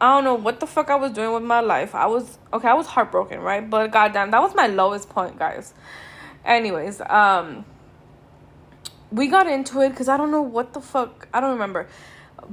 I 0.00 0.14
don't 0.14 0.24
know 0.24 0.34
what 0.34 0.60
the 0.60 0.66
fuck 0.66 0.88
I 0.88 0.94
was 0.94 1.12
doing 1.12 1.32
with 1.34 1.42
my 1.42 1.60
life. 1.60 1.94
I 1.94 2.06
was 2.06 2.38
okay, 2.52 2.68
I 2.68 2.74
was 2.74 2.86
heartbroken, 2.86 3.40
right? 3.40 3.68
But 3.68 3.90
goddamn, 3.90 4.30
that 4.30 4.40
was 4.40 4.54
my 4.54 4.66
lowest 4.66 5.10
point, 5.10 5.38
guys. 5.38 5.74
Anyways, 6.44 7.02
um 7.02 7.64
we 9.12 9.26
got 9.26 9.46
into 9.46 9.80
it 9.82 9.94
cuz 9.94 10.08
I 10.08 10.16
don't 10.16 10.30
know 10.30 10.42
what 10.42 10.72
the 10.72 10.80
fuck, 10.80 11.28
I 11.34 11.40
don't 11.40 11.52
remember. 11.52 11.86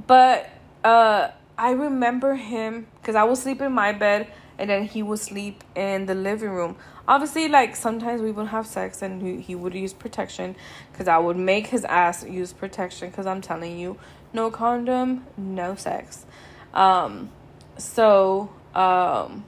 But 0.06 0.50
uh 0.84 1.28
I 1.56 1.70
remember 1.70 2.34
him 2.34 2.86
cuz 3.02 3.14
I 3.14 3.24
would 3.24 3.38
sleep 3.38 3.62
in 3.62 3.72
my 3.72 3.92
bed 3.92 4.30
and 4.58 4.68
then 4.68 4.84
he 4.84 5.02
would 5.02 5.20
sleep 5.20 5.64
in 5.74 6.04
the 6.04 6.14
living 6.14 6.50
room. 6.50 6.76
Obviously, 7.06 7.48
like 7.48 7.76
sometimes 7.76 8.20
we 8.20 8.30
would 8.30 8.48
have 8.48 8.66
sex 8.66 9.00
and 9.00 9.22
he, 9.22 9.40
he 9.40 9.54
would 9.54 9.72
use 9.72 9.94
protection 9.94 10.54
because 10.92 11.08
I 11.08 11.16
would 11.16 11.38
make 11.38 11.68
his 11.68 11.86
ass 11.86 12.24
use 12.24 12.52
protection 12.52 13.08
because 13.08 13.24
I'm 13.24 13.40
telling 13.40 13.78
you, 13.78 13.96
no 14.34 14.50
condom, 14.50 15.24
no 15.38 15.74
sex. 15.76 16.26
Um, 16.74 17.30
so 17.78 18.50
um, 18.74 19.44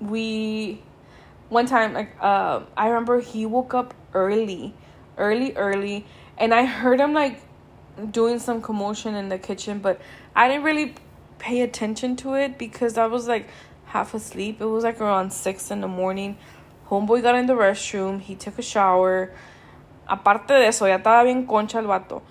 we 0.00 0.80
one 1.48 1.66
time 1.66 1.94
like 1.94 2.14
uh, 2.20 2.60
I 2.76 2.88
remember 2.88 3.20
he 3.20 3.46
woke 3.46 3.74
up 3.74 3.94
early, 4.14 4.74
early, 5.16 5.56
early, 5.56 6.06
and 6.36 6.54
I 6.54 6.64
heard 6.64 7.00
him 7.00 7.12
like 7.12 7.40
doing 8.10 8.38
some 8.38 8.62
commotion 8.62 9.14
in 9.14 9.28
the 9.28 9.38
kitchen, 9.38 9.80
but 9.80 10.00
I 10.36 10.48
didn't 10.48 10.64
really 10.64 10.94
pay 11.38 11.62
attention 11.62 12.16
to 12.16 12.34
it 12.34 12.58
because 12.58 12.98
I 12.98 13.06
was 13.06 13.26
like 13.26 13.48
half 13.86 14.14
asleep. 14.14 14.60
It 14.60 14.66
was 14.66 14.84
like 14.84 15.00
around 15.00 15.32
six 15.32 15.70
in 15.70 15.80
the 15.80 15.88
morning. 15.88 16.36
Homeboy 16.88 17.22
got 17.22 17.34
in 17.34 17.46
the 17.46 17.54
restroom. 17.54 18.20
He 18.20 18.34
took 18.34 18.58
a 18.58 18.62
shower. 18.62 19.32
Aparte 20.08 20.48
de 20.48 20.66
eso, 20.66 20.86
ya 20.86 20.98
estaba 20.98 21.24
bien 21.24 21.46
concha 21.46 21.78
el 21.78 21.84
vato. 21.84 22.22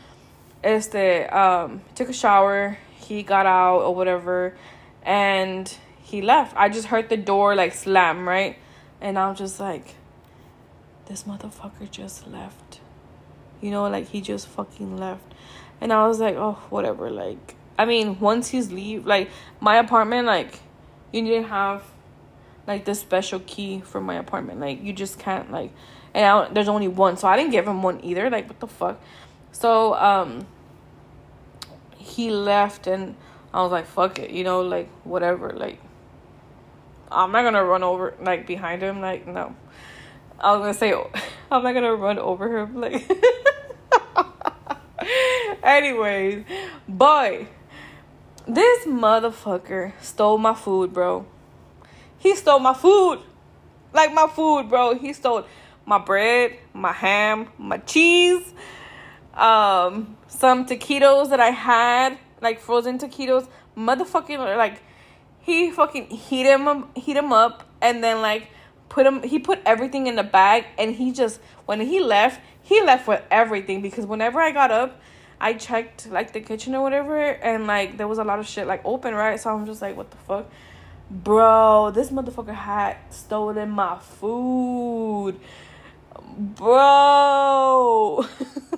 Este, 0.63 1.28
um, 1.32 1.82
took 1.95 2.09
a 2.09 2.13
shower. 2.13 2.78
He 3.08 3.24
got 3.24 3.45
out 3.45 3.82
or 3.82 3.95
whatever, 3.95 4.53
and 5.03 5.74
he 6.01 6.22
left. 6.22 6.55
I 6.58 6.68
just 6.68 6.88
heard 6.88 7.08
the 7.08 7.18
door 7.18 7.55
like 7.55 7.74
slam, 7.74 8.28
right? 8.28 8.58
And 8.99 9.18
I 9.18 9.30
was 9.30 9.38
just 9.38 9.60
like, 9.60 9.95
this 11.05 11.24
motherfucker 11.24 11.89
just 11.89 12.28
left. 12.28 12.82
You 13.62 13.72
know, 13.72 13.88
like 13.88 14.10
he 14.10 14.20
just 14.20 14.47
fucking 14.47 14.97
left. 14.97 15.34
And 15.80 15.93
I 15.93 16.05
was 16.08 16.20
like, 16.20 16.36
oh, 16.36 16.60
whatever. 16.70 17.10
Like, 17.10 17.55
I 17.80 17.86
mean, 17.86 18.20
once 18.20 18.49
he's 18.49 18.72
leave, 18.72 19.05
like 19.05 19.30
my 19.62 19.78
apartment, 19.78 20.28
like 20.28 20.60
you 21.12 21.24
to 21.41 21.43
have 21.43 21.84
like 22.68 22.84
this 22.84 22.99
special 22.99 23.39
key 23.39 23.80
for 23.80 24.01
my 24.01 24.16
apartment. 24.16 24.60
Like 24.60 24.84
you 24.84 24.91
just 24.91 25.18
can't 25.18 25.51
like, 25.51 25.72
and 26.14 26.26
I, 26.26 26.49
there's 26.49 26.68
only 26.68 26.88
one, 26.88 27.18
so 27.18 27.28
I 27.28 27.38
didn't 27.38 27.51
give 27.51 27.68
him 27.68 27.82
one 27.82 28.03
either. 28.03 28.30
Like 28.30 28.47
what 28.47 28.60
the 28.60 28.68
fuck? 28.68 29.01
So 29.51 29.93
um, 29.95 30.45
he 32.08 32.30
left, 32.32 32.88
and 32.88 33.16
I 33.53 33.62
was 33.62 33.72
like, 33.72 33.86
fuck 33.86 34.20
it, 34.20 34.32
you 34.32 34.43
know, 34.43 34.62
like 34.62 34.89
whatever. 35.03 35.51
Like 35.51 35.80
I'm 37.12 37.32
not 37.32 37.43
gonna 37.43 37.64
run 37.64 37.84
over 37.84 38.16
like 38.22 38.47
behind 38.47 38.82
him. 38.82 39.01
Like 39.01 39.28
no, 39.28 39.55
I 40.39 40.51
was 40.53 40.62
gonna 40.62 40.74
say 40.74 40.93
I'm 41.51 41.64
not 41.64 41.74
gonna 41.74 41.95
run 41.95 42.20
over 42.20 42.58
him. 42.58 42.80
Like. 42.82 43.10
Anyways, 45.64 46.45
boy, 46.88 47.47
this 48.47 48.86
motherfucker 48.86 49.93
stole 50.01 50.38
my 50.38 50.53
food, 50.53 50.93
bro. 50.93 51.26
He 52.18 52.36
stole 52.36 52.60
my 52.60 52.74
food. 52.74 53.20
Like 53.93 54.14
my 54.14 54.28
food, 54.28 54.70
bro. 54.70 54.95
He 54.95 55.14
stole 55.14 55.45
my 55.86 55.97
bread, 55.97 56.58
my 56.74 56.91
ham, 56.91 57.47
my 57.58 57.78
cheese, 57.78 58.53
um, 59.38 60.18
some 60.28 60.66
taquitos 60.66 61.30
that 61.30 61.40
I 61.40 61.52
had, 61.52 62.18
like 62.42 62.60
frozen 62.60 62.98
taquitos. 62.98 63.48
Motherfucking 63.78 64.40
like 64.58 64.82
he 65.40 65.72
fucking 65.72 66.10
heat 66.10 66.46
him 66.46 66.86
heat 66.96 67.16
him 67.16 67.32
up 67.32 67.64
and 67.82 68.04
then 68.04 68.22
like 68.22 68.50
put 68.90 69.06
him 69.06 69.22
he 69.22 69.38
put 69.38 69.60
everything 69.66 70.08
in 70.08 70.16
the 70.16 70.24
bag 70.24 70.66
and 70.80 70.96
he 70.96 71.12
just 71.12 71.40
when 71.66 71.80
he 71.82 72.00
left, 72.00 72.42
he 72.64 72.82
left 72.82 73.08
with 73.08 73.22
everything 73.30 73.82
because 73.82 74.06
whenever 74.06 74.40
I 74.42 74.52
got 74.52 74.72
up 74.72 75.00
I 75.40 75.54
checked 75.54 76.10
like 76.10 76.34
the 76.34 76.42
kitchen 76.42 76.74
or 76.74 76.82
whatever, 76.82 77.20
and 77.20 77.68
like 77.68 77.98
there 77.98 78.08
was 78.08 78.18
a 78.18 78.24
lot 78.24 78.40
of 78.40 78.48
shit 78.48 78.66
like 78.66 78.82
open, 78.84 79.14
right? 79.14 79.40
So 79.40 79.54
I'm 79.54 79.66
just 79.66 79.82
like, 79.82 79.96
what 79.96 80.10
the 80.10 80.18
fuck, 80.18 80.50
bro? 81.12 81.92
This 81.94 82.10
motherfucker 82.10 82.56
had 82.56 82.98
stolen 83.12 83.70
my 83.70 84.00
food, 84.00 85.40
bro. 86.38 88.26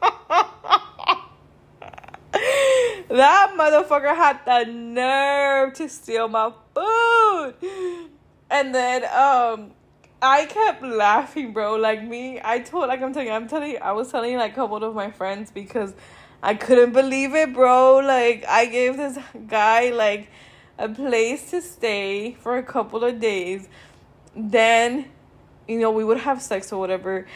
that 3.08 3.54
motherfucker 3.56 4.14
had 4.14 4.40
the 4.44 4.70
nerve 4.70 5.72
to 5.74 5.88
steal 5.88 6.28
my 6.28 6.52
food, 6.74 7.54
and 8.50 8.74
then 8.74 9.04
um 9.04 9.72
I 10.20 10.46
kept 10.46 10.82
laughing, 10.82 11.52
bro. 11.52 11.76
Like 11.76 12.02
me, 12.02 12.40
I 12.42 12.60
told 12.60 12.88
like 12.88 13.02
I'm 13.02 13.12
telling 13.12 13.28
you, 13.28 13.34
I'm 13.34 13.48
telling 13.48 13.72
you, 13.72 13.78
I 13.78 13.92
was 13.92 14.10
telling 14.10 14.36
like 14.36 14.52
a 14.52 14.54
couple 14.54 14.82
of 14.82 14.94
my 14.94 15.10
friends 15.10 15.50
because 15.50 15.94
I 16.42 16.54
couldn't 16.54 16.92
believe 16.92 17.34
it, 17.34 17.52
bro. 17.52 17.98
Like 17.98 18.44
I 18.48 18.66
gave 18.66 18.96
this 18.96 19.18
guy 19.46 19.90
like 19.90 20.28
a 20.78 20.88
place 20.88 21.50
to 21.50 21.60
stay 21.60 22.36
for 22.40 22.56
a 22.56 22.62
couple 22.62 23.04
of 23.04 23.20
days. 23.20 23.68
Then, 24.34 25.06
you 25.68 25.78
know, 25.78 25.90
we 25.90 26.04
would 26.04 26.18
have 26.18 26.42
sex 26.42 26.72
or 26.72 26.80
whatever. 26.80 27.26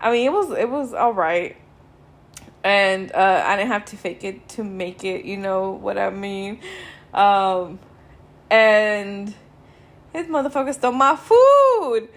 I 0.00 0.10
mean, 0.10 0.26
it 0.26 0.32
was 0.32 0.50
it 0.50 0.68
was 0.68 0.94
all 0.94 1.14
right. 1.14 1.56
And 2.66 3.12
uh, 3.12 3.44
I 3.46 3.54
didn't 3.54 3.70
have 3.70 3.84
to 3.86 3.96
fake 3.96 4.24
it 4.24 4.48
to 4.50 4.64
make 4.64 5.04
it, 5.04 5.24
you 5.24 5.36
know 5.36 5.70
what 5.70 5.96
I 5.96 6.10
mean? 6.10 6.58
Um, 7.14 7.78
and 8.50 9.32
his 10.12 10.26
motherfucker 10.26 10.74
stole 10.74 10.90
my 10.90 11.14
food. 11.14 12.08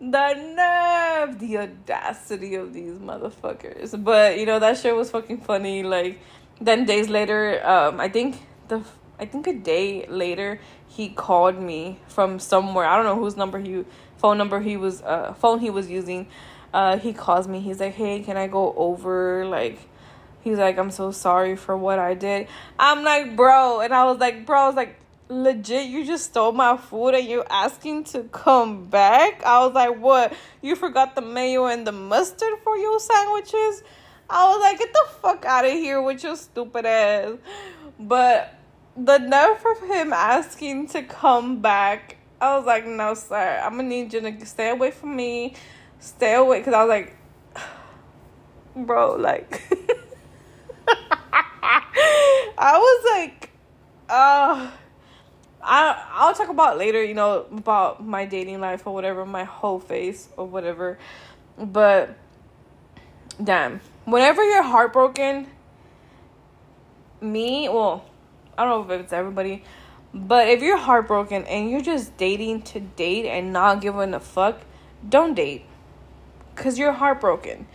The 0.00 0.34
nerve, 0.34 1.40
the 1.40 1.58
audacity 1.58 2.54
of 2.54 2.72
these 2.72 2.98
motherfuckers. 2.98 4.02
But 4.04 4.38
you 4.38 4.46
know 4.46 4.60
that 4.60 4.78
shit 4.78 4.94
was 4.94 5.10
fucking 5.10 5.40
funny. 5.40 5.82
Like 5.82 6.20
then 6.60 6.84
days 6.84 7.08
later, 7.08 7.60
um, 7.66 7.98
I 7.98 8.08
think 8.08 8.46
the 8.68 8.84
I 9.18 9.26
think 9.26 9.48
a 9.48 9.52
day 9.52 10.06
later 10.06 10.60
he 10.86 11.08
called 11.08 11.60
me 11.60 11.98
from 12.06 12.38
somewhere. 12.38 12.86
I 12.86 12.94
don't 12.94 13.06
know 13.06 13.16
whose 13.16 13.36
number 13.36 13.58
he 13.58 13.84
phone 14.18 14.38
number 14.38 14.60
he 14.60 14.76
was 14.76 15.02
uh 15.02 15.34
phone 15.34 15.58
he 15.58 15.68
was 15.68 15.90
using. 15.90 16.28
Uh, 16.72 16.98
he 16.98 17.12
calls 17.12 17.48
me. 17.48 17.60
He's 17.60 17.80
like, 17.80 17.94
"Hey, 17.94 18.20
can 18.20 18.36
I 18.36 18.46
go 18.46 18.74
over?" 18.76 19.46
Like, 19.46 19.78
he's 20.42 20.58
like, 20.58 20.78
"I'm 20.78 20.90
so 20.90 21.10
sorry 21.10 21.56
for 21.56 21.76
what 21.76 21.98
I 21.98 22.14
did." 22.14 22.48
I'm 22.78 23.04
like, 23.04 23.36
"Bro," 23.36 23.80
and 23.80 23.94
I 23.94 24.04
was 24.04 24.18
like, 24.18 24.46
"Bro," 24.46 24.58
I 24.60 24.66
was 24.66 24.76
like, 24.76 25.00
legit 25.30 25.86
you 25.86 26.04
just 26.04 26.24
stole 26.24 26.50
my 26.50 26.76
food 26.76 27.14
and 27.14 27.26
you're 27.26 27.46
asking 27.48 28.02
to 28.02 28.24
come 28.24 28.86
back 28.86 29.40
i 29.44 29.64
was 29.64 29.72
like 29.72 29.96
what 30.00 30.34
you 30.60 30.74
forgot 30.74 31.14
the 31.14 31.20
mayo 31.20 31.66
and 31.66 31.86
the 31.86 31.92
mustard 31.92 32.58
for 32.64 32.76
your 32.76 32.98
sandwiches 32.98 33.84
i 34.28 34.48
was 34.48 34.60
like 34.60 34.76
get 34.76 34.92
the 34.92 35.06
fuck 35.22 35.44
out 35.44 35.64
of 35.64 35.70
here 35.70 36.02
with 36.02 36.24
your 36.24 36.34
stupid 36.34 36.84
ass 36.84 37.36
but 38.00 38.58
the 38.96 39.18
nerve 39.18 39.64
of 39.64 39.88
him 39.88 40.12
asking 40.12 40.88
to 40.88 41.00
come 41.04 41.60
back 41.60 42.16
i 42.40 42.56
was 42.56 42.66
like 42.66 42.84
no 42.84 43.14
sir 43.14 43.60
i'm 43.62 43.76
gonna 43.76 43.84
need 43.84 44.12
you 44.12 44.20
to 44.20 44.44
stay 44.44 44.70
away 44.70 44.90
from 44.90 45.14
me 45.14 45.54
stay 46.00 46.34
away 46.34 46.58
because 46.58 46.74
i 46.74 46.84
was 46.84 46.88
like 46.88 47.16
bro 48.76 49.14
like 49.14 49.62
i 52.58 52.78
was 52.78 53.04
like 53.12 53.50
oh 54.08 54.72
I 55.62 56.06
I'll 56.12 56.34
talk 56.34 56.48
about 56.48 56.78
later, 56.78 57.02
you 57.02 57.14
know, 57.14 57.46
about 57.52 58.04
my 58.04 58.24
dating 58.24 58.60
life 58.60 58.86
or 58.86 58.94
whatever, 58.94 59.26
my 59.26 59.44
whole 59.44 59.78
face 59.78 60.28
or 60.36 60.46
whatever. 60.46 60.98
But 61.58 62.16
damn, 63.42 63.80
whenever 64.04 64.42
you're 64.44 64.62
heartbroken, 64.62 65.46
me, 67.20 67.68
well, 67.68 68.04
I 68.56 68.64
don't 68.64 68.88
know 68.88 68.94
if 68.94 69.00
it's 69.00 69.12
everybody, 69.12 69.64
but 70.14 70.48
if 70.48 70.62
you're 70.62 70.78
heartbroken 70.78 71.44
and 71.44 71.70
you're 71.70 71.82
just 71.82 72.16
dating 72.16 72.62
to 72.62 72.80
date 72.80 73.26
and 73.26 73.52
not 73.52 73.80
giving 73.80 74.14
a 74.14 74.20
fuck, 74.20 74.60
don't 75.06 75.34
date. 75.34 75.64
Cuz 76.60 76.78
you're 76.78 76.92
heartbroken. 76.92 77.66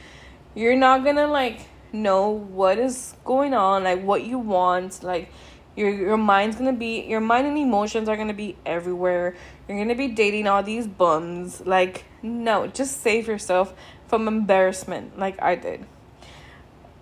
You're 0.53 0.75
not 0.75 1.03
to 1.03 1.25
like 1.25 1.61
know 1.91 2.29
what 2.29 2.77
is 2.77 3.15
going 3.25 3.55
on, 3.55 3.83
like 3.83 4.03
what 4.03 4.23
you 4.23 4.37
want, 4.37 5.01
like 5.01 5.31
your 5.75 5.89
your 5.89 6.17
mind's 6.17 6.55
gonna 6.55 6.71
be 6.71 7.01
your 7.01 7.19
mind 7.19 7.47
and 7.47 7.57
emotions 7.57 8.07
are 8.07 8.15
gonna 8.15 8.39
be 8.45 8.55
everywhere. 8.63 9.35
You're 9.67 9.79
gonna 9.79 9.95
be 9.95 10.09
dating 10.09 10.47
all 10.47 10.61
these 10.61 10.85
bums. 10.85 11.65
Like, 11.65 12.05
no, 12.21 12.67
just 12.67 13.01
save 13.01 13.27
yourself 13.27 13.73
from 14.07 14.27
embarrassment 14.27 15.17
like 15.17 15.41
I 15.41 15.55
did. 15.55 15.87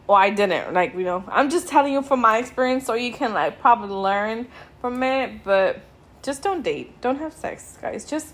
Well, 0.08 0.18
I 0.18 0.30
didn't. 0.30 0.74
Like, 0.74 0.94
you 0.94 1.04
know, 1.04 1.26
I'm 1.28 1.50
just 1.50 1.68
telling 1.68 1.92
you 1.92 2.02
from 2.02 2.22
my 2.22 2.38
experience 2.38 2.86
so 2.86 2.94
you 2.94 3.12
can 3.12 3.34
like 3.34 3.60
probably 3.60 3.96
learn 3.96 4.48
from 4.80 5.04
it, 5.04 5.44
but 5.44 5.82
just 6.22 6.44
don't 6.44 6.64
date. 6.64 7.02
Don't 7.02 7.18
have 7.18 7.34
sex, 7.34 7.78
guys. 7.82 8.06
Just 8.06 8.34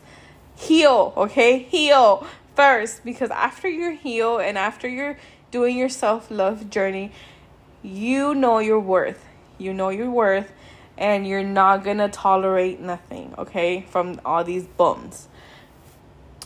heal, 0.55 1.13
okay? 1.17 1.63
Heal 1.63 2.27
first 2.59 3.05
because 3.05 3.31
after 3.31 3.69
you 3.69 3.91
heal 3.95 4.37
and 4.37 4.57
after 4.57 4.85
you're 4.85 5.17
doing 5.49 5.77
your 5.77 5.87
self 5.87 6.29
love 6.29 6.69
journey, 6.69 7.09
you 7.81 8.35
know 8.35 8.59
your 8.59 8.81
worth. 8.81 9.23
You 9.57 9.73
know 9.73 9.87
your 9.87 10.11
worth, 10.11 10.51
and 10.97 11.25
you're 11.25 11.41
not 11.61 11.85
gonna 11.85 12.09
tolerate 12.09 12.81
nothing, 12.81 13.33
okay, 13.37 13.85
from 13.89 14.19
all 14.25 14.43
these 14.43 14.65
bums. 14.65 15.29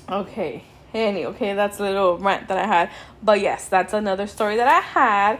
Okay, 0.07 0.63
any 0.93 1.25
okay, 1.25 1.55
that's 1.55 1.79
a 1.79 1.81
little 1.81 2.19
rant 2.19 2.47
that 2.47 2.59
I 2.59 2.67
had. 2.67 2.91
But 3.23 3.41
yes, 3.41 3.67
that's 3.67 3.93
another 3.93 4.27
story 4.27 4.57
that 4.57 4.67
I 4.67 4.81
had 4.81 5.39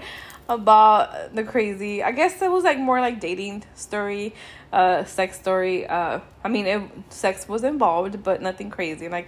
about 0.49 1.35
the 1.35 1.43
crazy. 1.43 2.01
I 2.01 2.11
guess 2.13 2.41
it 2.41 2.49
was 2.49 2.63
like 2.63 2.79
more 2.79 2.99
like 2.99 3.19
dating 3.19 3.63
story, 3.75 4.33
uh, 4.71 5.03
sex 5.05 5.39
story. 5.39 5.85
Uh, 5.85 6.21
I 6.43 6.47
mean, 6.47 6.65
it 6.65 6.81
sex 7.09 7.47
was 7.47 7.63
involved, 7.63 8.23
but 8.23 8.41
nothing 8.41 8.71
crazy. 8.71 9.07
Like, 9.07 9.27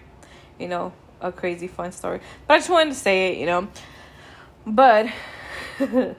you 0.57 0.67
know, 0.67 0.91
a 1.21 1.31
crazy 1.31 1.67
fun 1.67 1.91
story. 1.91 2.19
But 2.47 2.55
I 2.55 2.57
just 2.57 2.69
wanted 2.69 2.91
to 2.91 2.99
say 2.99 3.31
it, 3.33 3.37
you 3.39 3.45
know. 3.45 3.67
But 4.65 5.07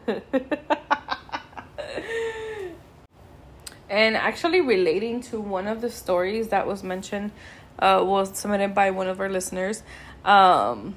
and 3.89 4.17
actually 4.17 4.61
relating 4.61 5.21
to 5.23 5.41
one 5.41 5.67
of 5.67 5.81
the 5.81 5.91
stories 5.91 6.49
that 6.49 6.67
was 6.67 6.83
mentioned 6.83 7.31
uh, 7.79 8.03
was 8.05 8.37
submitted 8.37 8.75
by 8.75 8.91
one 8.91 9.07
of 9.07 9.21
our 9.21 9.29
listeners 9.29 9.83
um, 10.25 10.97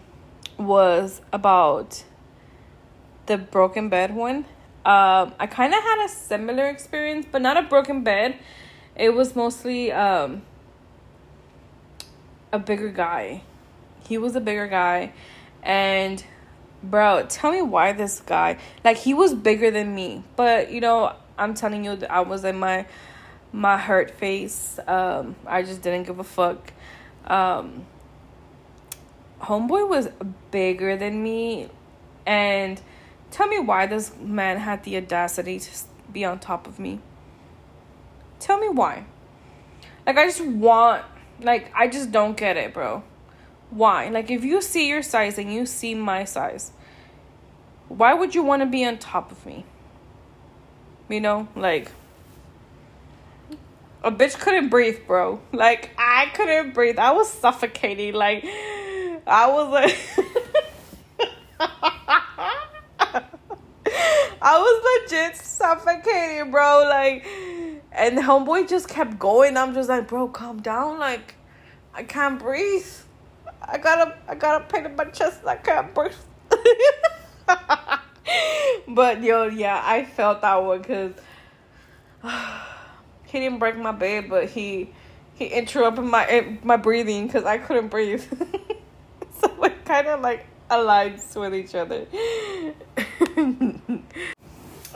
was 0.58 1.22
about 1.32 2.04
the 3.28 3.38
broken 3.38 3.89
bed 3.89 4.16
one 4.16 4.38
um, 4.86 5.34
i 5.39 5.47
kind 5.47 5.74
of 5.74 5.82
had 5.82 6.06
a 6.06 6.10
similar 6.10 6.68
experience 6.68 7.26
but 7.32 7.41
not 7.41 7.58
a 7.58 7.62
broken 7.62 8.04
bed 8.04 8.36
it 8.95 9.14
was 9.14 9.36
mostly 9.36 9.91
um, 9.91 10.41
a 12.52 12.60
bigger 12.60 12.89
guy 12.89 13.41
he 14.10 14.18
was 14.18 14.36
a 14.36 14.41
bigger 14.41 14.68
guy. 14.68 15.14
And 15.62 16.24
bro 16.82 17.26
tell 17.28 17.51
me 17.51 17.62
why 17.62 17.91
this 17.91 18.22
guy 18.22 18.57
like 18.86 18.95
he 18.97 19.14
was 19.14 19.34
bigger 19.34 19.70
than 19.72 19.93
me. 19.93 20.24
But 20.36 20.72
you 20.72 20.82
know 20.82 21.14
i'm 21.38 21.53
telling 21.53 21.86
you 21.86 21.97
i 22.10 22.22
was 22.22 22.43
in 22.43 22.57
my 22.57 22.86
my 23.51 23.78
hurt 23.78 24.12
face 24.12 24.80
um 24.88 25.36
i 25.45 25.62
just 25.62 25.82
didn't 25.82 26.07
give 26.07 26.20
a 26.20 26.24
fuck. 26.24 26.74
Um 27.28 27.86
homeboy 29.41 29.88
was 29.88 30.10
bigger 30.51 30.97
than 30.97 31.22
me. 31.22 31.70
And 32.26 32.82
tell 33.32 33.47
me 33.47 33.60
why 33.60 33.86
this 33.86 34.14
man 34.20 34.57
had 34.57 34.84
the 34.84 34.97
audacity 34.97 35.60
to 35.60 35.72
be 36.12 36.26
on 36.26 36.39
top 36.39 36.68
of 36.68 36.80
me. 36.80 36.99
Tell 38.39 38.60
me 38.60 38.70
why. 38.70 39.05
Like 40.07 40.18
i 40.18 40.26
just 40.26 40.41
want 40.41 41.03
like 41.41 41.72
i 41.76 41.88
just 41.88 42.12
don't 42.12 42.36
get 42.36 42.57
it 42.57 42.74
bro 42.74 43.03
why? 43.70 44.10
Like, 44.10 44.32
if 44.32 44.44
you 44.44 44.62
see 44.62 44.88
your 44.88 45.02
size 45.02 45.38
and 45.38 45.54
you 45.54 45.66
see 45.66 45.96
my 45.96 46.24
size, 46.24 46.72
why 47.88 48.14
would 48.14 48.36
you 48.36 48.44
want 48.44 48.62
to 48.62 48.66
be 48.66 48.86
on 48.86 48.98
top 48.98 49.32
of 49.32 49.46
me? 49.46 49.66
You 51.08 51.22
know, 51.22 51.48
like, 51.56 51.92
a 54.04 54.12
bitch 54.12 54.40
couldn't 54.40 54.70
breathe, 54.70 55.00
bro. 55.06 55.40
Like, 55.52 55.92
I 55.98 56.28
couldn't 56.34 56.74
breathe. 56.74 56.98
I 57.00 57.12
was 57.12 57.32
suffocating. 57.32 58.14
Like, 58.14 58.44
I 59.28 59.50
was 59.50 59.72
like, 59.72 59.98
I 64.42 64.58
was 64.58 65.04
legit 65.10 65.36
suffocating, 65.36 66.52
bro. 66.52 66.86
Like, 66.88 67.26
and 67.92 68.18
homeboy 68.18 68.70
just 68.70 68.88
kept 68.88 69.20
going. 69.20 69.58
I'm 69.58 69.74
just 69.74 69.90
like, 69.90 70.08
bro, 70.08 70.30
calm 70.30 70.62
down. 70.62 71.00
Like, 71.00 71.36
I 71.94 72.04
can't 72.04 72.40
breathe. 72.40 72.88
I 73.62 73.78
gotta 73.78 74.16
I 74.28 74.36
gotta 74.36 74.66
pain 74.66 74.86
in 74.86 74.95
my 74.95 75.05
chest. 75.05 75.45
I 75.45 75.55
can't 75.55 75.93
breathe. 75.93 76.14
but 78.88 79.22
yo, 79.22 79.45
yeah, 79.45 79.82
I 79.84 80.05
felt 80.05 80.41
that 80.41 80.64
one 80.64 80.82
because 80.82 81.14
he 83.26 83.39
didn't 83.39 83.60
break 83.60 83.78
my 83.78 83.91
bed, 83.91 84.30
but 84.30 84.49
he 84.49 84.91
he 85.36 85.45
interrupted 85.45 86.05
my 86.05 86.57
my 86.64 86.78
breathing 86.78 87.28
because 87.28 87.45
I 87.45 87.57
couldn't 87.57 87.89
breathe. 87.89 88.22
so 89.39 89.53
we 89.60 89.70
kind 89.86 90.07
of 90.07 90.22
like 90.22 90.45
aligns 90.70 91.39
with 91.39 91.55
each 91.55 91.76
other. 91.76 92.05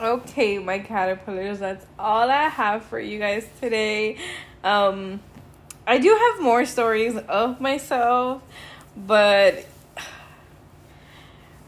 okay, 0.00 0.58
my 0.58 0.78
caterpillars, 0.78 1.60
that's 1.60 1.86
all 1.98 2.30
I 2.30 2.48
have 2.48 2.84
for 2.84 3.00
you 3.00 3.18
guys 3.18 3.46
today. 3.60 4.18
Um 4.62 5.20
I 5.86 5.98
do 5.98 6.08
have 6.08 6.42
more 6.42 6.64
stories 6.64 7.16
of 7.16 7.60
myself, 7.60 8.42
but 8.96 9.66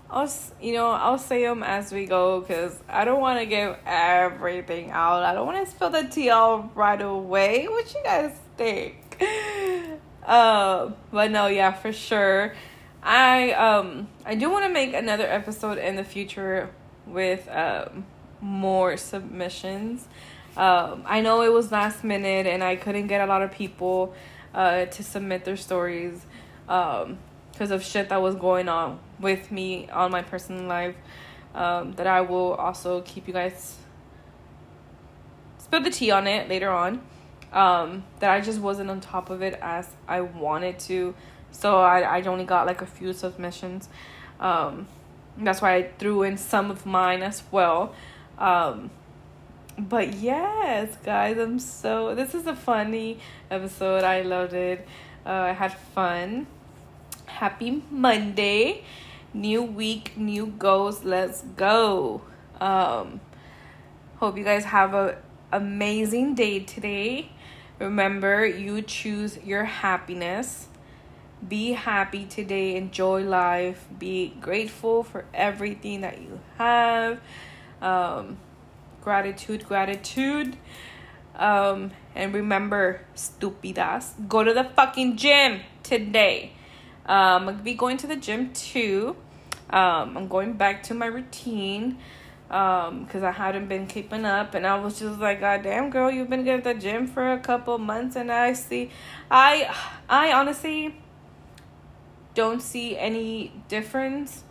I'll 0.09 0.33
you 0.61 0.73
know 0.73 0.91
I'll 0.91 1.19
say 1.19 1.43
them 1.43 1.63
as 1.63 1.93
we 1.93 2.07
go 2.07 2.41
because 2.41 2.79
I 2.89 3.05
don't 3.05 3.21
want 3.21 3.41
to 3.41 3.47
give 3.47 3.77
everything 3.85 4.91
out. 4.91 5.23
I 5.23 5.35
don't 5.35 5.47
want 5.47 5.65
to 5.65 5.71
spill 5.71 5.91
the 5.91 6.05
tea 6.05 6.31
all 6.31 6.71
right 6.75 7.01
away. 7.01 7.67
What 7.69 7.93
you 7.95 8.03
guys 8.03 8.33
think? 8.57 9.23
Uh, 10.27 10.91
but 11.13 11.31
no, 11.31 11.47
yeah, 11.47 11.71
for 11.71 11.93
sure. 11.93 12.53
I 13.01 13.53
um 13.53 14.09
I 14.25 14.35
do 14.35 14.51
want 14.51 14.65
to 14.65 14.69
make 14.69 14.93
another 14.93 15.25
episode 15.25 15.79
in 15.79 15.95
the 15.95 16.03
future 16.03 16.71
with 17.07 17.49
um 17.49 18.05
more 18.41 18.97
submissions. 18.97 20.09
Um, 20.57 21.03
I 21.07 21.21
know 21.21 21.43
it 21.43 21.53
was 21.53 21.71
last 21.71 22.03
minute 22.03 22.47
and 22.47 22.65
I 22.65 22.77
couldn't 22.77 23.09
get 23.09 23.21
a 23.21 23.27
lot 23.27 23.43
of 23.43 23.53
people 23.53 24.15
uh, 24.55 24.87
to 24.87 25.03
submit 25.03 25.45
their 25.45 25.57
stories 25.57 26.25
because 26.65 27.05
um, 27.05 27.73
of 27.73 27.85
shit 27.85 28.09
that 28.09 28.23
was 28.23 28.35
going 28.35 28.69
on 28.69 28.99
with 29.21 29.53
me 29.53 29.89
on 29.91 30.11
my 30.11 30.23
personal 30.23 30.65
life. 30.65 30.97
Um, 31.55 31.93
that 31.93 32.07
I 32.07 32.21
will 32.21 32.53
also 32.55 33.01
keep 33.03 33.27
you 33.27 33.33
guys 33.33 33.77
spill 35.59 35.83
the 35.83 35.91
tea 35.91 36.11
on 36.11 36.27
it 36.27 36.49
later 36.49 36.71
on. 36.71 37.01
Um, 37.53 38.05
that 38.21 38.31
I 38.31 38.41
just 38.41 38.61
wasn't 38.61 38.91
on 38.91 39.01
top 39.01 39.31
of 39.31 39.43
it 39.43 39.59
as 39.63 39.89
I 40.07 40.21
wanted 40.21 40.79
to, 40.81 41.15
so 41.51 41.81
I 41.81 42.01
I 42.01 42.23
only 42.23 42.45
got 42.45 42.67
like 42.67 42.83
a 42.83 42.87
few 42.87 43.13
submissions. 43.13 43.89
Um, 44.39 44.89
that's 45.39 45.63
why 45.63 45.75
I 45.75 45.83
threw 45.99 46.23
in 46.23 46.37
some 46.37 46.71
of 46.71 46.85
mine 46.85 47.23
as 47.23 47.43
well. 47.51 47.95
But 49.79 50.15
yes, 50.15 50.97
guys, 51.05 51.37
I'm 51.37 51.59
so. 51.59 52.15
This 52.15 52.35
is 52.35 52.47
a 52.47 52.57
funny 52.57 53.19
episode. 53.51 54.05
I 54.05 54.23
loved 54.23 54.55
it. 54.55 54.89
Uh, 55.25 55.31
I 55.31 55.53
had 55.53 55.75
fun. 55.75 56.47
Happy 57.27 57.83
Monday, 57.91 58.85
new 59.35 59.63
week, 59.63 60.17
new 60.17 60.47
goals. 60.47 61.05
Let's 61.05 61.43
go. 61.43 62.23
Um, 62.59 63.21
hope 64.17 64.39
you 64.39 64.45
guys 64.45 64.65
have 64.65 64.95
a 64.95 65.19
amazing 65.53 66.35
day 66.35 66.61
today. 66.61 67.31
Remember, 67.79 68.47
you 68.47 68.81
choose 68.81 69.39
your 69.45 69.65
happiness. 69.65 70.69
Be 71.47 71.73
happy 71.73 72.25
today. 72.25 72.77
Enjoy 72.77 73.23
life. 73.23 73.87
Be 73.99 74.35
grateful 74.41 75.03
for 75.03 75.27
everything 75.35 76.01
that 76.01 76.23
you 76.23 76.41
have. 76.57 77.21
Um, 77.83 78.39
gratitude, 79.07 79.65
gratitude. 79.65 80.57
Um, 81.37 81.93
and 82.17 82.35
remember, 82.35 83.03
stupidas, 83.15 84.11
go 84.27 84.43
to 84.43 84.53
the 84.53 84.65
fucking 84.65 85.17
gym 85.17 85.61
today. 85.85 86.51
Um, 87.07 87.15
I'm 87.15 87.45
gonna 87.45 87.63
be 87.63 87.75
going 87.75 87.99
to 87.99 88.09
the 88.09 88.17
gym 88.17 88.53
too. 88.53 89.15
Um, 89.71 90.17
I'm 90.17 90.27
going 90.27 90.55
back 90.55 90.83
to 90.85 90.95
my 90.95 91.07
routine 91.07 91.99
um 92.49 93.03
because 93.03 93.25
i 93.25 93.33
hadn't 93.33 93.67
been 93.67 93.89
keeping 93.89 94.25
up 94.25 94.55
and 94.55 94.65
i 94.65 94.79
was 94.79 95.01
just 95.01 95.19
like 95.19 95.41
god 95.41 95.65
damn 95.65 95.91
girl 95.91 96.09
you've 96.09 96.31
been 96.31 96.47
at 96.47 96.63
the 96.63 96.75
gym 96.75 97.09
for 97.09 97.33
a 97.33 97.41
couple 97.41 97.77
months 97.77 98.15
and 98.15 98.31
i 98.31 98.53
see 98.53 98.89
i 99.33 99.69
i 100.09 100.33
honestly 100.33 100.95
don't 102.35 102.63
see 102.63 102.97
any 102.97 103.53
difference 103.67 104.45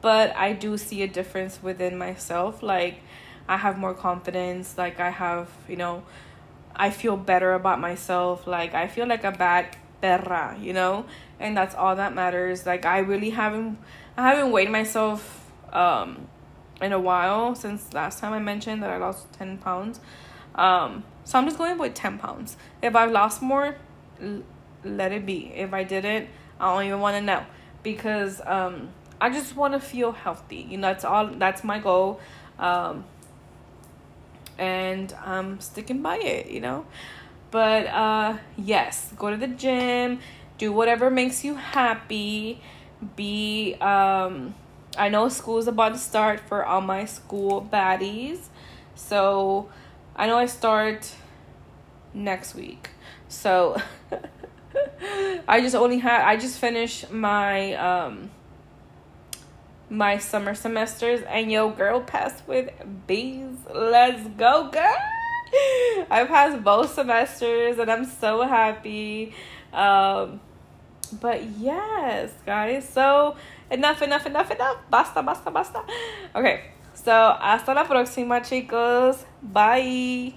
but 0.00 0.34
i 0.34 0.52
do 0.52 0.76
see 0.76 1.00
a 1.02 1.06
difference 1.06 1.62
within 1.62 1.96
myself 1.96 2.60
like 2.60 2.98
I 3.48 3.56
have 3.56 3.78
more 3.78 3.94
confidence. 3.94 4.76
Like 4.76 5.00
I 5.00 5.10
have, 5.10 5.48
you 5.68 5.76
know, 5.76 6.02
I 6.76 6.90
feel 6.90 7.16
better 7.16 7.54
about 7.54 7.80
myself. 7.80 8.46
Like 8.46 8.74
I 8.74 8.86
feel 8.88 9.06
like 9.06 9.24
a 9.24 9.32
bad 9.32 9.76
perra, 10.02 10.60
you 10.62 10.72
know, 10.72 11.06
and 11.40 11.56
that's 11.56 11.74
all 11.74 11.96
that 11.96 12.14
matters. 12.14 12.66
Like 12.66 12.84
I 12.84 12.98
really 12.98 13.30
haven't, 13.30 13.78
I 14.16 14.28
haven't 14.30 14.52
weighed 14.52 14.70
myself 14.70 15.50
um 15.72 16.26
in 16.80 16.92
a 16.92 16.98
while 16.98 17.54
since 17.54 17.92
last 17.92 18.20
time 18.20 18.32
I 18.32 18.38
mentioned 18.38 18.82
that 18.82 18.90
I 18.90 18.96
lost 18.98 19.32
ten 19.32 19.58
pounds. 19.58 20.00
Um, 20.54 21.04
so 21.24 21.38
I'm 21.38 21.44
just 21.46 21.58
going 21.58 21.78
with 21.78 21.94
ten 21.94 22.18
pounds. 22.18 22.56
If 22.82 22.94
I've 22.94 23.10
lost 23.10 23.42
more, 23.42 23.76
l- 24.20 24.42
let 24.84 25.12
it 25.12 25.26
be. 25.26 25.52
If 25.54 25.72
I 25.72 25.84
didn't, 25.84 26.28
I 26.60 26.74
don't 26.74 26.84
even 26.86 27.00
want 27.00 27.16
to 27.16 27.22
know 27.22 27.44
because 27.82 28.40
um 28.46 28.90
I 29.20 29.30
just 29.30 29.56
want 29.56 29.74
to 29.74 29.80
feel 29.80 30.12
healthy. 30.12 30.66
You 30.68 30.78
know, 30.78 30.88
that's 30.88 31.04
all. 31.04 31.26
That's 31.26 31.64
my 31.64 31.78
goal. 31.80 32.20
Um, 32.58 33.04
and 34.58 35.14
I'm 35.24 35.60
sticking 35.60 36.02
by 36.02 36.18
it, 36.18 36.50
you 36.50 36.60
know. 36.60 36.86
But 37.50 37.86
uh 37.86 38.38
yes, 38.56 39.12
go 39.16 39.30
to 39.30 39.36
the 39.36 39.48
gym, 39.48 40.20
do 40.58 40.72
whatever 40.72 41.10
makes 41.10 41.44
you 41.44 41.54
happy. 41.54 42.60
Be 43.16 43.74
um 43.80 44.54
I 44.96 45.08
know 45.08 45.28
school's 45.28 45.68
about 45.68 45.92
to 45.92 45.98
start 45.98 46.40
for 46.40 46.64
all 46.64 46.80
my 46.80 47.04
school 47.04 47.66
baddies. 47.72 48.48
So 48.94 49.68
I 50.16 50.26
know 50.26 50.36
I 50.36 50.46
start 50.46 51.12
next 52.12 52.54
week. 52.54 52.90
So 53.28 53.80
I 55.48 55.60
just 55.60 55.74
only 55.74 55.98
had 55.98 56.22
I 56.22 56.36
just 56.36 56.58
finished 56.58 57.10
my 57.10 57.74
um 57.74 58.30
my 59.90 60.18
summer 60.18 60.54
semesters 60.54 61.22
and 61.28 61.50
yo 61.50 61.70
girl 61.70 62.00
passed 62.00 62.46
with 62.46 62.70
B's. 63.06 63.56
Let's 63.72 64.26
go, 64.36 64.70
girl. 64.70 64.96
I 66.10 66.24
passed 66.24 66.62
both 66.62 66.92
semesters 66.92 67.78
and 67.78 67.90
I'm 67.90 68.04
so 68.04 68.42
happy. 68.42 69.34
Um 69.72 70.40
but 71.20 71.42
yes, 71.58 72.32
guys. 72.44 72.88
So 72.88 73.36
enough, 73.70 74.02
enough, 74.02 74.26
enough, 74.26 74.50
enough. 74.50 74.76
Basta, 74.90 75.22
basta, 75.22 75.50
basta. 75.50 75.82
Okay. 76.34 76.64
So 76.94 77.12
hasta 77.12 77.72
la 77.72 77.84
próxima, 77.84 78.40
chicos. 78.44 79.24
Bye. 79.42 80.34